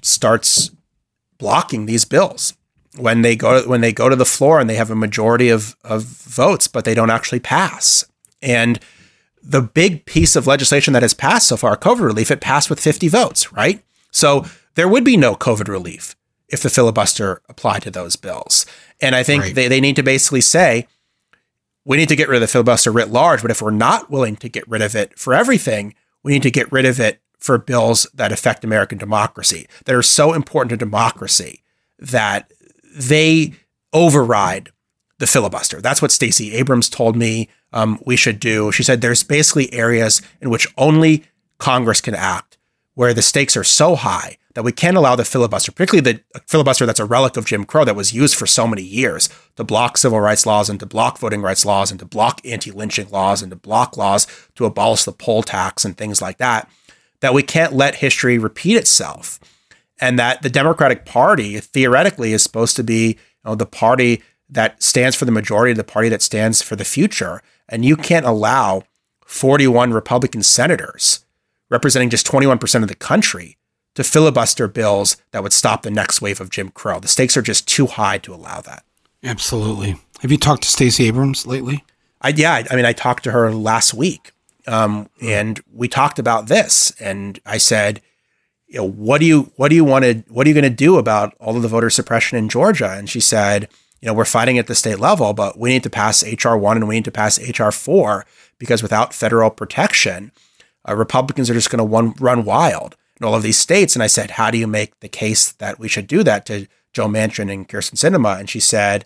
starts 0.00 0.70
blocking 1.38 1.86
these 1.86 2.04
bills 2.04 2.54
when 2.96 3.22
they 3.22 3.36
go 3.36 3.62
to, 3.62 3.68
when 3.68 3.80
they 3.80 3.92
go 3.92 4.08
to 4.08 4.16
the 4.16 4.24
floor 4.24 4.60
and 4.60 4.68
they 4.68 4.76
have 4.76 4.90
a 4.90 4.96
majority 4.96 5.48
of 5.48 5.76
of 5.84 6.04
votes, 6.04 6.68
but 6.68 6.84
they 6.84 6.94
don't 6.94 7.10
actually 7.10 7.40
pass. 7.40 8.04
And 8.42 8.80
the 9.42 9.62
big 9.62 10.04
piece 10.04 10.36
of 10.36 10.46
legislation 10.46 10.92
that 10.92 11.02
has 11.02 11.14
passed 11.14 11.48
so 11.48 11.56
far, 11.56 11.76
COVID 11.76 12.00
relief, 12.00 12.30
it 12.30 12.40
passed 12.40 12.68
with 12.68 12.80
50 12.80 13.08
votes, 13.08 13.52
right? 13.52 13.82
So 14.10 14.44
there 14.74 14.88
would 14.88 15.04
be 15.04 15.16
no 15.16 15.34
COVID 15.34 15.68
relief 15.68 16.16
if 16.48 16.62
the 16.62 16.70
filibuster 16.70 17.42
applied 17.48 17.82
to 17.82 17.90
those 17.90 18.16
bills. 18.16 18.66
And 19.00 19.14
I 19.14 19.22
think 19.22 19.42
right. 19.42 19.54
they, 19.54 19.68
they 19.68 19.80
need 19.80 19.96
to 19.96 20.02
basically 20.02 20.40
say, 20.40 20.86
we 21.84 21.96
need 21.96 22.08
to 22.08 22.16
get 22.16 22.28
rid 22.28 22.36
of 22.36 22.40
the 22.42 22.48
filibuster 22.48 22.92
writ 22.92 23.10
large, 23.10 23.42
but 23.42 23.50
if 23.50 23.62
we're 23.62 23.70
not 23.70 24.10
willing 24.10 24.36
to 24.36 24.48
get 24.48 24.68
rid 24.68 24.82
of 24.82 24.94
it 24.94 25.18
for 25.18 25.34
everything, 25.34 25.94
we 26.22 26.32
need 26.32 26.42
to 26.42 26.50
get 26.50 26.70
rid 26.70 26.84
of 26.84 27.00
it 27.00 27.20
for 27.38 27.56
bills 27.56 28.06
that 28.12 28.32
affect 28.32 28.64
American 28.64 28.98
democracy, 28.98 29.66
that 29.84 29.94
are 29.94 30.02
so 30.02 30.34
important 30.34 30.70
to 30.70 30.76
democracy 30.76 31.62
that 31.98 32.52
they 32.98 33.54
override 33.92 34.70
the 35.18 35.26
filibuster. 35.26 35.80
That's 35.80 36.02
what 36.02 36.12
Stacey 36.12 36.54
Abrams 36.54 36.88
told 36.88 37.16
me 37.16 37.48
um, 37.72 38.00
we 38.06 38.16
should 38.16 38.40
do. 38.40 38.72
She 38.72 38.82
said 38.82 39.00
there's 39.00 39.22
basically 39.22 39.72
areas 39.72 40.22
in 40.40 40.50
which 40.50 40.66
only 40.76 41.24
Congress 41.58 42.00
can 42.00 42.14
act 42.14 42.56
where 42.94 43.14
the 43.14 43.22
stakes 43.22 43.56
are 43.56 43.64
so 43.64 43.94
high 43.94 44.36
that 44.54 44.64
we 44.64 44.72
can't 44.72 44.96
allow 44.96 45.14
the 45.14 45.24
filibuster, 45.24 45.70
particularly 45.70 46.20
the 46.32 46.40
filibuster 46.48 46.84
that's 46.84 46.98
a 46.98 47.04
relic 47.04 47.36
of 47.36 47.46
Jim 47.46 47.64
Crow 47.64 47.84
that 47.84 47.94
was 47.94 48.12
used 48.12 48.34
for 48.34 48.46
so 48.46 48.66
many 48.66 48.82
years 48.82 49.28
to 49.54 49.62
block 49.62 49.96
civil 49.96 50.20
rights 50.20 50.46
laws 50.46 50.68
and 50.68 50.80
to 50.80 50.86
block 50.86 51.18
voting 51.18 51.42
rights 51.42 51.64
laws 51.64 51.92
and 51.92 52.00
to 52.00 52.06
block 52.06 52.40
anti 52.44 52.72
lynching 52.72 53.08
laws 53.10 53.40
and 53.40 53.50
to 53.50 53.56
block 53.56 53.96
laws 53.96 54.26
to 54.56 54.64
abolish 54.64 55.04
the 55.04 55.12
poll 55.12 55.44
tax 55.44 55.84
and 55.84 55.96
things 55.96 56.20
like 56.20 56.38
that, 56.38 56.68
that 57.20 57.34
we 57.34 57.42
can't 57.42 57.72
let 57.72 57.96
history 57.96 58.36
repeat 58.36 58.76
itself. 58.76 59.38
And 60.00 60.18
that 60.18 60.42
the 60.42 60.50
Democratic 60.50 61.04
Party 61.04 61.58
theoretically 61.60 62.32
is 62.32 62.42
supposed 62.42 62.76
to 62.76 62.84
be 62.84 63.08
you 63.08 63.16
know, 63.44 63.54
the 63.54 63.66
party 63.66 64.22
that 64.48 64.82
stands 64.82 65.16
for 65.16 65.24
the 65.24 65.32
majority, 65.32 65.72
the 65.72 65.84
party 65.84 66.08
that 66.08 66.22
stands 66.22 66.62
for 66.62 66.76
the 66.76 66.84
future. 66.84 67.42
And 67.68 67.84
you 67.84 67.96
can't 67.96 68.26
allow 68.26 68.84
41 69.24 69.92
Republican 69.92 70.42
senators 70.42 71.24
representing 71.70 72.10
just 72.10 72.26
21% 72.26 72.82
of 72.82 72.88
the 72.88 72.94
country 72.94 73.58
to 73.94 74.04
filibuster 74.04 74.68
bills 74.68 75.16
that 75.32 75.42
would 75.42 75.52
stop 75.52 75.82
the 75.82 75.90
next 75.90 76.22
wave 76.22 76.40
of 76.40 76.50
Jim 76.50 76.70
Crow. 76.70 77.00
The 77.00 77.08
stakes 77.08 77.36
are 77.36 77.42
just 77.42 77.66
too 77.68 77.86
high 77.86 78.18
to 78.18 78.32
allow 78.32 78.60
that. 78.62 78.84
Absolutely. 79.22 79.96
Have 80.20 80.30
you 80.30 80.38
talked 80.38 80.62
to 80.62 80.68
Stacey 80.68 81.06
Abrams 81.06 81.46
lately? 81.46 81.84
I, 82.22 82.30
yeah, 82.30 82.64
I, 82.70 82.76
mean, 82.76 82.84
I 82.84 82.92
talked 82.92 83.24
to 83.24 83.32
her 83.32 83.52
last 83.52 83.94
week, 83.94 84.32
um, 84.66 85.08
and 85.20 85.60
we 85.72 85.88
talked 85.88 86.18
about 86.18 86.46
this. 86.46 86.92
And 87.00 87.38
I 87.44 87.58
said, 87.58 88.00
you 88.68 88.78
know, 88.78 88.88
what 88.88 89.18
do 89.18 89.26
you 89.26 89.50
what 89.56 89.68
do 89.68 89.74
you 89.74 89.84
want 89.84 90.04
to 90.04 90.22
what 90.28 90.46
are 90.46 90.50
you 90.50 90.54
going 90.54 90.62
to 90.62 90.70
do 90.70 90.98
about 90.98 91.34
all 91.40 91.56
of 91.56 91.62
the 91.62 91.68
voter 91.68 91.90
suppression 91.90 92.38
in 92.38 92.48
Georgia? 92.48 92.92
And 92.92 93.08
she 93.08 93.20
said, 93.20 93.68
you 94.00 94.06
know, 94.06 94.14
we're 94.14 94.26
fighting 94.26 94.58
at 94.58 94.66
the 94.66 94.74
state 94.74 95.00
level, 95.00 95.32
but 95.32 95.58
we 95.58 95.70
need 95.70 95.82
to 95.82 95.90
pass 95.90 96.22
HR 96.22 96.54
one 96.54 96.76
and 96.76 96.86
we 96.86 96.96
need 96.96 97.06
to 97.06 97.10
pass 97.10 97.40
HR 97.40 97.70
four 97.70 98.26
because 98.58 98.82
without 98.82 99.14
federal 99.14 99.50
protection, 99.50 100.32
uh, 100.86 100.94
Republicans 100.94 101.48
are 101.48 101.54
just 101.54 101.70
going 101.70 101.88
to 101.88 102.22
run 102.22 102.44
wild 102.44 102.96
in 103.18 103.26
all 103.26 103.34
of 103.34 103.42
these 103.42 103.58
states. 103.58 103.96
And 103.96 104.02
I 104.02 104.06
said, 104.06 104.32
how 104.32 104.50
do 104.50 104.58
you 104.58 104.66
make 104.66 105.00
the 105.00 105.08
case 105.08 105.50
that 105.52 105.78
we 105.78 105.88
should 105.88 106.06
do 106.06 106.22
that 106.22 106.46
to 106.46 106.68
Joe 106.92 107.08
Manchin 107.08 107.52
and 107.52 107.68
Kyrsten 107.68 107.94
Sinema? 107.94 108.38
And 108.38 108.50
she 108.50 108.60
said, 108.60 109.04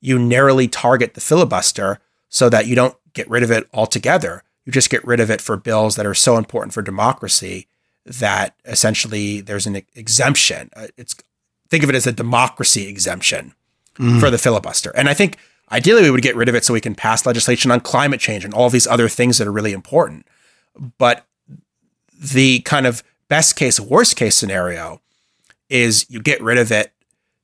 you 0.00 0.18
narrowly 0.18 0.68
target 0.68 1.14
the 1.14 1.20
filibuster 1.20 2.00
so 2.28 2.48
that 2.48 2.66
you 2.66 2.74
don't 2.74 2.96
get 3.14 3.30
rid 3.30 3.42
of 3.42 3.50
it 3.50 3.68
altogether. 3.72 4.42
You 4.64 4.72
just 4.72 4.90
get 4.90 5.04
rid 5.06 5.20
of 5.20 5.30
it 5.30 5.40
for 5.40 5.56
bills 5.56 5.96
that 5.96 6.06
are 6.06 6.14
so 6.14 6.36
important 6.36 6.74
for 6.74 6.82
democracy 6.82 7.68
that 8.06 8.54
essentially 8.64 9.40
there's 9.40 9.66
an 9.66 9.82
exemption. 9.94 10.70
Uh, 10.74 10.86
it's 10.96 11.14
think 11.68 11.82
of 11.82 11.90
it 11.90 11.96
as 11.96 12.06
a 12.06 12.12
democracy 12.12 12.88
exemption 12.88 13.52
mm. 13.98 14.20
for 14.20 14.30
the 14.30 14.38
filibuster. 14.38 14.92
And 14.94 15.08
I 15.08 15.14
think 15.14 15.36
ideally 15.72 16.02
we 16.02 16.10
would 16.10 16.22
get 16.22 16.36
rid 16.36 16.48
of 16.48 16.54
it 16.54 16.64
so 16.64 16.72
we 16.72 16.80
can 16.80 16.94
pass 16.94 17.26
legislation 17.26 17.70
on 17.70 17.80
climate 17.80 18.20
change 18.20 18.44
and 18.44 18.54
all 18.54 18.70
these 18.70 18.86
other 18.86 19.08
things 19.08 19.38
that 19.38 19.48
are 19.48 19.52
really 19.52 19.72
important. 19.72 20.26
But 20.98 21.26
the 22.18 22.60
kind 22.60 22.86
of 22.86 23.02
best 23.28 23.56
case, 23.56 23.80
worst 23.80 24.16
case 24.16 24.36
scenario 24.36 25.00
is 25.68 26.06
you 26.08 26.20
get 26.22 26.40
rid 26.40 26.58
of 26.58 26.70
it 26.70 26.92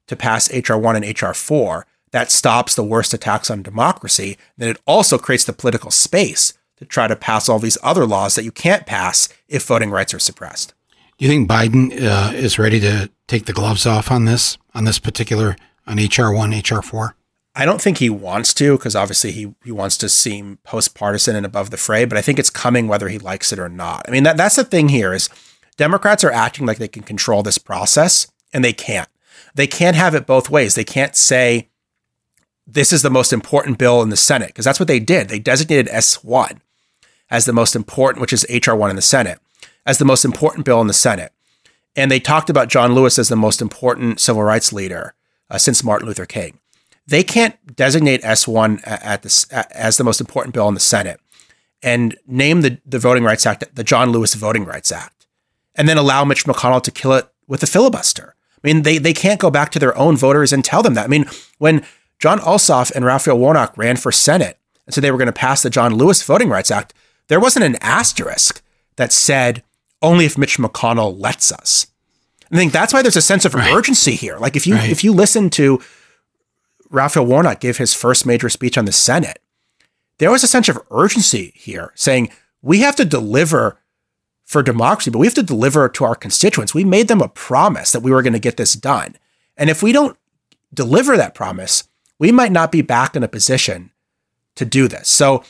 to 0.06 0.14
pass 0.14 0.48
HR1 0.48 0.96
and 0.96 1.04
HR4. 1.04 1.82
That 2.12 2.30
stops 2.30 2.74
the 2.74 2.84
worst 2.84 3.12
attacks 3.12 3.50
on 3.50 3.62
democracy. 3.62 4.38
Then 4.56 4.68
it 4.68 4.80
also 4.86 5.18
creates 5.18 5.44
the 5.44 5.52
political 5.52 5.90
space 5.90 6.52
to 6.82 6.88
try 6.88 7.06
to 7.06 7.16
pass 7.16 7.48
all 7.48 7.58
these 7.58 7.78
other 7.82 8.04
laws 8.06 8.34
that 8.34 8.44
you 8.44 8.52
can't 8.52 8.86
pass 8.86 9.28
if 9.48 9.64
voting 9.64 9.90
rights 9.90 10.12
are 10.12 10.18
suppressed. 10.18 10.74
Do 11.16 11.24
you 11.24 11.30
think 11.30 11.48
Biden 11.48 11.92
uh, 12.02 12.32
is 12.34 12.58
ready 12.58 12.80
to 12.80 13.08
take 13.28 13.46
the 13.46 13.52
gloves 13.52 13.86
off 13.86 14.10
on 14.10 14.24
this, 14.24 14.58
on 14.74 14.84
this 14.84 14.98
particular, 14.98 15.56
on 15.86 15.98
HR1, 15.98 16.60
HR4? 16.60 17.14
I 17.54 17.64
don't 17.64 17.80
think 17.80 17.98
he 17.98 18.10
wants 18.10 18.54
to 18.54 18.76
because 18.76 18.96
obviously 18.96 19.30
he 19.30 19.54
he 19.62 19.70
wants 19.70 19.98
to 19.98 20.08
seem 20.08 20.58
post 20.64 20.94
partisan 20.94 21.36
and 21.36 21.44
above 21.44 21.70
the 21.70 21.76
fray. 21.76 22.06
But 22.06 22.16
I 22.16 22.22
think 22.22 22.38
it's 22.38 22.48
coming 22.48 22.88
whether 22.88 23.10
he 23.10 23.18
likes 23.18 23.52
it 23.52 23.58
or 23.58 23.68
not. 23.68 24.06
I 24.08 24.10
mean 24.10 24.22
that 24.22 24.38
that's 24.38 24.56
the 24.56 24.64
thing 24.64 24.88
here 24.88 25.12
is 25.12 25.28
Democrats 25.76 26.24
are 26.24 26.32
acting 26.32 26.66
like 26.66 26.78
they 26.78 26.88
can 26.88 27.02
control 27.02 27.42
this 27.42 27.58
process, 27.58 28.26
and 28.54 28.64
they 28.64 28.72
can't. 28.72 29.08
They 29.54 29.66
can't 29.66 29.96
have 29.96 30.14
it 30.14 30.26
both 30.26 30.48
ways. 30.48 30.74
They 30.74 30.84
can't 30.84 31.14
say, 31.14 31.68
this 32.66 32.90
is 32.92 33.02
the 33.02 33.10
most 33.10 33.32
important 33.32 33.76
bill 33.76 34.00
in 34.02 34.08
the 34.08 34.16
Senate, 34.16 34.48
because 34.48 34.64
that's 34.64 34.80
what 34.80 34.88
they 34.88 35.00
did. 35.00 35.28
They 35.28 35.38
designated 35.38 35.88
S1 35.92 36.60
as 37.32 37.46
the 37.46 37.52
most 37.52 37.74
important, 37.74 38.20
which 38.20 38.32
is 38.32 38.46
HR1 38.50 38.90
in 38.90 38.96
the 38.96 39.02
Senate, 39.02 39.40
as 39.86 39.96
the 39.96 40.04
most 40.04 40.24
important 40.24 40.66
bill 40.66 40.82
in 40.82 40.86
the 40.86 40.92
Senate. 40.92 41.32
And 41.96 42.10
they 42.10 42.20
talked 42.20 42.50
about 42.50 42.68
John 42.68 42.94
Lewis 42.94 43.18
as 43.18 43.28
the 43.30 43.36
most 43.36 43.62
important 43.62 44.20
civil 44.20 44.42
rights 44.42 44.72
leader 44.72 45.14
uh, 45.50 45.56
since 45.56 45.82
Martin 45.82 46.06
Luther 46.06 46.26
King. 46.26 46.58
They 47.06 47.24
can't 47.24 47.56
designate 47.74 48.22
S1 48.22 48.82
at 48.84 49.22
this, 49.22 49.46
as 49.50 49.96
the 49.96 50.04
most 50.04 50.20
important 50.20 50.54
bill 50.54 50.68
in 50.68 50.74
the 50.74 50.80
Senate 50.80 51.20
and 51.82 52.16
name 52.26 52.60
the, 52.60 52.78
the 52.86 52.98
Voting 52.98 53.24
Rights 53.24 53.46
Act 53.46 53.74
the 53.74 53.82
John 53.82 54.10
Lewis 54.12 54.34
Voting 54.34 54.66
Rights 54.66 54.92
Act 54.92 55.26
and 55.74 55.88
then 55.88 55.98
allow 55.98 56.24
Mitch 56.24 56.44
McConnell 56.44 56.82
to 56.82 56.90
kill 56.90 57.14
it 57.14 57.28
with 57.48 57.62
a 57.62 57.66
filibuster. 57.66 58.36
I 58.62 58.68
mean, 58.68 58.82
they, 58.82 58.98
they 58.98 59.14
can't 59.14 59.40
go 59.40 59.50
back 59.50 59.72
to 59.72 59.78
their 59.78 59.96
own 59.98 60.16
voters 60.16 60.52
and 60.52 60.64
tell 60.64 60.82
them 60.82 60.94
that. 60.94 61.06
I 61.06 61.08
mean, 61.08 61.24
when 61.58 61.84
Jon 62.18 62.38
Ossoff 62.40 62.94
and 62.94 63.04
Raphael 63.04 63.38
Warnock 63.38 63.76
ran 63.76 63.96
for 63.96 64.12
Senate 64.12 64.58
and 64.86 64.94
said 64.94 65.02
they 65.02 65.10
were 65.10 65.18
going 65.18 65.26
to 65.26 65.32
pass 65.32 65.62
the 65.62 65.70
John 65.70 65.94
Lewis 65.94 66.22
Voting 66.22 66.50
Rights 66.50 66.70
Act, 66.70 66.94
there 67.28 67.40
wasn't 67.40 67.64
an 67.64 67.76
asterisk 67.80 68.62
that 68.96 69.12
said 69.12 69.62
only 70.00 70.24
if 70.24 70.36
Mitch 70.36 70.58
McConnell 70.58 71.18
lets 71.18 71.52
us. 71.52 71.86
I 72.50 72.56
think 72.56 72.72
that's 72.72 72.92
why 72.92 73.02
there's 73.02 73.16
a 73.16 73.22
sense 73.22 73.44
of 73.44 73.54
right. 73.54 73.72
urgency 73.72 74.14
here. 74.14 74.36
Like 74.36 74.56
if 74.56 74.66
you 74.66 74.74
right. 74.74 74.90
if 74.90 75.02
you 75.02 75.12
listen 75.12 75.48
to 75.50 75.80
Raphael 76.90 77.24
Warnock 77.24 77.60
give 77.60 77.78
his 77.78 77.94
first 77.94 78.26
major 78.26 78.50
speech 78.50 78.76
on 78.76 78.84
the 78.84 78.92
Senate, 78.92 79.38
there 80.18 80.30
was 80.30 80.44
a 80.44 80.48
sense 80.48 80.68
of 80.68 80.78
urgency 80.90 81.52
here 81.56 81.92
saying 81.94 82.30
we 82.60 82.80
have 82.80 82.96
to 82.96 83.04
deliver 83.04 83.78
for 84.44 84.62
democracy, 84.62 85.10
but 85.10 85.18
we 85.18 85.26
have 85.26 85.34
to 85.34 85.42
deliver 85.42 85.88
to 85.88 86.04
our 86.04 86.14
constituents. 86.14 86.74
We 86.74 86.84
made 86.84 87.08
them 87.08 87.22
a 87.22 87.28
promise 87.28 87.90
that 87.92 88.02
we 88.02 88.10
were 88.10 88.22
going 88.22 88.34
to 88.34 88.38
get 88.38 88.58
this 88.58 88.74
done. 88.74 89.16
And 89.56 89.70
if 89.70 89.82
we 89.82 89.92
don't 89.92 90.18
deliver 90.74 91.16
that 91.16 91.34
promise, 91.34 91.84
we 92.18 92.32
might 92.32 92.52
not 92.52 92.70
be 92.70 92.82
back 92.82 93.16
in 93.16 93.22
a 93.22 93.28
position 93.28 93.92
to 94.56 94.66
do 94.66 94.88
this. 94.88 95.08
So 95.08 95.42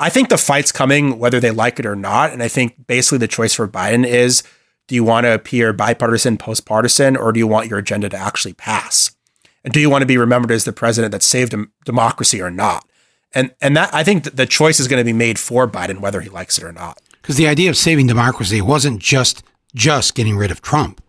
I 0.00 0.08
think 0.08 0.30
the 0.30 0.38
fight's 0.38 0.72
coming, 0.72 1.18
whether 1.18 1.38
they 1.38 1.50
like 1.50 1.78
it 1.78 1.84
or 1.84 1.94
not. 1.94 2.32
And 2.32 2.42
I 2.42 2.48
think 2.48 2.86
basically 2.86 3.18
the 3.18 3.28
choice 3.28 3.52
for 3.52 3.68
Biden 3.68 4.06
is 4.06 4.42
do 4.88 4.94
you 4.94 5.04
want 5.04 5.24
to 5.24 5.34
appear 5.34 5.72
bipartisan, 5.72 6.38
post 6.38 6.64
partisan, 6.66 7.16
or 7.16 7.30
do 7.30 7.38
you 7.38 7.46
want 7.46 7.68
your 7.68 7.78
agenda 7.78 8.08
to 8.08 8.16
actually 8.16 8.54
pass? 8.54 9.14
And 9.62 9.72
do 9.74 9.78
you 9.78 9.90
want 9.90 10.02
to 10.02 10.06
be 10.06 10.16
remembered 10.16 10.50
as 10.50 10.64
the 10.64 10.72
president 10.72 11.12
that 11.12 11.22
saved 11.22 11.54
democracy 11.84 12.40
or 12.40 12.50
not? 12.50 12.88
And 13.32 13.54
and 13.60 13.76
that 13.76 13.94
I 13.94 14.02
think 14.02 14.24
the 14.24 14.46
choice 14.46 14.80
is 14.80 14.88
going 14.88 15.00
to 15.00 15.04
be 15.04 15.12
made 15.12 15.38
for 15.38 15.68
Biden 15.68 16.00
whether 16.00 16.22
he 16.22 16.30
likes 16.30 16.58
it 16.58 16.64
or 16.64 16.72
not. 16.72 16.98
Because 17.20 17.36
the 17.36 17.46
idea 17.46 17.68
of 17.68 17.76
saving 17.76 18.06
democracy 18.06 18.60
wasn't 18.60 19.00
just 19.00 19.44
just 19.74 20.14
getting 20.14 20.36
rid 20.36 20.50
of 20.50 20.62
Trump. 20.62 21.02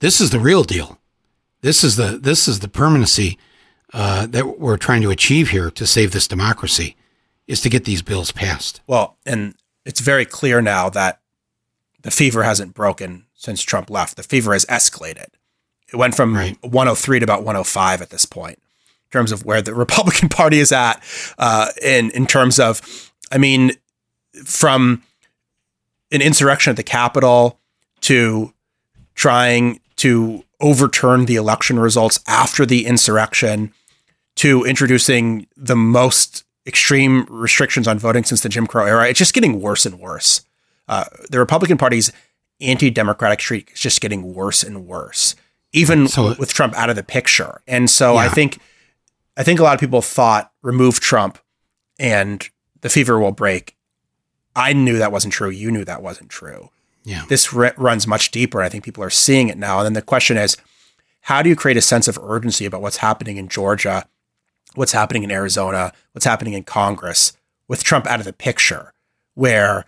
This 0.00 0.20
is 0.20 0.30
the 0.30 0.40
real 0.40 0.64
deal. 0.64 0.98
This 1.60 1.84
is 1.84 1.96
the 1.96 2.18
this 2.18 2.48
is 2.48 2.60
the 2.60 2.68
permanency 2.68 3.38
uh, 3.92 4.26
that 4.26 4.58
we're 4.58 4.78
trying 4.78 5.02
to 5.02 5.10
achieve 5.10 5.50
here 5.50 5.70
to 5.70 5.86
save 5.86 6.12
this 6.12 6.26
democracy 6.26 6.96
is 7.48 7.60
to 7.62 7.70
get 7.70 7.84
these 7.84 8.02
bills 8.02 8.30
passed. 8.30 8.80
Well, 8.86 9.16
and 9.26 9.54
it's 9.84 10.00
very 10.00 10.24
clear 10.24 10.62
now 10.62 10.90
that 10.90 11.20
the 12.02 12.10
fever 12.10 12.44
hasn't 12.44 12.74
broken 12.74 13.24
since 13.34 13.62
Trump 13.62 13.90
left. 13.90 14.16
The 14.16 14.22
fever 14.22 14.52
has 14.52 14.64
escalated. 14.66 15.28
It 15.92 15.96
went 15.96 16.14
from 16.14 16.36
right. 16.36 16.58
103 16.62 17.18
to 17.18 17.24
about 17.24 17.40
105 17.40 18.02
at 18.02 18.10
this 18.10 18.26
point 18.26 18.58
in 18.58 19.10
terms 19.10 19.32
of 19.32 19.44
where 19.44 19.62
the 19.62 19.74
Republican 19.86 20.28
Party 20.28 20.60
is 20.60 20.70
at. 20.70 21.02
Uh, 21.38 21.70
in 21.82 22.10
in 22.10 22.26
terms 22.26 22.60
of, 22.60 23.10
I 23.32 23.38
mean, 23.38 23.72
from 24.44 25.02
an 26.12 26.20
insurrection 26.20 26.70
at 26.70 26.76
the 26.76 26.82
Capitol 26.82 27.58
to 28.02 28.52
trying 29.14 29.80
to 29.96 30.44
overturn 30.60 31.24
the 31.24 31.36
election 31.36 31.78
results 31.78 32.20
after 32.26 32.66
the 32.66 32.86
insurrection 32.86 33.72
to 34.36 34.64
introducing 34.64 35.46
the 35.56 35.74
most 35.74 36.44
extreme 36.66 37.26
restrictions 37.28 37.88
on 37.88 37.98
voting 37.98 38.24
since 38.24 38.40
the 38.40 38.48
Jim 38.48 38.66
Crow 38.66 38.86
era. 38.86 39.08
It's 39.08 39.18
just 39.18 39.34
getting 39.34 39.60
worse 39.60 39.86
and 39.86 39.98
worse. 39.98 40.42
Uh, 40.86 41.04
the 41.30 41.38
Republican 41.38 41.78
Party's 41.78 42.12
anti-democratic 42.60 43.40
streak 43.40 43.72
is 43.72 43.80
just 43.80 44.00
getting 44.00 44.34
worse 44.34 44.62
and 44.62 44.86
worse, 44.86 45.36
even 45.72 46.08
so, 46.08 46.34
with 46.38 46.52
Trump 46.52 46.74
out 46.76 46.90
of 46.90 46.96
the 46.96 47.02
picture. 47.02 47.62
And 47.66 47.88
so 47.88 48.14
yeah. 48.14 48.20
I 48.20 48.28
think 48.28 48.58
I 49.36 49.42
think 49.42 49.60
a 49.60 49.62
lot 49.62 49.74
of 49.74 49.80
people 49.80 50.02
thought 50.02 50.52
remove 50.62 51.00
Trump 51.00 51.38
and 51.98 52.48
the 52.80 52.88
fever 52.88 53.18
will 53.18 53.32
break. 53.32 53.76
I 54.56 54.72
knew 54.72 54.98
that 54.98 55.12
wasn't 55.12 55.34
true. 55.34 55.50
You 55.50 55.70
knew 55.70 55.84
that 55.84 56.02
wasn't 56.02 56.30
true. 56.30 56.70
Yeah. 57.04 57.24
This 57.28 57.54
r- 57.54 57.74
runs 57.76 58.06
much 58.06 58.30
deeper. 58.30 58.60
I 58.60 58.68
think 58.68 58.84
people 58.84 59.04
are 59.04 59.10
seeing 59.10 59.48
it 59.48 59.56
now. 59.56 59.78
And 59.78 59.86
then 59.86 59.92
the 59.92 60.02
question 60.02 60.36
is, 60.36 60.56
how 61.22 61.42
do 61.42 61.48
you 61.48 61.56
create 61.56 61.76
a 61.76 61.82
sense 61.82 62.08
of 62.08 62.18
urgency 62.20 62.64
about 62.64 62.82
what's 62.82 62.98
happening 62.98 63.36
in 63.36 63.48
Georgia, 63.48 64.06
what's 64.74 64.92
happening 64.92 65.22
in 65.22 65.30
Arizona, 65.30 65.92
what's 66.12 66.24
happening 66.24 66.52
in 66.54 66.64
Congress 66.64 67.32
with 67.66 67.84
Trump 67.84 68.06
out 68.06 68.20
of 68.20 68.26
the 68.26 68.32
picture, 68.32 68.92
where 69.34 69.84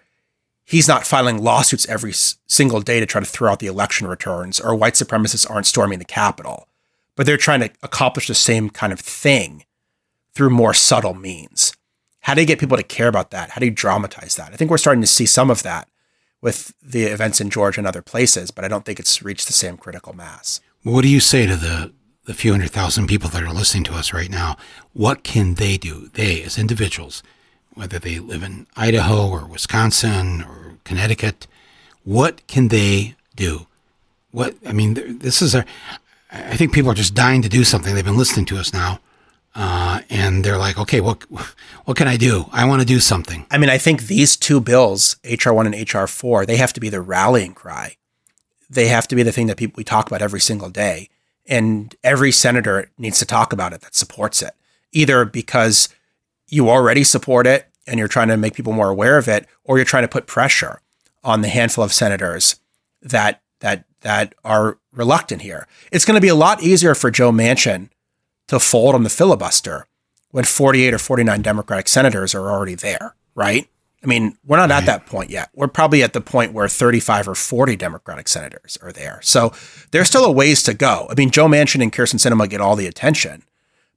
he's 0.65 0.89
not 0.89 1.07
filing 1.07 1.43
lawsuits 1.43 1.89
every 1.89 2.13
single 2.13 2.81
day 2.81 3.01
to 3.01 3.07
try 3.07 3.21
to 3.21 3.27
throw 3.27 3.51
out 3.51 3.59
the 3.59 3.67
election 3.67 4.07
returns, 4.07 4.61
or 4.61 4.75
white 4.75 4.95
supremacists 4.95 5.51
aren't 5.51 5.67
storming 5.67 5.99
the 5.99 6.05
Capitol, 6.05 6.69
but 7.17 7.27
they're 7.27 7.37
trying 7.37 7.61
to 7.61 7.71
accomplish 7.83 8.29
the 8.29 8.35
same 8.35 8.71
kind 8.71 8.93
of 8.93 9.01
thing 9.01 9.65
through 10.35 10.51
more 10.51 10.75
subtle 10.75 11.15
means. 11.15 11.75
How 12.21 12.35
do 12.35 12.41
you 12.41 12.47
get 12.47 12.61
people 12.61 12.77
to 12.77 12.83
care 12.83 13.09
about 13.09 13.31
that? 13.31 13.51
How 13.51 13.59
do 13.59 13.67
you 13.67 13.73
dramatize 13.73 14.37
that? 14.37 14.53
I 14.53 14.57
think 14.57 14.71
we're 14.71 14.79
starting 14.79 15.01
to 15.01 15.07
see 15.07 15.27
some 15.27 15.51
of 15.51 15.63
that 15.63 15.89
with 16.43 16.73
the 16.83 17.05
events 17.05 17.41
in 17.41 17.51
Georgia 17.51 17.81
and 17.81 17.87
other 17.87 18.03
places, 18.03 18.51
but 18.51 18.65
I 18.65 18.69
don't 18.69 18.85
think 18.85 19.01
it's 19.01 19.23
reached 19.23 19.47
the 19.47 19.53
same 19.53 19.77
critical 19.77 20.13
mass. 20.13 20.61
What 20.83 21.03
do 21.03 21.09
you 21.09 21.21
say 21.21 21.47
to 21.47 21.57
the 21.57 21.93
the 22.31 22.35
few 22.35 22.53
hundred 22.53 22.71
thousand 22.71 23.09
people 23.09 23.29
that 23.31 23.43
are 23.43 23.53
listening 23.53 23.83
to 23.85 23.95
us 23.95 24.13
right 24.13 24.31
now? 24.31 24.57
What 24.93 25.25
can 25.25 25.55
they 25.55 25.77
do? 25.77 26.11
They 26.15 26.43
as 26.45 26.57
individuals, 26.59 27.25
whether 27.75 27.99
they 27.99 28.21
live 28.21 28.45
in 28.45 28.69
Idaho 28.77 29.29
or 29.29 29.47
Wisconsin 29.47 30.43
or 30.43 30.79
Connecticut, 30.85 31.49
what 32.05 32.47
can 32.47 32.69
they 32.69 33.17
do? 33.35 33.67
What 34.31 34.55
I 34.65 34.73
mean, 34.73 35.19
this 35.19 35.43
is 35.43 35.57
a. 35.57 35.65
I 36.31 36.57
think 36.57 36.73
people 36.73 36.93
are 36.93 36.95
just 36.95 37.15
dying 37.15 37.43
to 37.43 37.49
do 37.49 37.65
something. 37.65 37.93
They've 37.93 38.05
been 38.05 38.17
listening 38.17 38.47
to 38.47 38.59
us 38.59 38.73
now 38.73 39.01
uh, 39.55 40.01
and 40.09 40.45
they're 40.45 40.59
like, 40.59 40.79
okay, 40.79 41.01
what 41.01 41.23
what 41.85 41.97
can 41.97 42.07
I 42.07 42.17
do? 42.17 42.47
I 42.53 42.65
want 42.67 42.81
to 42.81 42.87
do 42.87 43.01
something. 43.01 43.47
I 43.51 43.59
mean, 43.59 43.71
I 43.71 43.79
think 43.79 44.03
these 44.03 44.37
two 44.37 44.61
bills, 44.61 45.17
HR 45.25 45.53
one 45.53 45.67
and 45.67 45.95
HR 45.95 46.07
four, 46.07 46.47
they 46.47 46.57
have 46.57 46.73
to 46.75 46.81
be 46.81 46.89
the 46.89 47.01
rallying 47.01 47.55
cry. 47.55 47.97
They 48.69 48.87
have 48.87 49.09
to 49.09 49.17
be 49.17 49.25
the 49.25 49.33
thing 49.33 49.49
that 49.49 49.57
people 49.57 49.75
we 49.77 49.85
talk 49.85 50.07
about 50.07 50.23
every 50.23 50.41
single 50.41 50.71
day, 50.71 51.09
and 51.51 51.95
every 52.05 52.31
senator 52.31 52.91
needs 52.97 53.19
to 53.19 53.27
talk 53.27 53.53
about 53.53 53.73
it 53.73 53.83
that 53.83 53.95
supports 53.95 54.41
it, 54.41 54.55
either 54.93 55.25
because 55.25 55.89
you 56.49 56.71
already 56.71 57.05
support 57.05 57.47
it 57.47 57.67
and 57.87 57.99
you're 57.99 58.09
trying 58.09 58.29
to 58.29 58.37
make 58.37 58.55
people 58.55 58.73
more 58.73 58.89
aware 58.89 59.19
of 59.19 59.29
it, 59.29 59.47
or 59.65 59.77
you're 59.77 59.85
trying 59.85 60.05
to 60.05 60.09
put 60.09 60.27
pressure 60.27 60.81
on 61.25 61.43
the 61.43 61.49
handful 61.49 61.85
of 61.85 61.93
senators 61.93 62.57
that 63.03 63.43
that 63.59 63.85
that 64.03 64.35
are 64.45 64.79
reluctant 64.93 65.43
here. 65.43 65.67
It's 65.93 66.05
going 66.05 66.15
to 66.15 66.21
be 66.21 66.29
a 66.29 66.35
lot 66.35 66.63
easier 66.63 66.95
for 66.95 67.11
Joe 67.11 67.33
Manchin 67.33 67.91
to 68.49 68.61
fold 68.61 68.95
on 68.95 69.03
the 69.03 69.11
filibuster 69.11 69.87
when 70.31 70.45
48 70.45 70.95
or 70.95 70.99
49 70.99 71.43
Democratic 71.43 71.89
senators 71.89 72.35
are 72.35 72.51
already 72.51 72.77
there, 72.77 73.15
right? 73.35 73.69
I 74.03 74.07
mean, 74.07 74.37
we're 74.47 74.57
not 74.57 74.71
right. 74.71 74.79
at 74.79 74.87
that 74.87 75.07
point 75.07 75.31
yet. 75.31 75.51
We're 75.55 75.69
probably 75.69 76.03
at 76.03 76.15
the 76.15 76.21
point 76.21 76.53
where 76.53 76.69
35 76.69 77.29
or 77.29 77.35
40 77.35 77.77
Democratic 77.77 78.29
senators 78.29 78.79
are 78.83 78.93
there. 78.93 79.21
So 79.23 79.53
there's 79.91 80.09
still 80.09 80.25
a 80.25 80.33
ways 80.33 80.63
to 80.63 80.75
go. 80.75 81.07
I 81.11 81.15
mean, 81.15 81.31
Joe 81.31 81.47
Manchin 81.47 81.83
and 81.83 81.93
Kyrsten 81.93 82.19
Sinema 82.19 82.49
get 82.49 82.63
all 82.63 82.77
the 82.77 82.87
attention, 82.87 83.43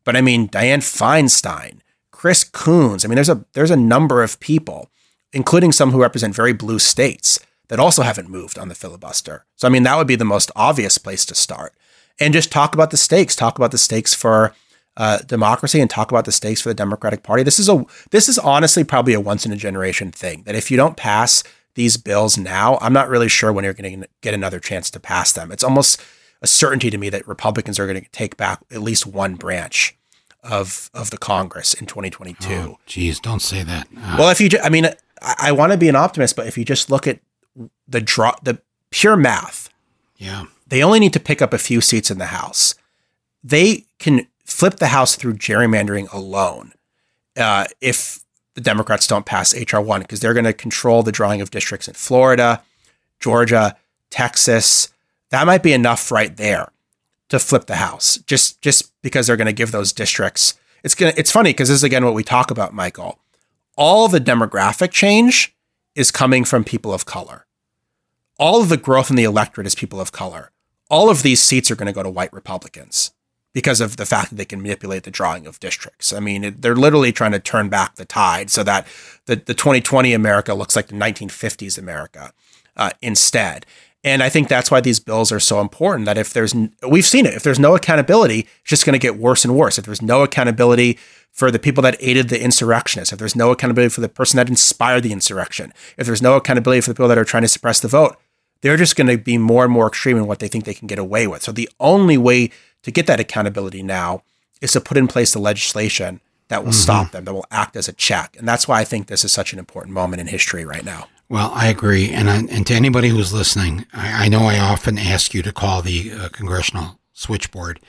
but 0.03 0.15
I 0.15 0.21
mean, 0.21 0.49
Dianne 0.49 0.79
Feinstein, 0.79 1.79
Chris 2.11 2.43
Coons. 2.43 3.05
I 3.05 3.07
mean, 3.07 3.15
there's 3.15 3.29
a 3.29 3.45
there's 3.53 3.71
a 3.71 3.77
number 3.77 4.21
of 4.23 4.39
people, 4.39 4.89
including 5.31 5.71
some 5.71 5.91
who 5.91 6.01
represent 6.01 6.35
very 6.35 6.53
blue 6.53 6.79
states, 6.79 7.39
that 7.69 7.79
also 7.79 8.03
haven't 8.03 8.29
moved 8.29 8.59
on 8.59 8.67
the 8.69 8.75
filibuster. 8.75 9.45
So 9.55 9.67
I 9.67 9.71
mean, 9.71 9.83
that 9.83 9.97
would 9.97 10.07
be 10.07 10.15
the 10.15 10.25
most 10.25 10.51
obvious 10.55 10.97
place 10.97 11.25
to 11.25 11.35
start 11.35 11.73
and 12.19 12.33
just 12.33 12.51
talk 12.51 12.75
about 12.75 12.91
the 12.91 12.97
stakes, 12.97 13.35
talk 13.35 13.57
about 13.57 13.71
the 13.71 13.77
stakes 13.77 14.13
for 14.13 14.53
uh, 14.97 15.19
democracy, 15.19 15.79
and 15.79 15.89
talk 15.89 16.11
about 16.11 16.25
the 16.25 16.31
stakes 16.31 16.61
for 16.61 16.69
the 16.69 16.75
Democratic 16.75 17.23
Party. 17.23 17.43
This 17.43 17.59
is 17.59 17.69
a 17.69 17.85
this 18.11 18.29
is 18.29 18.37
honestly 18.37 18.83
probably 18.83 19.13
a 19.13 19.19
once 19.19 19.45
in 19.45 19.51
a 19.51 19.57
generation 19.57 20.11
thing. 20.11 20.43
That 20.43 20.55
if 20.55 20.69
you 20.69 20.77
don't 20.77 20.97
pass 20.97 21.43
these 21.75 21.97
bills 21.97 22.37
now, 22.37 22.77
I'm 22.81 22.93
not 22.93 23.09
really 23.09 23.29
sure 23.29 23.51
when 23.51 23.63
you're 23.63 23.73
going 23.73 24.01
to 24.01 24.07
get 24.21 24.33
another 24.33 24.59
chance 24.59 24.91
to 24.91 24.99
pass 24.99 25.31
them. 25.31 25.51
It's 25.51 25.63
almost 25.63 26.01
a 26.41 26.47
certainty 26.47 26.89
to 26.89 26.97
me 26.97 27.09
that 27.09 27.27
Republicans 27.27 27.79
are 27.79 27.87
going 27.87 28.03
to 28.03 28.09
take 28.11 28.37
back 28.37 28.61
at 28.69 28.81
least 28.81 29.07
one 29.07 29.35
branch 29.35 29.97
of 30.43 30.89
of 30.93 31.09
the 31.09 31.17
Congress 31.17 31.73
in 31.73 31.85
2022. 31.85 32.53
Oh, 32.53 32.79
geez, 32.85 33.19
don't 33.19 33.41
say 33.41 33.63
that. 33.63 33.87
Uh, 33.97 34.15
well, 34.19 34.29
if 34.29 34.39
you, 34.41 34.49
I 34.61 34.69
mean, 34.69 34.85
I, 35.21 35.35
I 35.39 35.51
want 35.53 35.71
to 35.71 35.77
be 35.77 35.89
an 35.89 35.95
optimist, 35.95 36.35
but 36.35 36.47
if 36.47 36.57
you 36.57 36.65
just 36.65 36.91
look 36.91 37.07
at 37.07 37.19
the 37.87 38.01
draw, 38.01 38.33
the 38.43 38.61
pure 38.91 39.15
math, 39.15 39.69
yeah, 40.17 40.45
they 40.67 40.83
only 40.83 40.99
need 40.99 41.13
to 41.13 41.19
pick 41.19 41.41
up 41.41 41.53
a 41.53 41.57
few 41.57 41.81
seats 41.81 42.11
in 42.11 42.17
the 42.17 42.27
House. 42.27 42.75
They 43.43 43.85
can 43.99 44.27
flip 44.43 44.75
the 44.75 44.87
House 44.87 45.15
through 45.15 45.35
gerrymandering 45.35 46.11
alone 46.13 46.73
uh, 47.37 47.65
if 47.81 48.23
the 48.55 48.61
Democrats 48.61 49.07
don't 49.07 49.25
pass 49.25 49.53
H.R. 49.53 49.81
1, 49.81 50.01
because 50.01 50.19
they're 50.19 50.33
going 50.33 50.45
to 50.45 50.53
control 50.53 51.03
the 51.03 51.11
drawing 51.11 51.41
of 51.41 51.51
districts 51.51 51.87
in 51.87 51.93
Florida, 51.93 52.61
Georgia, 53.19 53.75
Texas. 54.09 54.89
That 55.29 55.47
might 55.47 55.63
be 55.63 55.73
enough 55.73 56.11
right 56.11 56.35
there 56.37 56.71
to 57.29 57.39
flip 57.39 57.65
the 57.65 57.77
House, 57.77 58.17
just, 58.17 58.61
just 58.61 58.91
because 59.01 59.27
they're 59.27 59.37
going 59.37 59.47
to 59.47 59.53
give 59.53 59.71
those 59.71 59.91
districts. 59.93 60.55
It's 60.83 60.95
gonna. 60.95 61.13
It's 61.15 61.31
funny 61.31 61.51
because 61.51 61.69
this 61.69 61.77
is 61.77 61.83
again 61.83 62.03
what 62.03 62.13
we 62.13 62.25
talk 62.25 62.51
about, 62.51 62.73
Michael. 62.73 63.17
All 63.77 64.09
the 64.09 64.19
demographic 64.19 64.91
change 64.91 65.55
is 65.95 66.11
coming 66.11 66.43
from 66.43 66.65
people 66.65 66.93
of 66.93 67.05
color. 67.05 67.45
All 68.37 68.61
of 68.61 68.67
the 68.67 68.75
growth 68.75 69.09
in 69.09 69.15
the 69.15 69.23
electorate 69.23 69.65
is 69.65 69.75
people 69.75 70.01
of 70.01 70.11
color 70.11 70.51
all 70.93 71.09
of 71.09 71.23
these 71.23 71.41
seats 71.41 71.71
are 71.71 71.75
going 71.75 71.87
to 71.87 71.91
go 71.91 72.03
to 72.03 72.09
white 72.09 72.31
Republicans 72.31 73.12
because 73.53 73.79
of 73.79 73.97
the 73.97 74.05
fact 74.05 74.29
that 74.29 74.35
they 74.35 74.45
can 74.45 74.61
manipulate 74.61 75.03
the 75.03 75.11
drawing 75.11 75.45
of 75.45 75.59
districts. 75.59 76.11
I 76.11 76.19
mean, 76.19 76.43
it, 76.43 76.61
they're 76.61 76.75
literally 76.75 77.11
trying 77.11 77.31
to 77.33 77.39
turn 77.39 77.69
back 77.69 77.95
the 77.95 78.05
tide 78.05 78.49
so 78.49 78.63
that 78.63 78.87
the, 79.25 79.35
the 79.35 79.53
2020 79.53 80.13
America 80.13 80.53
looks 80.53 80.75
like 80.75 80.87
the 80.87 80.95
1950s 80.95 81.77
America 81.77 82.33
uh, 82.75 82.91
instead. 83.01 83.65
And 84.03 84.21
I 84.21 84.27
think 84.27 84.49
that's 84.49 84.69
why 84.69 84.81
these 84.81 84.99
bills 84.99 85.31
are 85.31 85.39
so 85.39 85.61
important. 85.61 86.05
That 86.07 86.17
if 86.17 86.33
there's, 86.33 86.53
we've 86.87 87.05
seen 87.05 87.25
it, 87.25 87.35
if 87.35 87.43
there's 87.43 87.59
no 87.59 87.75
accountability, 87.75 88.39
it's 88.39 88.69
just 88.69 88.85
going 88.85 88.93
to 88.93 88.99
get 88.99 89.17
worse 89.17 89.45
and 89.45 89.55
worse. 89.55 89.77
If 89.77 89.85
there's 89.85 90.01
no 90.01 90.23
accountability 90.23 90.99
for 91.31 91.49
the 91.49 91.59
people 91.59 91.81
that 91.83 91.95
aided 91.99 92.29
the 92.29 92.41
insurrectionists, 92.41 93.13
if 93.13 93.19
there's 93.19 93.35
no 93.35 93.51
accountability 93.51 93.93
for 93.93 94.01
the 94.01 94.09
person 94.09 94.37
that 94.37 94.49
inspired 94.49 95.03
the 95.03 95.13
insurrection, 95.13 95.71
if 95.97 96.05
there's 96.05 96.21
no 96.21 96.35
accountability 96.35 96.81
for 96.81 96.89
the 96.89 96.95
people 96.95 97.07
that 97.07 97.17
are 97.17 97.23
trying 97.23 97.43
to 97.43 97.47
suppress 97.47 97.79
the 97.79 97.87
vote, 97.87 98.17
they're 98.61 98.77
just 98.77 98.95
going 98.95 99.07
to 99.07 99.17
be 99.17 99.37
more 99.37 99.63
and 99.63 99.73
more 99.73 99.87
extreme 99.87 100.17
in 100.17 100.27
what 100.27 100.39
they 100.39 100.47
think 100.47 100.65
they 100.65 100.73
can 100.73 100.87
get 100.87 100.99
away 100.99 101.25
with. 101.25 101.43
So 101.43 101.51
the 101.51 101.69
only 101.79 102.17
way 102.17 102.49
to 102.84 102.91
get 102.91 103.07
that 103.07 103.19
accountability 103.19 103.81
now 103.84 104.23
is 104.61 104.71
to 104.73 104.81
put 104.81 104.97
in 104.97 105.07
place 105.07 105.34
the 105.34 105.39
legislation 105.39 106.21
that 106.49 106.63
will 106.63 106.71
Mm-hmm. 106.71 106.81
stop 106.81 107.11
them, 107.11 107.25
that 107.25 107.34
will 107.34 107.45
act 107.51 107.75
as 107.75 107.88
a 107.88 107.93
check. 107.93 108.36
And 108.38 108.47
that's 108.47 108.67
why 108.67 108.79
I 108.79 108.84
think 108.84 109.07
this 109.07 109.23
is 109.23 109.31
such 109.31 109.53
an 109.53 109.59
important 109.59 109.93
moment 109.93 110.19
in 110.21 110.27
history 110.27 110.65
right 110.65 110.86
now. 110.86 111.07
Well, 111.29 111.51
I 111.53 111.67
agree, 111.67 112.11
and 112.11 112.29
I, 112.29 112.38
and 112.51 112.67
to 112.67 112.73
anybody 112.75 113.07
who's 113.07 113.34
listening, 113.34 113.86
I, 113.93 114.25
I 114.25 114.27
know 114.27 114.41
I 114.43 114.59
often 114.59 114.97
ask 114.99 115.34
you 115.34 115.41
to 115.43 115.51
call 115.53 115.81
the 115.81 116.11
uh, 116.11 116.29
congressional 116.29 116.99
switchboard. 117.13 117.79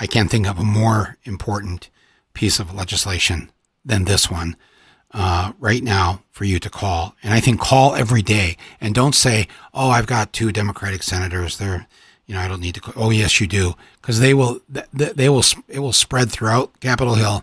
I 0.00 0.06
can't 0.06 0.30
think 0.30 0.46
of 0.48 0.58
a 0.58 0.64
more 0.64 1.18
important 1.24 1.90
piece 2.34 2.58
of 2.58 2.74
legislation 2.74 3.50
than 3.84 4.06
this 4.06 4.30
one 4.30 4.56
uh, 5.12 5.52
right 5.60 5.82
now 5.82 6.22
for 6.30 6.44
you 6.44 6.58
to 6.58 6.70
call, 6.70 7.14
and 7.22 7.34
I 7.34 7.40
think 7.40 7.60
call 7.60 7.94
every 7.94 8.22
day, 8.22 8.56
and 8.80 8.94
don't 8.94 9.14
say, 9.14 9.46
"Oh, 9.74 9.90
I've 9.90 10.06
got 10.06 10.32
two 10.32 10.50
Democratic 10.50 11.02
senators. 11.02 11.58
They're, 11.58 11.86
you 12.30 12.36
know, 12.36 12.42
I 12.42 12.46
don't 12.48 12.60
need 12.60 12.76
to." 12.76 12.92
Oh, 12.94 13.10
yes, 13.10 13.40
you 13.40 13.48
do, 13.48 13.74
because 14.00 14.20
they 14.20 14.34
will. 14.34 14.60
th- 14.72 14.86
th- 14.96 15.14
They 15.14 15.28
will. 15.28 15.42
It 15.66 15.80
will 15.80 15.92
spread 15.92 16.30
throughout 16.30 16.78
Capitol 16.78 17.16
Hill. 17.16 17.42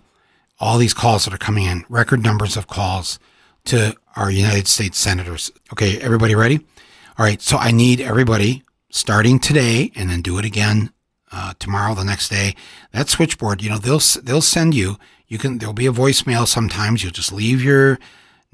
All 0.62 0.78
these 0.78 0.94
calls 0.94 1.26
that 1.26 1.34
are 1.34 1.38
coming 1.38 1.66
in, 1.66 1.84
record 1.90 2.24
numbers 2.24 2.56
of 2.56 2.68
calls 2.68 3.20
to 3.66 3.96
our 4.16 4.32
United 4.32 4.68
States 4.70 4.98
senators. 4.98 5.52
Okay, 5.74 6.00
everybody 6.00 6.36
ready? 6.36 6.62
All 7.20 7.26
right, 7.26 7.42
so 7.42 7.58
I 7.58 7.72
need 7.72 8.00
everybody 8.00 8.64
starting 8.90 9.40
today 9.40 9.92
and 9.94 10.10
then 10.10 10.22
do 10.22 10.38
it 10.40 10.46
again 10.46 10.92
uh, 11.34 11.52
tomorrow, 11.60 11.94
the 11.94 12.06
next 12.06 12.30
day. 12.30 12.56
That 12.94 13.10
switchboard, 13.10 13.62
you 13.62 13.70
know, 13.70 13.78
they'll 13.78 14.00
they'll 14.24 14.42
send 14.42 14.74
you. 14.74 14.98
You 15.28 15.38
can 15.38 15.58
there'll 15.58 15.74
be 15.74 15.86
a 15.88 15.92
voicemail. 15.92 16.48
Sometimes 16.48 17.04
you'll 17.04 17.12
just 17.12 17.34
leave 17.34 17.62
your 17.62 18.00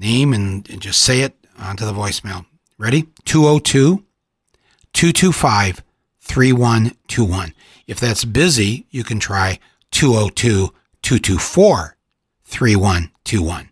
name 0.00 0.32
and, 0.34 0.68
and 0.68 0.82
just 0.82 1.00
say 1.00 1.20
it 1.20 1.36
onto 1.56 1.84
the 1.86 1.92
voicemail. 1.92 2.44
Ready? 2.76 3.06
202 3.24 4.04
225 4.92 5.83
3121. 6.24 7.54
If 7.86 8.00
that's 8.00 8.24
busy, 8.24 8.86
you 8.90 9.04
can 9.04 9.20
try 9.20 9.58
202 9.90 10.72
224 11.02 11.96
3121. 12.44 13.70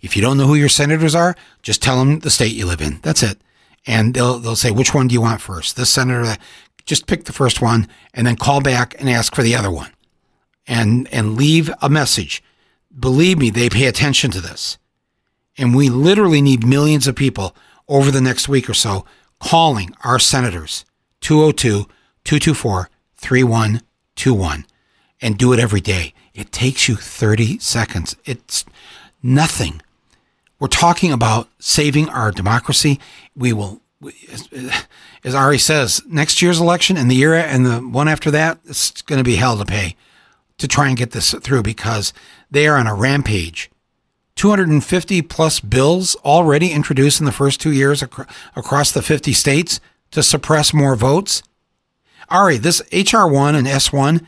If 0.00 0.14
you 0.14 0.22
don't 0.22 0.36
know 0.36 0.46
who 0.46 0.54
your 0.54 0.68
senators 0.68 1.14
are, 1.14 1.34
just 1.62 1.82
tell 1.82 1.98
them 1.98 2.20
the 2.20 2.30
state 2.30 2.52
you 2.52 2.66
live 2.66 2.80
in. 2.80 3.00
That's 3.02 3.22
it. 3.22 3.38
And 3.86 4.14
they'll, 4.14 4.38
they'll 4.38 4.54
say, 4.54 4.70
which 4.70 4.94
one 4.94 5.08
do 5.08 5.14
you 5.14 5.20
want 5.20 5.40
first? 5.40 5.76
This 5.76 5.90
senator, 5.90 6.24
that. 6.24 6.40
Just 6.84 7.06
pick 7.06 7.24
the 7.24 7.32
first 7.34 7.60
one 7.60 7.86
and 8.14 8.26
then 8.26 8.36
call 8.36 8.62
back 8.62 8.98
and 8.98 9.10
ask 9.10 9.34
for 9.34 9.42
the 9.42 9.54
other 9.54 9.70
one 9.70 9.92
and, 10.66 11.06
and 11.12 11.36
leave 11.36 11.70
a 11.82 11.90
message. 11.90 12.42
Believe 12.98 13.38
me, 13.38 13.50
they 13.50 13.68
pay 13.68 13.86
attention 13.86 14.30
to 14.30 14.40
this. 14.40 14.78
And 15.58 15.74
we 15.74 15.90
literally 15.90 16.40
need 16.40 16.66
millions 16.66 17.06
of 17.06 17.14
people 17.14 17.54
over 17.88 18.10
the 18.10 18.22
next 18.22 18.48
week 18.48 18.70
or 18.70 18.74
so 18.74 19.04
calling 19.38 19.94
our 20.02 20.18
senators 20.18 20.86
202 21.20 21.86
224 22.24 22.90
3121 23.16 24.66
and 25.20 25.38
do 25.38 25.52
it 25.52 25.58
every 25.58 25.80
day. 25.80 26.14
It 26.34 26.52
takes 26.52 26.88
you 26.88 26.96
30 26.96 27.58
seconds. 27.58 28.16
It's 28.24 28.64
nothing. 29.22 29.82
We're 30.60 30.68
talking 30.68 31.12
about 31.12 31.48
saving 31.58 32.08
our 32.08 32.30
democracy. 32.30 33.00
We 33.34 33.52
will, 33.52 33.80
as, 35.24 35.34
Ari 35.34 35.58
says, 35.58 36.02
next 36.06 36.42
year's 36.42 36.60
election 36.60 36.96
and 36.96 37.10
the 37.10 37.16
year 37.16 37.34
and 37.34 37.66
the 37.66 37.78
one 37.78 38.08
after 38.08 38.30
that, 38.30 38.58
it's 38.64 39.02
going 39.02 39.18
to 39.18 39.24
be 39.24 39.36
hell 39.36 39.58
to 39.58 39.64
pay 39.64 39.96
to 40.58 40.68
try 40.68 40.88
and 40.88 40.96
get 40.96 41.12
this 41.12 41.32
through 41.32 41.62
because 41.62 42.12
they 42.50 42.66
are 42.66 42.76
on 42.76 42.86
a 42.86 42.94
rampage. 42.94 43.70
250 44.34 45.22
plus 45.22 45.58
bills 45.60 46.14
already 46.24 46.70
introduced 46.70 47.18
in 47.18 47.26
the 47.26 47.32
first 47.32 47.60
two 47.60 47.72
years 47.72 48.02
across 48.02 48.92
the 48.92 49.02
50 49.02 49.32
states 49.32 49.80
to 50.10 50.22
suppress 50.22 50.72
more 50.72 50.96
votes. 50.96 51.42
Ari, 52.28 52.58
this 52.58 52.82
HR1 52.92 53.54
and 53.54 53.66
S1, 53.66 54.26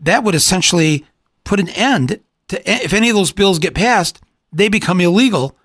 that 0.00 0.24
would 0.24 0.34
essentially 0.34 1.06
put 1.44 1.60
an 1.60 1.68
end 1.70 2.20
to 2.48 2.70
if 2.70 2.92
any 2.92 3.08
of 3.08 3.16
those 3.16 3.32
bills 3.32 3.58
get 3.58 3.74
passed, 3.74 4.20
they 4.52 4.68
become 4.68 5.00
illegal, 5.00 5.56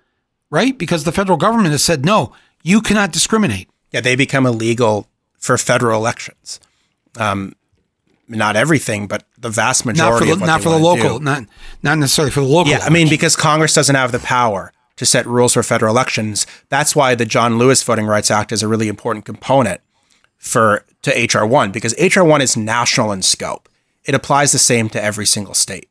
right? 0.50 0.76
Because 0.76 1.04
the 1.04 1.12
federal 1.12 1.36
government 1.36 1.72
has 1.72 1.82
said, 1.82 2.04
no, 2.04 2.32
you 2.62 2.80
cannot 2.80 3.12
discriminate. 3.12 3.68
Yeah, 3.90 4.00
they 4.00 4.16
become 4.16 4.46
illegal 4.46 5.08
for 5.38 5.58
federal 5.58 5.98
elections. 5.98 6.60
Um, 7.18 7.54
not 8.28 8.56
everything, 8.56 9.06
but 9.06 9.24
the 9.38 9.48
vast 9.48 9.86
majority. 9.86 10.26
Not 10.26 10.26
for 10.26 10.32
of 10.32 10.38
the, 10.38 10.42
what 10.42 10.46
not 10.46 10.62
for 10.62 10.70
the 10.70 10.78
local, 10.78 11.18
do. 11.18 11.24
not 11.24 11.44
not 11.82 11.98
necessarily 11.98 12.32
for 12.32 12.40
the 12.40 12.46
local. 12.46 12.72
Yeah, 12.72 12.80
I 12.82 12.90
mean, 12.90 13.08
because 13.08 13.36
Congress 13.36 13.72
doesn't 13.72 13.94
have 13.94 14.10
the 14.10 14.18
power 14.18 14.72
to 14.96 15.06
set 15.06 15.26
rules 15.26 15.54
for 15.54 15.62
federal 15.62 15.92
elections. 15.92 16.46
That's 16.68 16.96
why 16.96 17.14
the 17.14 17.26
John 17.26 17.58
Lewis 17.58 17.82
Voting 17.82 18.06
Rights 18.06 18.30
Act 18.30 18.52
is 18.52 18.62
a 18.62 18.68
really 18.68 18.88
important 18.88 19.24
component 19.24 19.80
for 20.38 20.84
to 21.02 21.10
HR 21.10 21.46
one 21.46 21.70
because 21.70 21.94
HR 21.98 22.22
one 22.22 22.40
is 22.40 22.56
national 22.56 23.12
in 23.12 23.22
scope. 23.22 23.68
It 24.04 24.14
applies 24.14 24.52
the 24.52 24.58
same 24.58 24.88
to 24.90 25.02
every 25.02 25.26
single 25.26 25.54
state 25.54 25.88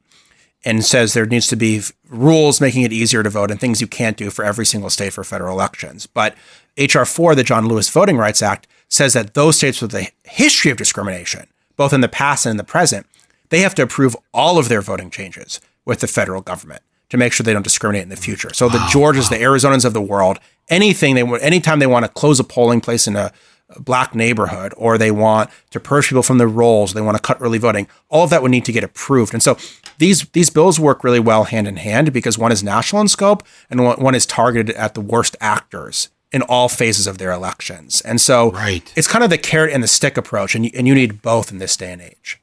and 0.64 0.84
says 0.84 1.14
there 1.14 1.26
needs 1.26 1.48
to 1.48 1.56
be 1.56 1.82
rules 2.10 2.60
making 2.60 2.82
it 2.82 2.94
easier 2.94 3.22
to 3.22 3.30
vote 3.30 3.52
and 3.52 3.60
things 3.60 3.82
you 3.82 3.88
can't 3.88 4.18
do 4.18 4.30
for 4.30 4.44
every 4.44 4.66
single 4.66 4.90
state 4.90 5.14
for 5.14 5.24
federal 5.24 5.54
elections. 5.54 6.08
But 6.08 6.36
HR 6.78 7.04
four, 7.04 7.36
the 7.36 7.44
John 7.44 7.68
Lewis 7.68 7.90
Voting 7.90 8.18
Rights 8.18 8.42
Act, 8.42 8.68
says 8.90 9.14
that 9.14 9.34
those 9.34 9.58
states 9.58 9.82
with 9.82 9.94
a 9.94 10.10
history 10.24 10.72
of 10.72 10.78
discrimination, 10.78 11.48
both 11.76 11.94
in 11.94 12.02
the 12.02 12.08
past 12.08 12.46
and 12.46 12.52
in 12.52 12.58
the 12.58 12.64
present, 12.64 13.06
they 13.50 13.60
have 13.60 13.76
to 13.76 13.84
approve 13.84 14.16
all 14.34 14.58
of 14.58 14.70
their 14.70 14.82
voting 14.82 15.10
changes 15.10 15.62
with 15.86 16.00
the 16.00 16.08
federal 16.08 16.42
government 16.42 16.82
to 17.16 17.24
make 17.24 17.34
sure 17.34 17.44
they 17.44 17.54
don't 17.54 17.64
discriminate 17.64 18.04
in 18.04 18.10
the 18.10 18.16
future. 18.16 18.54
So 18.54 18.70
the 18.70 18.78
Georgias, 18.80 19.30
the 19.30 19.38
Arizonans 19.38 19.86
of 19.86 19.94
the 19.94 20.02
world, 20.02 20.40
anything 20.70 21.16
they 21.16 21.24
want, 21.24 21.44
anytime 21.44 21.80
they 21.80 21.88
want 21.88 22.06
to 22.06 22.10
close 22.10 22.40
a 22.40 22.44
polling 22.44 22.82
place 22.82 23.08
in 23.08 23.16
a, 23.16 23.32
black 23.80 24.14
neighborhood, 24.14 24.74
or 24.78 24.96
they 24.98 25.10
want 25.10 25.50
to 25.72 25.80
purge 25.80 26.08
people 26.10 26.22
from 26.22 26.38
the 26.38 26.48
rolls, 26.48 26.94
they 26.94 27.02
want 27.02 27.18
to 27.18 27.22
cut 27.22 27.38
early 27.42 27.58
voting, 27.58 27.88
all 28.10 28.24
of 28.24 28.30
that 28.30 28.42
would 28.44 28.52
need 28.52 28.64
to 28.66 28.72
get 28.72 28.84
approved. 28.84 29.34
And 29.34 29.42
so 29.42 29.58
these 29.98 30.22
these 30.30 30.52
bills 30.52 30.80
work 30.80 31.04
really 31.04 31.20
well 31.20 31.46
hand 31.46 31.68
in 31.68 31.78
hand 31.78 32.14
because 32.14 32.38
one 32.38 32.52
is 32.52 32.64
national 32.64 33.02
in 33.02 33.08
scope 33.08 33.44
and 33.70 33.84
one, 33.84 34.00
one 34.00 34.16
is 34.16 34.26
targeted 34.28 34.76
at 34.76 34.94
the 34.94 35.02
worst 35.02 35.36
actors 35.42 36.10
in 36.32 36.44
all 36.44 36.70
phases 36.70 37.08
of 37.08 37.18
their 37.18 37.32
elections. 37.32 38.02
And 38.02 38.22
so 38.22 38.52
Right. 38.52 38.92
it's 38.96 39.08
kind 39.08 39.24
of 39.24 39.30
the 39.30 39.38
carrot 39.38 39.74
and 39.74 39.82
the 39.82 39.88
stick 39.88 40.16
approach, 40.16 40.54
and 40.54 40.66
you, 40.66 40.72
and 40.76 40.88
you 40.88 40.94
need 40.94 41.22
both 41.22 41.52
in 41.52 41.58
this 41.58 41.76
day 41.76 41.92
and 41.92 42.02
age. 42.02 42.40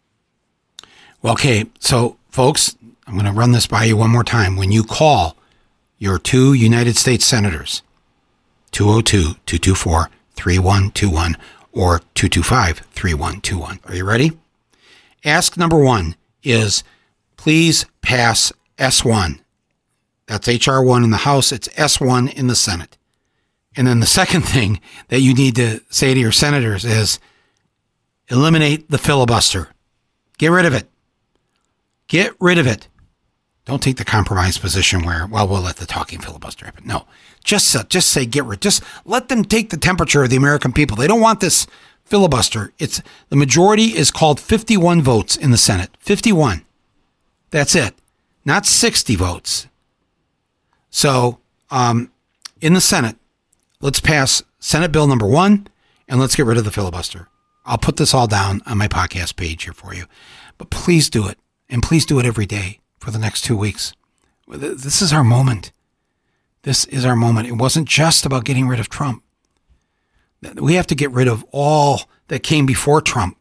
Well, 1.23 1.35
okay, 1.35 1.67
so 1.79 2.17
folks, 2.31 2.75
I'm 3.07 3.15
going 3.15 3.27
to 3.27 3.33
run 3.33 3.53
this 3.53 3.67
by 3.67 3.85
you 3.85 3.97
one 3.97 4.11
more 4.11 4.25
time. 4.25 4.57
When 4.57 4.73
you 4.73 4.85
call 4.85 5.37
your 5.99 6.19
two 6.19 6.53
United 6.53 6.97
States 6.97 7.25
senators, 7.25 7.83
202 8.73 9.35
224 9.47 10.11
3121 10.35 11.37
or 11.73 11.99
225 12.15 12.79
3121. 12.79 13.81
Are 13.87 13.95
you 13.95 14.05
ready? 14.05 14.33
Ask 15.25 15.57
number 15.57 15.79
one 15.79 16.17
is 16.43 16.83
please 17.37 17.87
pass 18.01 18.53
S1. 18.79 19.41
That's 20.27 20.49
HR1 20.49 21.05
in 21.05 21.11
the 21.11 21.19
House, 21.19 21.53
it's 21.53 21.69
S1 21.69 22.33
in 22.35 22.47
the 22.47 22.55
Senate. 22.55 22.97
And 23.77 23.87
then 23.87 24.01
the 24.01 24.07
second 24.07 24.43
thing 24.43 24.81
that 25.09 25.21
you 25.21 25.35
need 25.35 25.57
to 25.57 25.81
say 25.91 26.15
to 26.15 26.21
your 26.21 26.33
senators 26.33 26.85
is 26.85 27.19
eliminate 28.29 28.91
the 28.91 28.99
filibuster. 28.99 29.69
Get 30.39 30.49
rid 30.49 30.67
of 30.67 30.75
it. 30.75 30.89
Get 32.09 32.35
rid 32.41 32.59
of 32.59 32.67
it. 32.67 32.89
Don't 33.65 33.83
take 33.83 33.97
the 33.97 34.05
compromise 34.05 34.59
position 34.59 35.05
where, 35.05 35.27
well, 35.27 35.47
we'll 35.47 35.61
let 35.61 35.77
the 35.77 35.87
talking 35.87 36.19
filibuster 36.19 36.65
happen. 36.65 36.85
No, 36.87 37.07
just 37.45 37.75
uh, 37.77 37.85
just 37.85 38.09
say 38.09 38.27
get 38.27 38.45
rid. 38.45 38.61
Just 38.61 38.83
let 39.05 39.29
them 39.29 39.45
take 39.45 39.71
the 39.71 39.77
temperature 39.77 40.25
of 40.25 40.31
the 40.31 40.37
American 40.37 40.73
people. 40.73 40.97
They 40.97 41.07
don't 41.07 41.21
want 41.21 41.41
this 41.41 41.67
filibuster. 42.05 42.73
It's 42.79 43.01
the 43.29 43.37
majority 43.37 43.97
is 43.97 44.11
called 44.11 44.41
51 44.41 45.03
votes 45.03 45.37
in 45.37 45.53
the 45.53 45.57
Senate. 45.57 45.91
51. 46.01 46.65
That's 47.51 47.77
it. 47.77 47.95
Not 48.45 48.67
60 48.67 49.15
votes. 49.15 49.69
So, 50.91 51.39
um, 51.71 52.11
in 52.61 52.75
the 52.75 52.81
Senate, 52.81 53.17
let's 53.81 54.01
pass 54.01 54.43
Senate 54.59 54.91
Bill 54.91 55.07
number 55.07 55.27
one 55.27 55.69
and 56.09 56.19
let's 56.19 56.35
get 56.35 56.47
rid 56.47 56.59
of 56.59 56.65
the 56.65 56.73
filibuster. 56.73 57.29
I'll 57.65 57.79
put 57.79 57.97
this 57.97 58.13
all 58.13 58.27
down 58.27 58.61
on 58.67 58.79
my 58.79 58.89
podcast 58.89 59.37
page 59.37 59.65
here 59.65 59.73
for 59.73 59.95
you. 59.95 60.07
But 60.59 60.71
please 60.71 61.09
do 61.09 61.29
it. 61.29 61.39
And 61.69 61.83
please 61.83 62.05
do 62.05 62.19
it 62.19 62.27
every 62.27 62.45
day 62.45 62.82
for 63.03 63.11
the 63.11 63.19
next 63.19 63.43
two 63.43 63.57
weeks. 63.57 63.93
This 64.47 65.03
is 65.03 65.13
our 65.13 65.25
moment. 65.25 65.73
This 66.63 66.85
is 66.85 67.05
our 67.05 67.17
moment. 67.17 67.49
It 67.49 67.55
wasn't 67.55 67.89
just 67.89 68.25
about 68.25 68.45
getting 68.45 68.69
rid 68.69 68.79
of 68.79 68.89
Trump. 68.89 69.25
We 70.55 70.75
have 70.75 70.87
to 70.87 70.95
get 70.95 71.11
rid 71.11 71.27
of 71.27 71.45
all 71.51 72.03
that 72.29 72.45
came 72.45 72.65
before 72.65 73.01
Trump. 73.01 73.37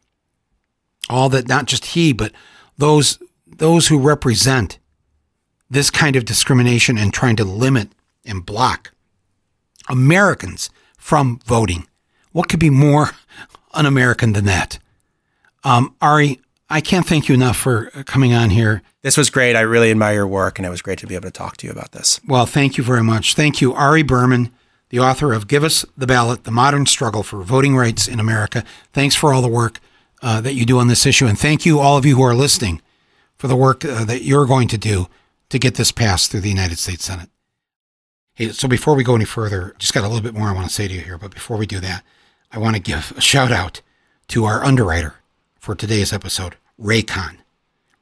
All 1.08 1.28
that, 1.28 1.46
not 1.46 1.66
just 1.66 1.86
he, 1.86 2.12
but 2.12 2.32
those, 2.76 3.20
those 3.46 3.86
who 3.86 4.00
represent 4.00 4.80
this 5.70 5.90
kind 5.90 6.16
of 6.16 6.24
discrimination 6.24 6.98
and 6.98 7.14
trying 7.14 7.36
to 7.36 7.44
limit 7.44 7.92
and 8.24 8.44
block 8.44 8.92
Americans 9.88 10.70
from 10.98 11.38
voting. 11.46 11.86
What 12.32 12.48
could 12.48 12.60
be 12.60 12.70
more 12.70 13.10
un 13.72 13.86
American 13.86 14.32
than 14.32 14.46
that? 14.46 14.80
Um, 15.62 15.94
Ari, 16.02 16.40
I 16.72 16.80
can't 16.80 17.06
thank 17.06 17.28
you 17.28 17.34
enough 17.34 17.56
for 17.56 17.90
coming 18.06 18.32
on 18.32 18.50
here. 18.50 18.82
This 19.02 19.16
was 19.16 19.28
great. 19.28 19.56
I 19.56 19.60
really 19.60 19.90
admire 19.90 20.14
your 20.14 20.26
work, 20.26 20.58
and 20.58 20.64
it 20.64 20.70
was 20.70 20.80
great 20.80 20.98
to 21.00 21.06
be 21.06 21.14
able 21.14 21.24
to 21.24 21.30
talk 21.30 21.58
to 21.58 21.66
you 21.66 21.72
about 21.72 21.92
this. 21.92 22.18
Well, 22.26 22.46
thank 22.46 22.78
you 22.78 22.84
very 22.84 23.02
much. 23.02 23.34
Thank 23.34 23.60
you, 23.60 23.74
Ari 23.74 24.02
Berman, 24.02 24.50
the 24.88 24.98
author 24.98 25.34
of 25.34 25.48
Give 25.48 25.64
Us 25.64 25.84
the 25.96 26.06
Ballot 26.06 26.44
The 26.44 26.50
Modern 26.50 26.86
Struggle 26.86 27.22
for 27.22 27.42
Voting 27.42 27.76
Rights 27.76 28.08
in 28.08 28.18
America. 28.18 28.64
Thanks 28.92 29.14
for 29.14 29.34
all 29.34 29.42
the 29.42 29.48
work 29.48 29.80
uh, 30.22 30.40
that 30.40 30.54
you 30.54 30.64
do 30.64 30.78
on 30.78 30.88
this 30.88 31.04
issue. 31.04 31.26
And 31.26 31.38
thank 31.38 31.66
you, 31.66 31.78
all 31.78 31.98
of 31.98 32.06
you 32.06 32.16
who 32.16 32.22
are 32.22 32.34
listening, 32.34 32.80
for 33.36 33.48
the 33.48 33.56
work 33.56 33.84
uh, 33.84 34.04
that 34.06 34.22
you're 34.22 34.46
going 34.46 34.68
to 34.68 34.78
do 34.78 35.08
to 35.50 35.58
get 35.58 35.74
this 35.74 35.92
passed 35.92 36.30
through 36.30 36.40
the 36.40 36.48
United 36.48 36.78
States 36.78 37.04
Senate. 37.04 37.28
Hey, 38.34 38.48
so 38.48 38.66
before 38.66 38.94
we 38.94 39.04
go 39.04 39.14
any 39.14 39.26
further, 39.26 39.74
just 39.78 39.92
got 39.92 40.04
a 40.04 40.08
little 40.08 40.22
bit 40.22 40.32
more 40.32 40.48
I 40.48 40.54
want 40.54 40.68
to 40.68 40.74
say 40.74 40.88
to 40.88 40.94
you 40.94 41.00
here. 41.00 41.18
But 41.18 41.34
before 41.34 41.58
we 41.58 41.66
do 41.66 41.80
that, 41.80 42.02
I 42.50 42.58
want 42.58 42.76
to 42.76 42.82
give 42.82 43.12
a 43.14 43.20
shout 43.20 43.52
out 43.52 43.82
to 44.28 44.44
our 44.44 44.64
underwriter 44.64 45.16
for 45.58 45.74
today's 45.74 46.12
episode, 46.12 46.56
Raycon. 46.82 47.36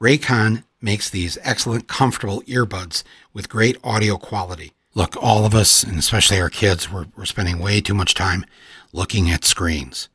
Raycon 0.01 0.65
makes 0.81 1.11
these 1.11 1.37
excellent, 1.43 1.87
comfortable 1.87 2.41
earbuds 2.43 3.03
with 3.35 3.51
great 3.51 3.77
audio 3.85 4.17
quality. 4.17 4.73
Look, 4.95 5.17
all 5.23 5.45
of 5.45 5.55
us, 5.55 5.83
and 5.83 5.99
especially 5.99 6.41
our 6.41 6.49
kids, 6.49 6.91
we're, 6.91 7.07
we're 7.17 7.27
spending 7.27 7.59
way 7.59 7.81
too 7.81 7.95
much 7.95 8.15
time 8.15 8.47
looking 8.93 9.31
at 9.31 9.45
screens. 9.45 10.09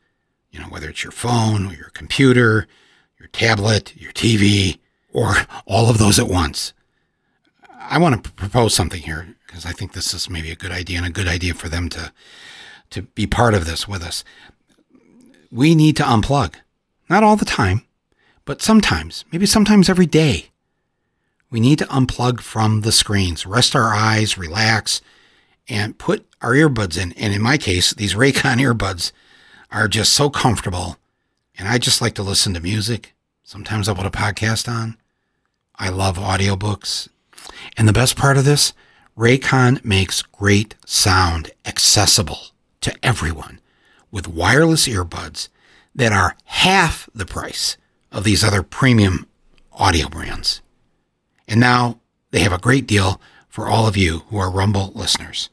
You 0.52 0.60
know, 0.60 0.66
whether 0.66 0.90
it's 0.90 1.04
your 1.04 1.12
phone 1.12 1.68
or 1.68 1.74
your 1.74 1.92
computer, 1.94 2.68
your 3.20 3.28
tablet, 3.28 3.94
your 3.96 4.12
TV, 4.12 4.80
or 5.14 5.36
all 5.66 5.90
of 5.90 6.00
those 6.00 6.18
at 6.18 6.28
once. 6.28 6.74
I 7.80 8.00
want 8.00 8.24
to 8.24 8.32
propose 8.32 8.74
something 8.74 9.02
here 9.02 9.36
because 9.46 9.66
I 9.66 9.72
think 9.74 9.94
this 9.94 10.14
is 10.14 10.30
maybe 10.30 10.50
a 10.50 10.56
good 10.56 10.72
idea 10.72 10.98
and 10.98 11.06
a 11.06 11.12
good 11.12 11.28
idea 11.28 11.54
for 11.54 11.70
them 11.70 11.88
to 11.90 12.12
to 12.92 13.02
be 13.02 13.26
part 13.26 13.54
of 13.54 13.66
this 13.66 13.88
with 13.88 14.04
us. 14.04 14.24
We 15.52 15.74
need 15.74 15.98
to 15.98 16.04
unplug. 16.04 16.56
Not 17.10 17.24
all 17.24 17.36
the 17.36 17.46
time, 17.46 17.86
but 18.46 18.62
sometimes, 18.62 19.26
maybe 19.32 19.46
sometimes 19.46 19.90
every 19.90 20.06
day. 20.06 20.52
We 21.50 21.60
need 21.60 21.80
to 21.80 21.86
unplug 21.86 22.42
from 22.42 22.82
the 22.82 22.92
screens, 22.92 23.46
rest 23.46 23.76
our 23.76 23.94
eyes, 23.94 24.38
relax, 24.38 25.02
and 25.68 25.98
put 25.98 26.26
our 26.42 26.54
earbuds 26.54 27.02
in. 27.02 27.12
And 27.14 27.34
in 27.34 27.42
my 27.42 27.58
case, 27.58 27.94
these 27.94 28.14
Raycon 28.14 28.58
earbuds 28.62 29.12
are 29.72 29.88
just 29.88 30.14
so 30.14 30.30
comfortable. 30.30 30.98
And 31.58 31.68
I 31.68 31.78
just 31.78 32.02
like 32.02 32.14
to 32.16 32.24
listen 32.24 32.54
to 32.54 32.60
music. 32.60 33.14
Sometimes 33.44 33.88
I'll 33.88 33.96
put 33.96 34.06
a 34.06 34.12
podcast 34.12 34.72
on. 34.72 34.98
I 35.78 35.90
love 35.90 36.18
audiobooks. 36.18 37.10
And 37.78 37.88
the 37.88 37.94
best 37.94 38.16
part 38.16 38.38
of 38.38 38.46
this, 38.46 38.74
Raycon 39.18 39.84
makes 39.84 40.22
great 40.22 40.76
sound 40.86 41.52
accessible 41.66 42.40
to 42.82 42.94
everyone 43.04 43.60
with 44.12 44.28
wireless 44.28 44.88
earbuds 44.88 45.50
that 45.94 46.12
are 46.12 46.36
half 46.46 47.10
the 47.14 47.26
price 47.26 47.78
of 48.16 48.24
these 48.24 48.44
other 48.44 48.64
premium 48.64 49.28
audio 49.74 50.10
brands. 50.10 50.64
And 51.48 51.60
now 51.60 52.00
they 52.32 52.40
have 52.40 52.54
a 52.54 52.58
great 52.58 52.88
deal 52.88 53.22
for 53.50 53.68
all 53.68 53.88
of 53.88 53.98
you 53.98 54.24
who 54.30 54.38
are 54.38 54.50
Rumble 54.50 54.92
listeners. 54.96 55.52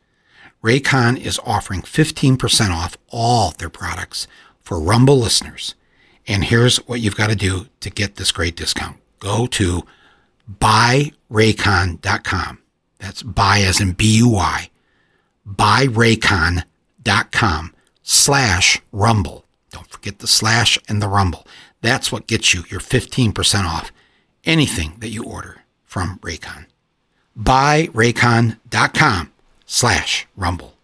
Raycon 0.62 1.18
is 1.18 1.40
offering 1.44 1.82
15% 1.82 2.70
off 2.70 2.96
all 3.08 3.50
their 3.50 3.68
products 3.68 4.28
for 4.62 4.80
Rumble 4.80 5.18
listeners. 5.18 5.74
And 6.26 6.44
here's 6.44 6.78
what 6.86 7.00
you've 7.00 7.16
got 7.16 7.28
to 7.30 7.36
do 7.36 7.66
to 7.80 7.90
get 7.90 8.14
this 8.14 8.30
great 8.30 8.54
discount. 8.54 8.96
Go 9.18 9.48
to 9.48 9.82
buyraycon.com. 10.60 12.58
That's 13.00 13.24
buy 13.24 13.58
as 13.58 13.80
in 13.80 13.90
B-U-Y. 13.92 14.70
Buyraycon.com 15.48 17.74
slash 18.02 18.80
rumble. 18.92 19.44
Don't 19.70 19.88
forget 19.88 20.20
the 20.20 20.28
slash 20.28 20.78
and 20.88 21.02
the 21.02 21.08
rumble. 21.08 21.44
That's 21.82 22.10
what 22.10 22.26
gets 22.26 22.54
you 22.54 22.64
your 22.70 22.80
15% 22.80 23.64
off 23.64 23.92
anything 24.44 24.94
that 24.98 25.10
you 25.10 25.24
order 25.24 25.62
from 25.84 26.18
Raycon. 26.20 26.66
Buyraycon.com 27.38 29.32
slash 29.66 30.26
rumble. 30.36 30.74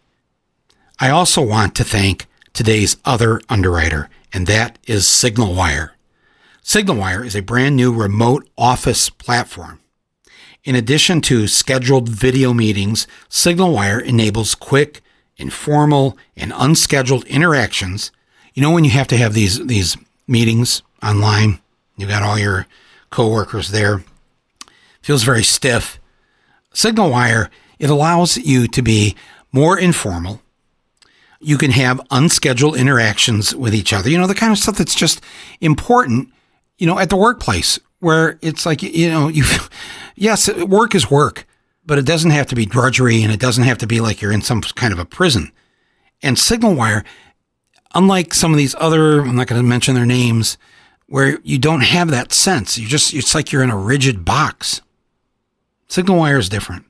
I 1.00 1.10
also 1.10 1.40
want 1.42 1.74
to 1.76 1.84
thank 1.84 2.26
today's 2.52 2.96
other 3.04 3.40
underwriter, 3.48 4.10
and 4.32 4.46
that 4.46 4.78
is 4.86 5.04
SignalWire. 5.04 5.90
SignalWire 6.62 7.24
is 7.24 7.36
a 7.36 7.42
brand 7.42 7.76
new 7.76 7.94
remote 7.94 8.48
office 8.58 9.08
platform. 9.08 9.80
In 10.64 10.74
addition 10.74 11.20
to 11.22 11.46
scheduled 11.46 12.08
video 12.08 12.52
meetings, 12.52 13.06
SignalWire 13.30 14.02
enables 14.02 14.54
quick, 14.54 15.00
informal, 15.36 16.18
and 16.36 16.52
unscheduled 16.54 17.24
interactions. 17.26 18.10
You 18.54 18.62
know 18.62 18.72
when 18.72 18.84
you 18.84 18.90
have 18.90 19.06
to 19.08 19.16
have 19.16 19.34
these 19.34 19.64
these 19.66 19.96
meetings 20.26 20.82
online, 21.02 21.60
you 21.96 22.06
got 22.06 22.22
all 22.22 22.38
your 22.38 22.66
coworkers 23.10 23.70
there. 23.70 24.02
Feels 25.02 25.22
very 25.22 25.42
stiff. 25.42 25.98
Signal 26.72 27.10
Wire, 27.10 27.50
it 27.78 27.90
allows 27.90 28.36
you 28.36 28.68
to 28.68 28.82
be 28.82 29.16
more 29.52 29.78
informal. 29.78 30.42
You 31.40 31.56
can 31.56 31.70
have 31.70 32.00
unscheduled 32.10 32.76
interactions 32.76 33.54
with 33.54 33.74
each 33.74 33.92
other. 33.92 34.10
You 34.10 34.18
know, 34.18 34.26
the 34.26 34.34
kind 34.34 34.52
of 34.52 34.58
stuff 34.58 34.76
that's 34.76 34.94
just 34.94 35.20
important, 35.60 36.28
you 36.78 36.86
know, 36.86 36.98
at 36.98 37.10
the 37.10 37.16
workplace 37.16 37.78
where 38.00 38.38
it's 38.42 38.66
like, 38.66 38.82
you 38.82 39.08
know, 39.10 39.28
you, 39.28 39.44
yes, 40.16 40.52
work 40.54 40.94
is 40.94 41.10
work, 41.10 41.46
but 41.86 41.98
it 41.98 42.06
doesn't 42.06 42.30
have 42.30 42.46
to 42.48 42.54
be 42.54 42.66
drudgery 42.66 43.22
and 43.22 43.32
it 43.32 43.40
doesn't 43.40 43.64
have 43.64 43.78
to 43.78 43.86
be 43.86 44.00
like 44.00 44.20
you're 44.20 44.32
in 44.32 44.42
some 44.42 44.60
kind 44.60 44.92
of 44.92 44.98
a 44.98 45.04
prison. 45.04 45.52
And 46.22 46.38
Signal 46.38 46.74
Wire, 46.74 47.04
unlike 47.94 48.34
some 48.34 48.52
of 48.52 48.58
these 48.58 48.74
other, 48.78 49.20
I'm 49.20 49.36
not 49.36 49.46
going 49.46 49.62
to 49.62 49.66
mention 49.66 49.94
their 49.94 50.06
names, 50.06 50.58
where 51.08 51.38
you 51.42 51.58
don't 51.58 51.82
have 51.82 52.10
that 52.10 52.32
sense. 52.32 52.78
You 52.78 52.86
just, 52.86 53.14
it's 53.14 53.34
like 53.34 53.50
you're 53.50 53.62
in 53.62 53.70
a 53.70 53.76
rigid 53.76 54.24
box. 54.24 54.82
Signal 55.88 56.18
wire 56.18 56.38
is 56.38 56.48
different. 56.48 56.84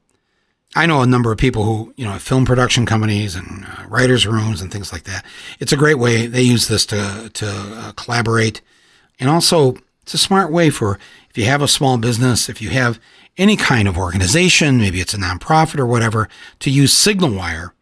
I 0.77 0.87
know 0.87 1.01
a 1.01 1.07
number 1.07 1.33
of 1.33 1.39
people 1.39 1.64
who, 1.64 1.95
you 1.97 2.05
know, 2.05 2.19
film 2.19 2.45
production 2.45 2.85
companies 2.85 3.35
and 3.35 3.64
uh, 3.64 3.87
writers' 3.89 4.27
rooms 4.27 4.61
and 4.61 4.71
things 4.71 4.93
like 4.93 5.05
that. 5.05 5.25
It's 5.61 5.73
a 5.73 5.77
great 5.77 5.99
way. 5.99 6.27
They 6.27 6.43
use 6.43 6.69
this 6.69 6.85
to, 6.87 7.31
to 7.33 7.47
uh, 7.49 7.93
collaborate. 7.93 8.61
And 9.19 9.31
also, 9.31 9.77
it's 10.03 10.14
a 10.14 10.19
smart 10.19 10.53
way 10.53 10.71
for 10.71 10.99
if 11.31 11.39
you 11.39 11.45
have 11.45 11.62
a 11.62 11.69
small 11.69 11.97
business, 11.97 12.49
if 12.49 12.61
you 12.61 12.71
have 12.71 13.01
any 13.37 13.57
kind 13.57 13.87
of 13.87 13.97
organization, 13.97 14.79
maybe 14.79 15.01
it's 15.01 15.14
a 15.14 15.19
nonprofit 15.19 15.79
or 15.79 15.87
whatever, 15.87 16.29
to 16.61 16.71
use 16.71 16.93
Signal 16.93 17.33
Wire. 17.33 17.73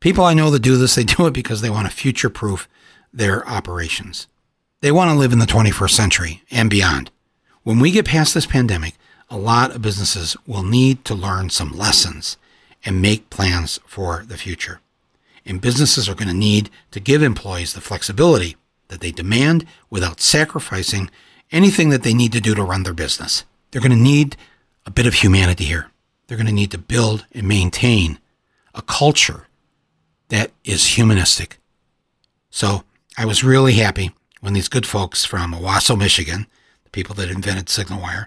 People 0.00 0.24
I 0.24 0.34
know 0.34 0.50
that 0.50 0.60
do 0.60 0.76
this, 0.76 0.96
they 0.96 1.04
do 1.16 1.26
it 1.26 1.32
because 1.34 1.60
they 1.60 1.70
want 1.70 1.88
to 1.88 1.94
future 1.94 2.30
proof 2.30 2.68
their 3.12 3.46
operations. 3.48 4.26
They 4.82 4.90
want 4.90 5.12
to 5.12 5.16
live 5.16 5.32
in 5.32 5.38
the 5.38 5.46
21st 5.46 5.90
century 5.90 6.42
and 6.50 6.68
beyond. 6.68 7.12
When 7.62 7.78
we 7.78 7.92
get 7.92 8.04
past 8.04 8.34
this 8.34 8.46
pandemic, 8.46 8.94
a 9.30 9.38
lot 9.38 9.70
of 9.70 9.80
businesses 9.80 10.36
will 10.44 10.64
need 10.64 11.04
to 11.04 11.14
learn 11.14 11.50
some 11.50 11.70
lessons 11.70 12.36
and 12.84 13.00
make 13.00 13.30
plans 13.30 13.78
for 13.86 14.24
the 14.26 14.36
future. 14.36 14.80
And 15.46 15.60
businesses 15.60 16.08
are 16.08 16.16
going 16.16 16.26
to 16.26 16.34
need 16.34 16.68
to 16.90 16.98
give 16.98 17.22
employees 17.22 17.74
the 17.74 17.80
flexibility 17.80 18.56
that 18.88 19.00
they 19.00 19.12
demand 19.12 19.66
without 19.88 20.20
sacrificing 20.20 21.10
anything 21.52 21.90
that 21.90 22.02
they 22.02 22.12
need 22.12 22.32
to 22.32 22.40
do 22.40 22.52
to 22.56 22.64
run 22.64 22.82
their 22.82 22.92
business. 22.92 23.44
They're 23.70 23.80
going 23.80 23.92
to 23.92 23.96
need 23.96 24.36
a 24.84 24.90
bit 24.90 25.06
of 25.06 25.14
humanity 25.14 25.64
here. 25.64 25.92
They're 26.26 26.36
going 26.36 26.48
to 26.48 26.52
need 26.52 26.72
to 26.72 26.78
build 26.78 27.24
and 27.30 27.46
maintain 27.46 28.18
a 28.74 28.82
culture 28.82 29.46
that 30.28 30.50
is 30.64 30.96
humanistic. 30.96 31.60
So 32.50 32.82
I 33.16 33.26
was 33.26 33.44
really 33.44 33.74
happy 33.74 34.10
when 34.42 34.52
these 34.54 34.68
good 34.68 34.84
folks 34.84 35.24
from 35.24 35.54
Owosso, 35.54 35.96
Michigan, 35.96 36.46
the 36.82 36.90
people 36.90 37.14
that 37.14 37.30
invented 37.30 37.66
SignalWire, 37.66 38.26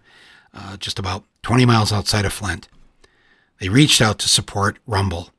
uh, 0.53 0.77
just 0.77 0.97
about 0.97 1.25
20 1.43 1.65
miles 1.65 1.91
outside 1.91 2.23
of 2.25 2.31
Flint. 2.31 2.69
They 3.59 3.67
reached 3.67 4.01
out 4.01 4.17
to 4.19 4.29
support 4.29 4.79
Rumble, 4.87 5.31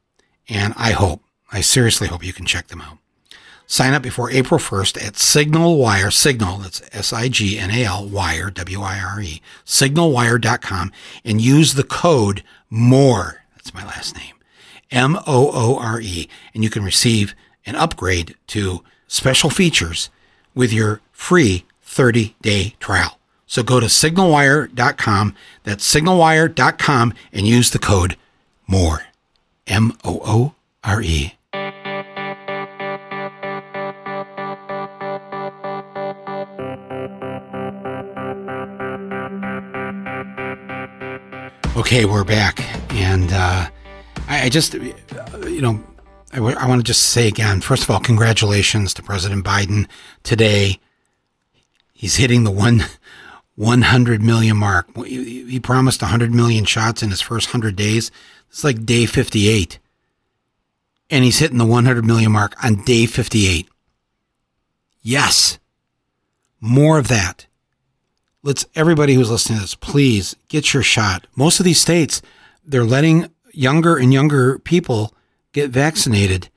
and 0.49 0.74
I 0.77 0.93
hope, 0.93 1.22
I 1.51 1.62
seriously 1.62 2.09
hope 2.09 2.22
you 2.22 2.35
can 2.35 2.45
check 2.45 2.68
them 2.68 2.83
out. 2.83 2.99
Sign 3.66 3.95
up 3.95 4.03
before 4.03 4.31
April 4.31 4.61
1st 4.61 5.03
at 5.03 5.16
Signal 5.16 5.79
Wire, 5.79 6.11
Signal, 6.11 6.59
that's 6.59 6.83
S 6.93 7.11
I 7.11 7.29
G 7.29 7.59
N 7.59 7.70
A 7.70 7.85
L, 7.85 8.07
Wire, 8.07 8.51
W 8.51 8.83
I 8.83 9.01
R 9.01 9.20
E, 9.22 9.41
signalwire.com, 9.64 10.93
and 11.24 11.41
use 11.41 11.72
the 11.72 11.85
code 11.85 12.45
MOORE, 12.68 13.43
that's 13.55 13.72
my 13.72 13.85
last 13.85 14.14
name, 14.14 14.35
M 14.91 15.16
O 15.27 15.51
O 15.53 15.79
R 15.79 16.01
E, 16.03 16.29
and 16.53 16.62
you 16.62 16.68
can 16.68 16.85
receive 16.85 17.35
an 17.64 17.77
upgrade 17.77 18.37
to 18.49 18.85
special 19.09 19.49
features 19.49 20.11
with 20.57 20.73
your 20.73 21.01
free 21.13 21.65
30 21.83 22.35
day 22.43 22.75
trial. 22.81 23.21
So 23.47 23.63
go 23.63 23.79
to 23.79 23.87
signalwire.com, 23.87 25.37
that's 25.63 25.95
signalwire.com, 25.95 27.15
and 27.33 27.47
use 27.47 27.71
the 27.71 27.79
code 27.79 28.17
MOORE, 28.67 29.03
M 29.69 29.93
O 30.03 30.21
O 30.25 30.55
R 30.83 31.01
E. 31.01 31.35
Okay, 41.77 42.05
we're 42.05 42.25
back. 42.25 42.61
And 42.93 43.31
uh, 43.33 43.69
I, 44.29 44.45
I 44.45 44.49
just, 44.49 44.75
you 44.75 45.61
know, 45.61 45.79
I, 46.37 46.39
w- 46.39 46.57
I 46.57 46.68
want 46.68 46.80
to 46.80 46.87
just 46.87 47.03
say 47.03 47.28
again, 47.28 47.62
first 47.62 47.82
of 47.82 47.91
all, 47.91 47.99
congratulations 47.99 48.93
to 48.95 49.03
President 49.03 49.43
Biden 49.43 49.89
today. 50.22 50.78
He's 51.95 52.16
hitting 52.16 52.45
the 52.45 52.51
one 52.51 52.84
100 53.55 54.20
million 54.22 54.59
mark. 54.59 54.87
He 55.07 55.59
promised 55.59 56.03
100 56.03 56.34
million 56.34 56.66
shots 56.66 57.03
in 57.03 57.09
his 57.09 57.22
first 57.22 57.49
100 57.49 57.74
days. 57.74 58.11
It's 58.51 58.62
like 58.62 58.84
day 58.84 59.07
58. 59.07 59.78
And 61.09 61.24
he's 61.24 61.39
hitting 61.39 61.57
the 61.57 61.64
100 61.64 62.05
million 62.05 62.32
mark 62.32 62.62
on 62.62 62.84
day 62.84 63.07
58. 63.07 63.66
Yes. 65.01 65.59
More 66.61 66.99
of 66.99 67.09
that. 67.09 67.47
let's 68.43 68.66
everybody 68.74 69.14
who's 69.14 69.30
listening 69.30 69.59
to 69.59 69.62
this, 69.62 69.74
please 69.74 70.37
get 70.49 70.74
your 70.74 70.82
shot. 70.82 71.26
Most 71.34 71.61
of 71.61 71.64
these 71.64 71.80
states, 71.80 72.20
they're 72.62 72.84
letting 72.84 73.30
younger 73.53 73.97
and 73.97 74.12
younger 74.12 74.59
people 74.59 75.14
get 75.57 75.71
vaccinated, 75.71 76.51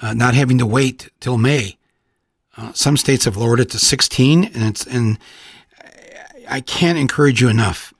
uh, 0.00 0.12
not 0.12 0.34
having 0.34 0.58
to 0.58 0.66
wait 0.66 1.08
till 1.20 1.38
May. 1.38 1.78
Uh, 2.56 2.72
some 2.72 2.96
states 2.96 3.24
have 3.24 3.36
lowered 3.36 3.60
it 3.60 3.70
to 3.70 3.78
16, 3.78 4.44
and 4.44 4.64
it's 4.64 4.84
and 4.86 5.18
I 6.48 6.60
can't 6.60 6.98
encourage 6.98 7.40
you 7.40 7.48
enough 7.48 7.94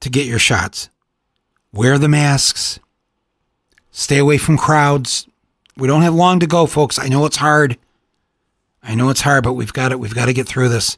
to 0.00 0.08
get 0.08 0.26
your 0.26 0.38
shots. 0.38 0.88
Wear 1.70 1.98
the 1.98 2.08
masks. 2.08 2.80
Stay 3.90 4.16
away 4.16 4.38
from 4.38 4.56
crowds. 4.56 5.28
We 5.76 5.86
don't 5.86 6.02
have 6.02 6.14
long 6.14 6.40
to 6.40 6.46
go, 6.46 6.66
folks. 6.66 6.98
I 6.98 7.08
know 7.08 7.26
it's 7.26 7.36
hard. 7.36 7.76
I 8.82 8.94
know 8.94 9.10
it's 9.10 9.20
hard, 9.20 9.44
but 9.44 9.52
we've 9.52 9.72
got 9.72 9.92
it. 9.92 10.00
We've 10.00 10.14
got 10.14 10.26
to 10.26 10.32
get 10.32 10.48
through 10.48 10.70
this. 10.70 10.96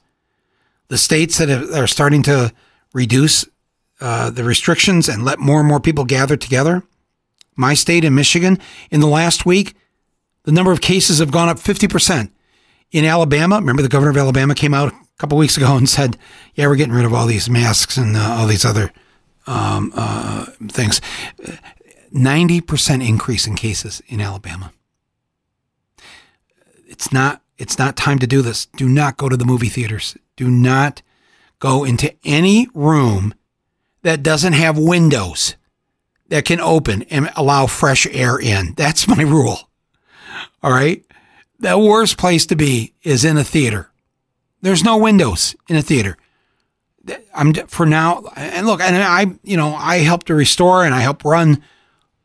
The 0.86 0.98
states 0.98 1.38
that 1.38 1.50
are 1.50 1.88
starting 1.88 2.22
to 2.24 2.52
reduce 2.92 3.44
uh, 4.00 4.30
the 4.30 4.44
restrictions 4.44 5.08
and 5.08 5.24
let 5.24 5.40
more 5.40 5.58
and 5.58 5.68
more 5.68 5.80
people 5.80 6.04
gather 6.04 6.36
together. 6.36 6.84
My 7.60 7.74
state 7.74 8.04
in 8.04 8.14
Michigan, 8.14 8.58
in 8.90 9.00
the 9.00 9.06
last 9.06 9.44
week, 9.44 9.76
the 10.44 10.52
number 10.52 10.72
of 10.72 10.80
cases 10.80 11.18
have 11.18 11.30
gone 11.30 11.50
up 11.50 11.58
50%. 11.58 12.30
In 12.90 13.04
Alabama, 13.04 13.56
remember 13.56 13.82
the 13.82 13.88
governor 13.88 14.10
of 14.10 14.16
Alabama 14.16 14.54
came 14.54 14.72
out 14.72 14.92
a 14.92 14.96
couple 15.18 15.36
weeks 15.36 15.58
ago 15.58 15.76
and 15.76 15.86
said, 15.86 16.16
yeah, 16.54 16.66
we're 16.66 16.76
getting 16.76 16.94
rid 16.94 17.04
of 17.04 17.12
all 17.12 17.26
these 17.26 17.50
masks 17.50 17.98
and 17.98 18.16
uh, 18.16 18.36
all 18.38 18.46
these 18.46 18.64
other 18.64 18.90
um, 19.46 19.92
uh, 19.94 20.46
things. 20.68 21.02
90% 22.14 23.06
increase 23.06 23.46
in 23.46 23.54
cases 23.56 24.00
in 24.08 24.22
Alabama. 24.22 24.72
It's 26.88 27.12
not 27.12 27.42
it's 27.58 27.78
not 27.78 27.94
time 27.94 28.18
to 28.20 28.26
do 28.26 28.40
this. 28.40 28.66
Do 28.66 28.88
not 28.88 29.18
go 29.18 29.28
to 29.28 29.36
the 29.36 29.44
movie 29.44 29.68
theaters. 29.68 30.16
Do 30.34 30.50
not 30.50 31.02
go 31.58 31.84
into 31.84 32.14
any 32.24 32.68
room 32.74 33.34
that 34.00 34.22
doesn't 34.22 34.54
have 34.54 34.78
windows 34.78 35.56
that 36.30 36.46
can 36.46 36.60
open 36.60 37.02
and 37.04 37.30
allow 37.36 37.66
fresh 37.66 38.06
air 38.10 38.38
in. 38.38 38.74
That's 38.76 39.06
my 39.06 39.22
rule. 39.22 39.68
All 40.62 40.72
right. 40.72 41.04
The 41.58 41.78
worst 41.78 42.16
place 42.16 42.46
to 42.46 42.56
be 42.56 42.94
is 43.02 43.24
in 43.24 43.36
a 43.36 43.44
theater. 43.44 43.90
There's 44.62 44.84
no 44.84 44.96
windows 44.96 45.54
in 45.68 45.76
a 45.76 45.82
theater. 45.82 46.16
I'm 47.34 47.52
for 47.52 47.84
now. 47.84 48.24
And 48.36 48.66
look, 48.66 48.80
and 48.80 48.96
I, 48.96 49.26
you 49.42 49.56
know, 49.56 49.74
I 49.74 49.98
helped 49.98 50.26
to 50.28 50.34
restore 50.34 50.84
and 50.84 50.94
I 50.94 51.00
help 51.00 51.24
run 51.24 51.62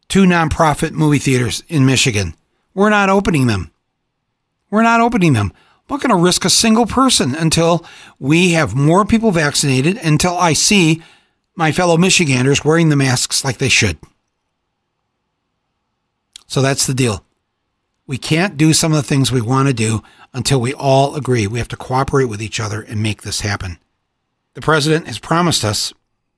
two 0.08 0.24
nonprofit 0.24 0.92
movie 0.92 1.20
theaters 1.20 1.64
in 1.68 1.86
Michigan. 1.86 2.36
We're 2.74 2.90
not 2.90 3.10
opening 3.10 3.48
them. 3.48 3.72
We're 4.70 4.84
not 4.84 5.02
opening 5.02 5.34
them. 5.34 5.52
I'm 5.56 5.96
not 5.96 6.02
going 6.02 6.18
to 6.18 6.24
risk 6.24 6.46
a 6.46 6.50
single 6.50 6.86
person 6.86 7.36
until 7.36 7.86
we 8.20 8.52
have 8.52 8.76
more 8.76 9.06
people 9.06 9.32
vaccinated, 9.32 9.98
until 9.98 10.36
I 10.38 10.54
see 10.54 11.02
my 11.56 11.72
fellow 11.72 11.98
Michiganders 11.98 12.66
wearing 12.66 12.90
the 12.90 12.96
masks 12.96 13.44
like 13.44 13.58
they 13.58 13.70
should. 13.70 13.98
So 16.48 16.62
that's 16.62 16.86
the 16.86 16.94
deal. 16.94 17.24
We 18.08 18.18
can't 18.18 18.58
do 18.58 18.74
some 18.74 18.92
of 18.92 18.98
the 18.98 19.04
things 19.04 19.32
we 19.32 19.42
want 19.42 19.68
to 19.68 19.74
do 19.74 20.04
until 20.34 20.62
we 20.62 20.74
all 20.74 21.16
agree. 21.16 21.48
We 21.48 21.60
have 21.60 21.68
to 21.70 21.78
cooperate 21.78 22.26
with 22.26 22.42
each 22.42 22.60
other 22.60 22.82
and 22.82 23.02
make 23.02 23.24
this 23.24 23.42
happen. 23.42 23.80
The 24.54 24.62
president 24.62 25.08
has 25.08 25.18
promised 25.18 25.66
us 25.66 25.94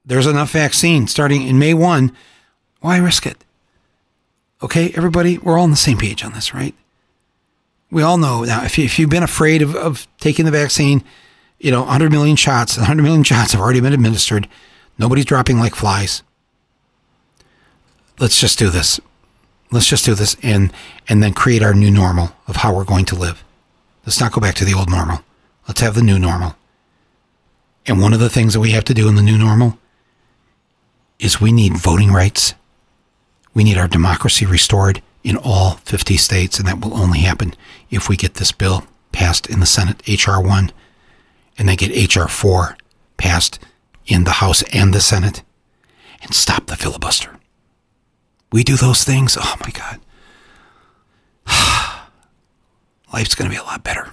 there's 0.05 0.27
enough 0.27 0.51
vaccine 0.51 1.07
starting 1.07 1.45
in 1.45 1.59
May 1.59 1.73
1. 1.73 2.15
Why 2.79 2.97
risk 2.97 3.25
it? 3.25 3.43
Okay, 4.63 4.91
everybody, 4.95 5.37
we're 5.37 5.57
all 5.57 5.65
on 5.65 5.71
the 5.71 5.75
same 5.75 5.97
page 5.97 6.23
on 6.23 6.31
this, 6.31 6.53
right? 6.53 6.73
We 7.91 8.01
all 8.01 8.17
know 8.17 8.43
now, 8.43 8.63
if, 8.63 8.77
you, 8.77 8.89
you've 8.91 9.09
been 9.09 9.23
afraid 9.23 9.61
of, 9.61 9.75
of 9.75 10.07
taking 10.19 10.45
the 10.45 10.51
vaccine, 10.51 11.03
you 11.59 11.71
know, 11.71 11.81
100 11.81 12.11
million 12.11 12.35
shots, 12.35 12.77
100 12.77 13.03
million 13.03 13.23
shots 13.23 13.51
have 13.51 13.61
already 13.61 13.81
been 13.81 13.93
administered. 13.93 14.47
Nobody's 14.97 15.25
dropping 15.25 15.59
like 15.59 15.75
flies. 15.75 16.23
Let's 18.19 18.39
just 18.39 18.57
do 18.57 18.69
this. 18.69 18.99
Let's 19.71 19.87
just 19.87 20.05
do 20.05 20.15
this 20.15 20.35
and 20.41 20.71
and 21.07 21.21
then 21.21 21.33
create 21.33 21.61
our 21.61 21.73
new 21.73 21.91
normal 21.91 22.31
of 22.47 22.57
how 22.57 22.73
we're 22.73 22.83
going 22.83 23.05
to 23.05 23.15
live. 23.15 23.43
Let's 24.05 24.19
not 24.19 24.31
go 24.31 24.41
back 24.41 24.55
to 24.55 24.65
the 24.65 24.73
old 24.73 24.89
normal. 24.89 25.21
Let's 25.67 25.81
have 25.81 25.95
the 25.95 26.01
new 26.01 26.17
normal. 26.17 26.55
And 27.85 28.01
one 28.01 28.13
of 28.13 28.19
the 28.19 28.29
things 28.29 28.53
that 28.53 28.59
we 28.59 28.71
have 28.71 28.85
to 28.85 28.93
do 28.93 29.07
in 29.07 29.15
the 29.15 29.21
new 29.21 29.37
normal 29.37 29.77
is 31.19 31.41
we 31.41 31.51
need 31.51 31.77
voting 31.77 32.11
rights. 32.11 32.53
We 33.53 33.63
need 33.63 33.77
our 33.77 33.87
democracy 33.87 34.45
restored 34.45 35.01
in 35.23 35.37
all 35.37 35.71
50 35.83 36.15
states, 36.17 36.59
and 36.59 36.67
that 36.67 36.79
will 36.79 36.95
only 36.95 37.19
happen 37.19 37.53
if 37.89 38.07
we 38.07 38.15
get 38.15 38.35
this 38.35 38.51
bill 38.51 38.85
passed 39.11 39.47
in 39.47 39.59
the 39.59 39.65
Senate, 39.65 40.01
H.R. 40.05 40.41
1, 40.41 40.71
and 41.57 41.67
then 41.67 41.75
get 41.75 41.91
H.R. 41.91 42.27
4 42.27 42.77
passed 43.17 43.59
in 44.07 44.23
the 44.23 44.31
House 44.31 44.63
and 44.73 44.93
the 44.93 45.01
Senate, 45.01 45.43
and 46.21 46.33
stop 46.33 46.67
the 46.67 46.75
filibuster. 46.75 47.37
We 48.51 48.63
do 48.63 48.75
those 48.75 49.03
things, 49.03 49.37
oh 49.39 49.55
my 49.61 49.71
God. 49.71 49.99
Life's 53.13 53.35
going 53.35 53.49
to 53.49 53.55
be 53.55 53.61
a 53.61 53.65
lot 53.65 53.83
better. 53.83 54.11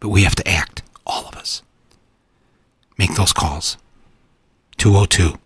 But 0.00 0.08
we 0.08 0.24
have 0.24 0.34
to 0.34 0.48
act, 0.48 0.82
all 1.06 1.26
of 1.26 1.36
us. 1.36 1.62
Make 2.98 3.14
those 3.14 3.32
calls. 3.32 3.78
202 4.78 5.38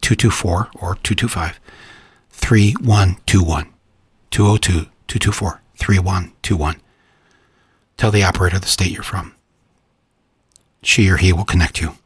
224 0.00 0.70
or 0.74 0.94
225 1.02 1.58
3121. 2.30 3.72
202 4.30 4.72
224 5.08 5.62
3121. 5.76 6.80
Tell 7.96 8.10
the 8.12 8.22
operator 8.22 8.58
the 8.58 8.66
state 8.68 8.92
you're 8.92 9.02
from. 9.02 9.34
She 10.82 11.08
or 11.08 11.16
he 11.16 11.32
will 11.32 11.44
connect 11.44 11.80
you 11.80 11.96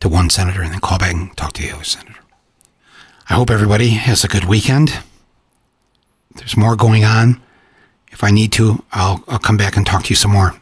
to 0.00 0.08
one 0.08 0.30
senator 0.30 0.62
and 0.62 0.72
then 0.72 0.80
call 0.80 0.98
back 0.98 1.14
and 1.14 1.36
talk 1.36 1.52
to 1.54 1.62
the 1.62 1.72
other 1.72 1.84
senator. 1.84 2.20
I 3.28 3.34
hope 3.34 3.50
everybody 3.50 3.90
has 3.90 4.24
a 4.24 4.28
good 4.28 4.44
weekend. 4.44 4.98
There's 6.34 6.56
more 6.56 6.76
going 6.76 7.04
on. 7.04 7.40
If 8.10 8.24
I 8.24 8.30
need 8.30 8.52
to, 8.52 8.82
I'll, 8.92 9.22
I'll 9.28 9.38
come 9.38 9.56
back 9.56 9.76
and 9.76 9.86
talk 9.86 10.04
to 10.04 10.10
you 10.10 10.16
some 10.16 10.32
more 10.32 10.54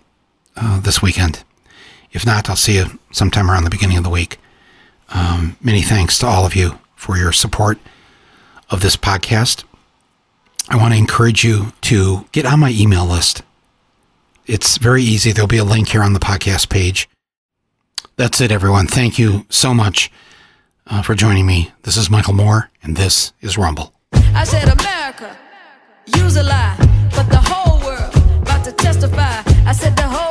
uh, 0.57 0.81
this 0.81 1.01
weekend. 1.01 1.45
If 2.13 2.27
not, 2.27 2.49
I'll 2.51 2.57
see 2.57 2.77
you 2.77 2.99
sometime 3.11 3.51
around 3.51 3.65
the 3.65 3.71
beginning 3.71 3.97
of 3.97 4.05
the 4.05 4.11
week. 4.11 4.39
Um, 5.11 5.57
many 5.63 5.83
thanks 5.83 6.19
to 6.19 6.27
all 6.27 6.45
of 6.45 6.55
you 6.55 6.79
for 6.95 7.17
your 7.17 7.33
support 7.33 7.79
of 8.71 8.83
this 8.83 8.97
podcast. 8.97 9.65
I 10.69 10.77
want 10.77 10.93
to 10.93 10.99
encourage 10.99 11.45
you 11.45 11.73
to 11.83 12.27
get 12.33 12.45
on 12.45 12.61
my 12.61 12.71
email 12.71 13.07
list. 13.07 13.43
It's 14.47 14.77
very 14.77 15.03
easy. 15.03 15.33
There'll 15.33 15.49
be 15.49 15.59
a 15.59 15.65
link 15.65 15.89
here 15.89 16.03
on 16.03 16.13
the 16.13 16.21
podcast 16.21 16.69
page. 16.69 17.09
That's 18.19 18.41
it, 18.41 18.51
everyone. 18.51 18.89
Thank 18.89 19.17
you 19.17 19.47
so 19.49 19.73
much 19.73 20.11
uh, 20.89 21.03
for 21.03 21.15
joining 21.15 21.47
me. 21.47 21.71
This 21.83 21.97
is 21.97 22.11
Michael 22.11 22.35
Moore, 22.35 22.69
and 22.83 22.97
this 22.97 23.33
is 23.41 23.57
Rumble. 23.57 23.93
I 24.13 24.43
said, 24.43 24.65
America, 24.65 25.39
use 26.17 26.37
a 26.37 26.43
lie, 26.43 26.75
but 27.15 27.31
the 27.31 27.37
whole 27.37 27.79
world 27.87 28.13
about 28.43 28.65
to 28.65 28.73
testify. 28.73 29.43
I 29.65 29.73
said, 29.73 29.95
the 29.95 30.03
whole 30.03 30.28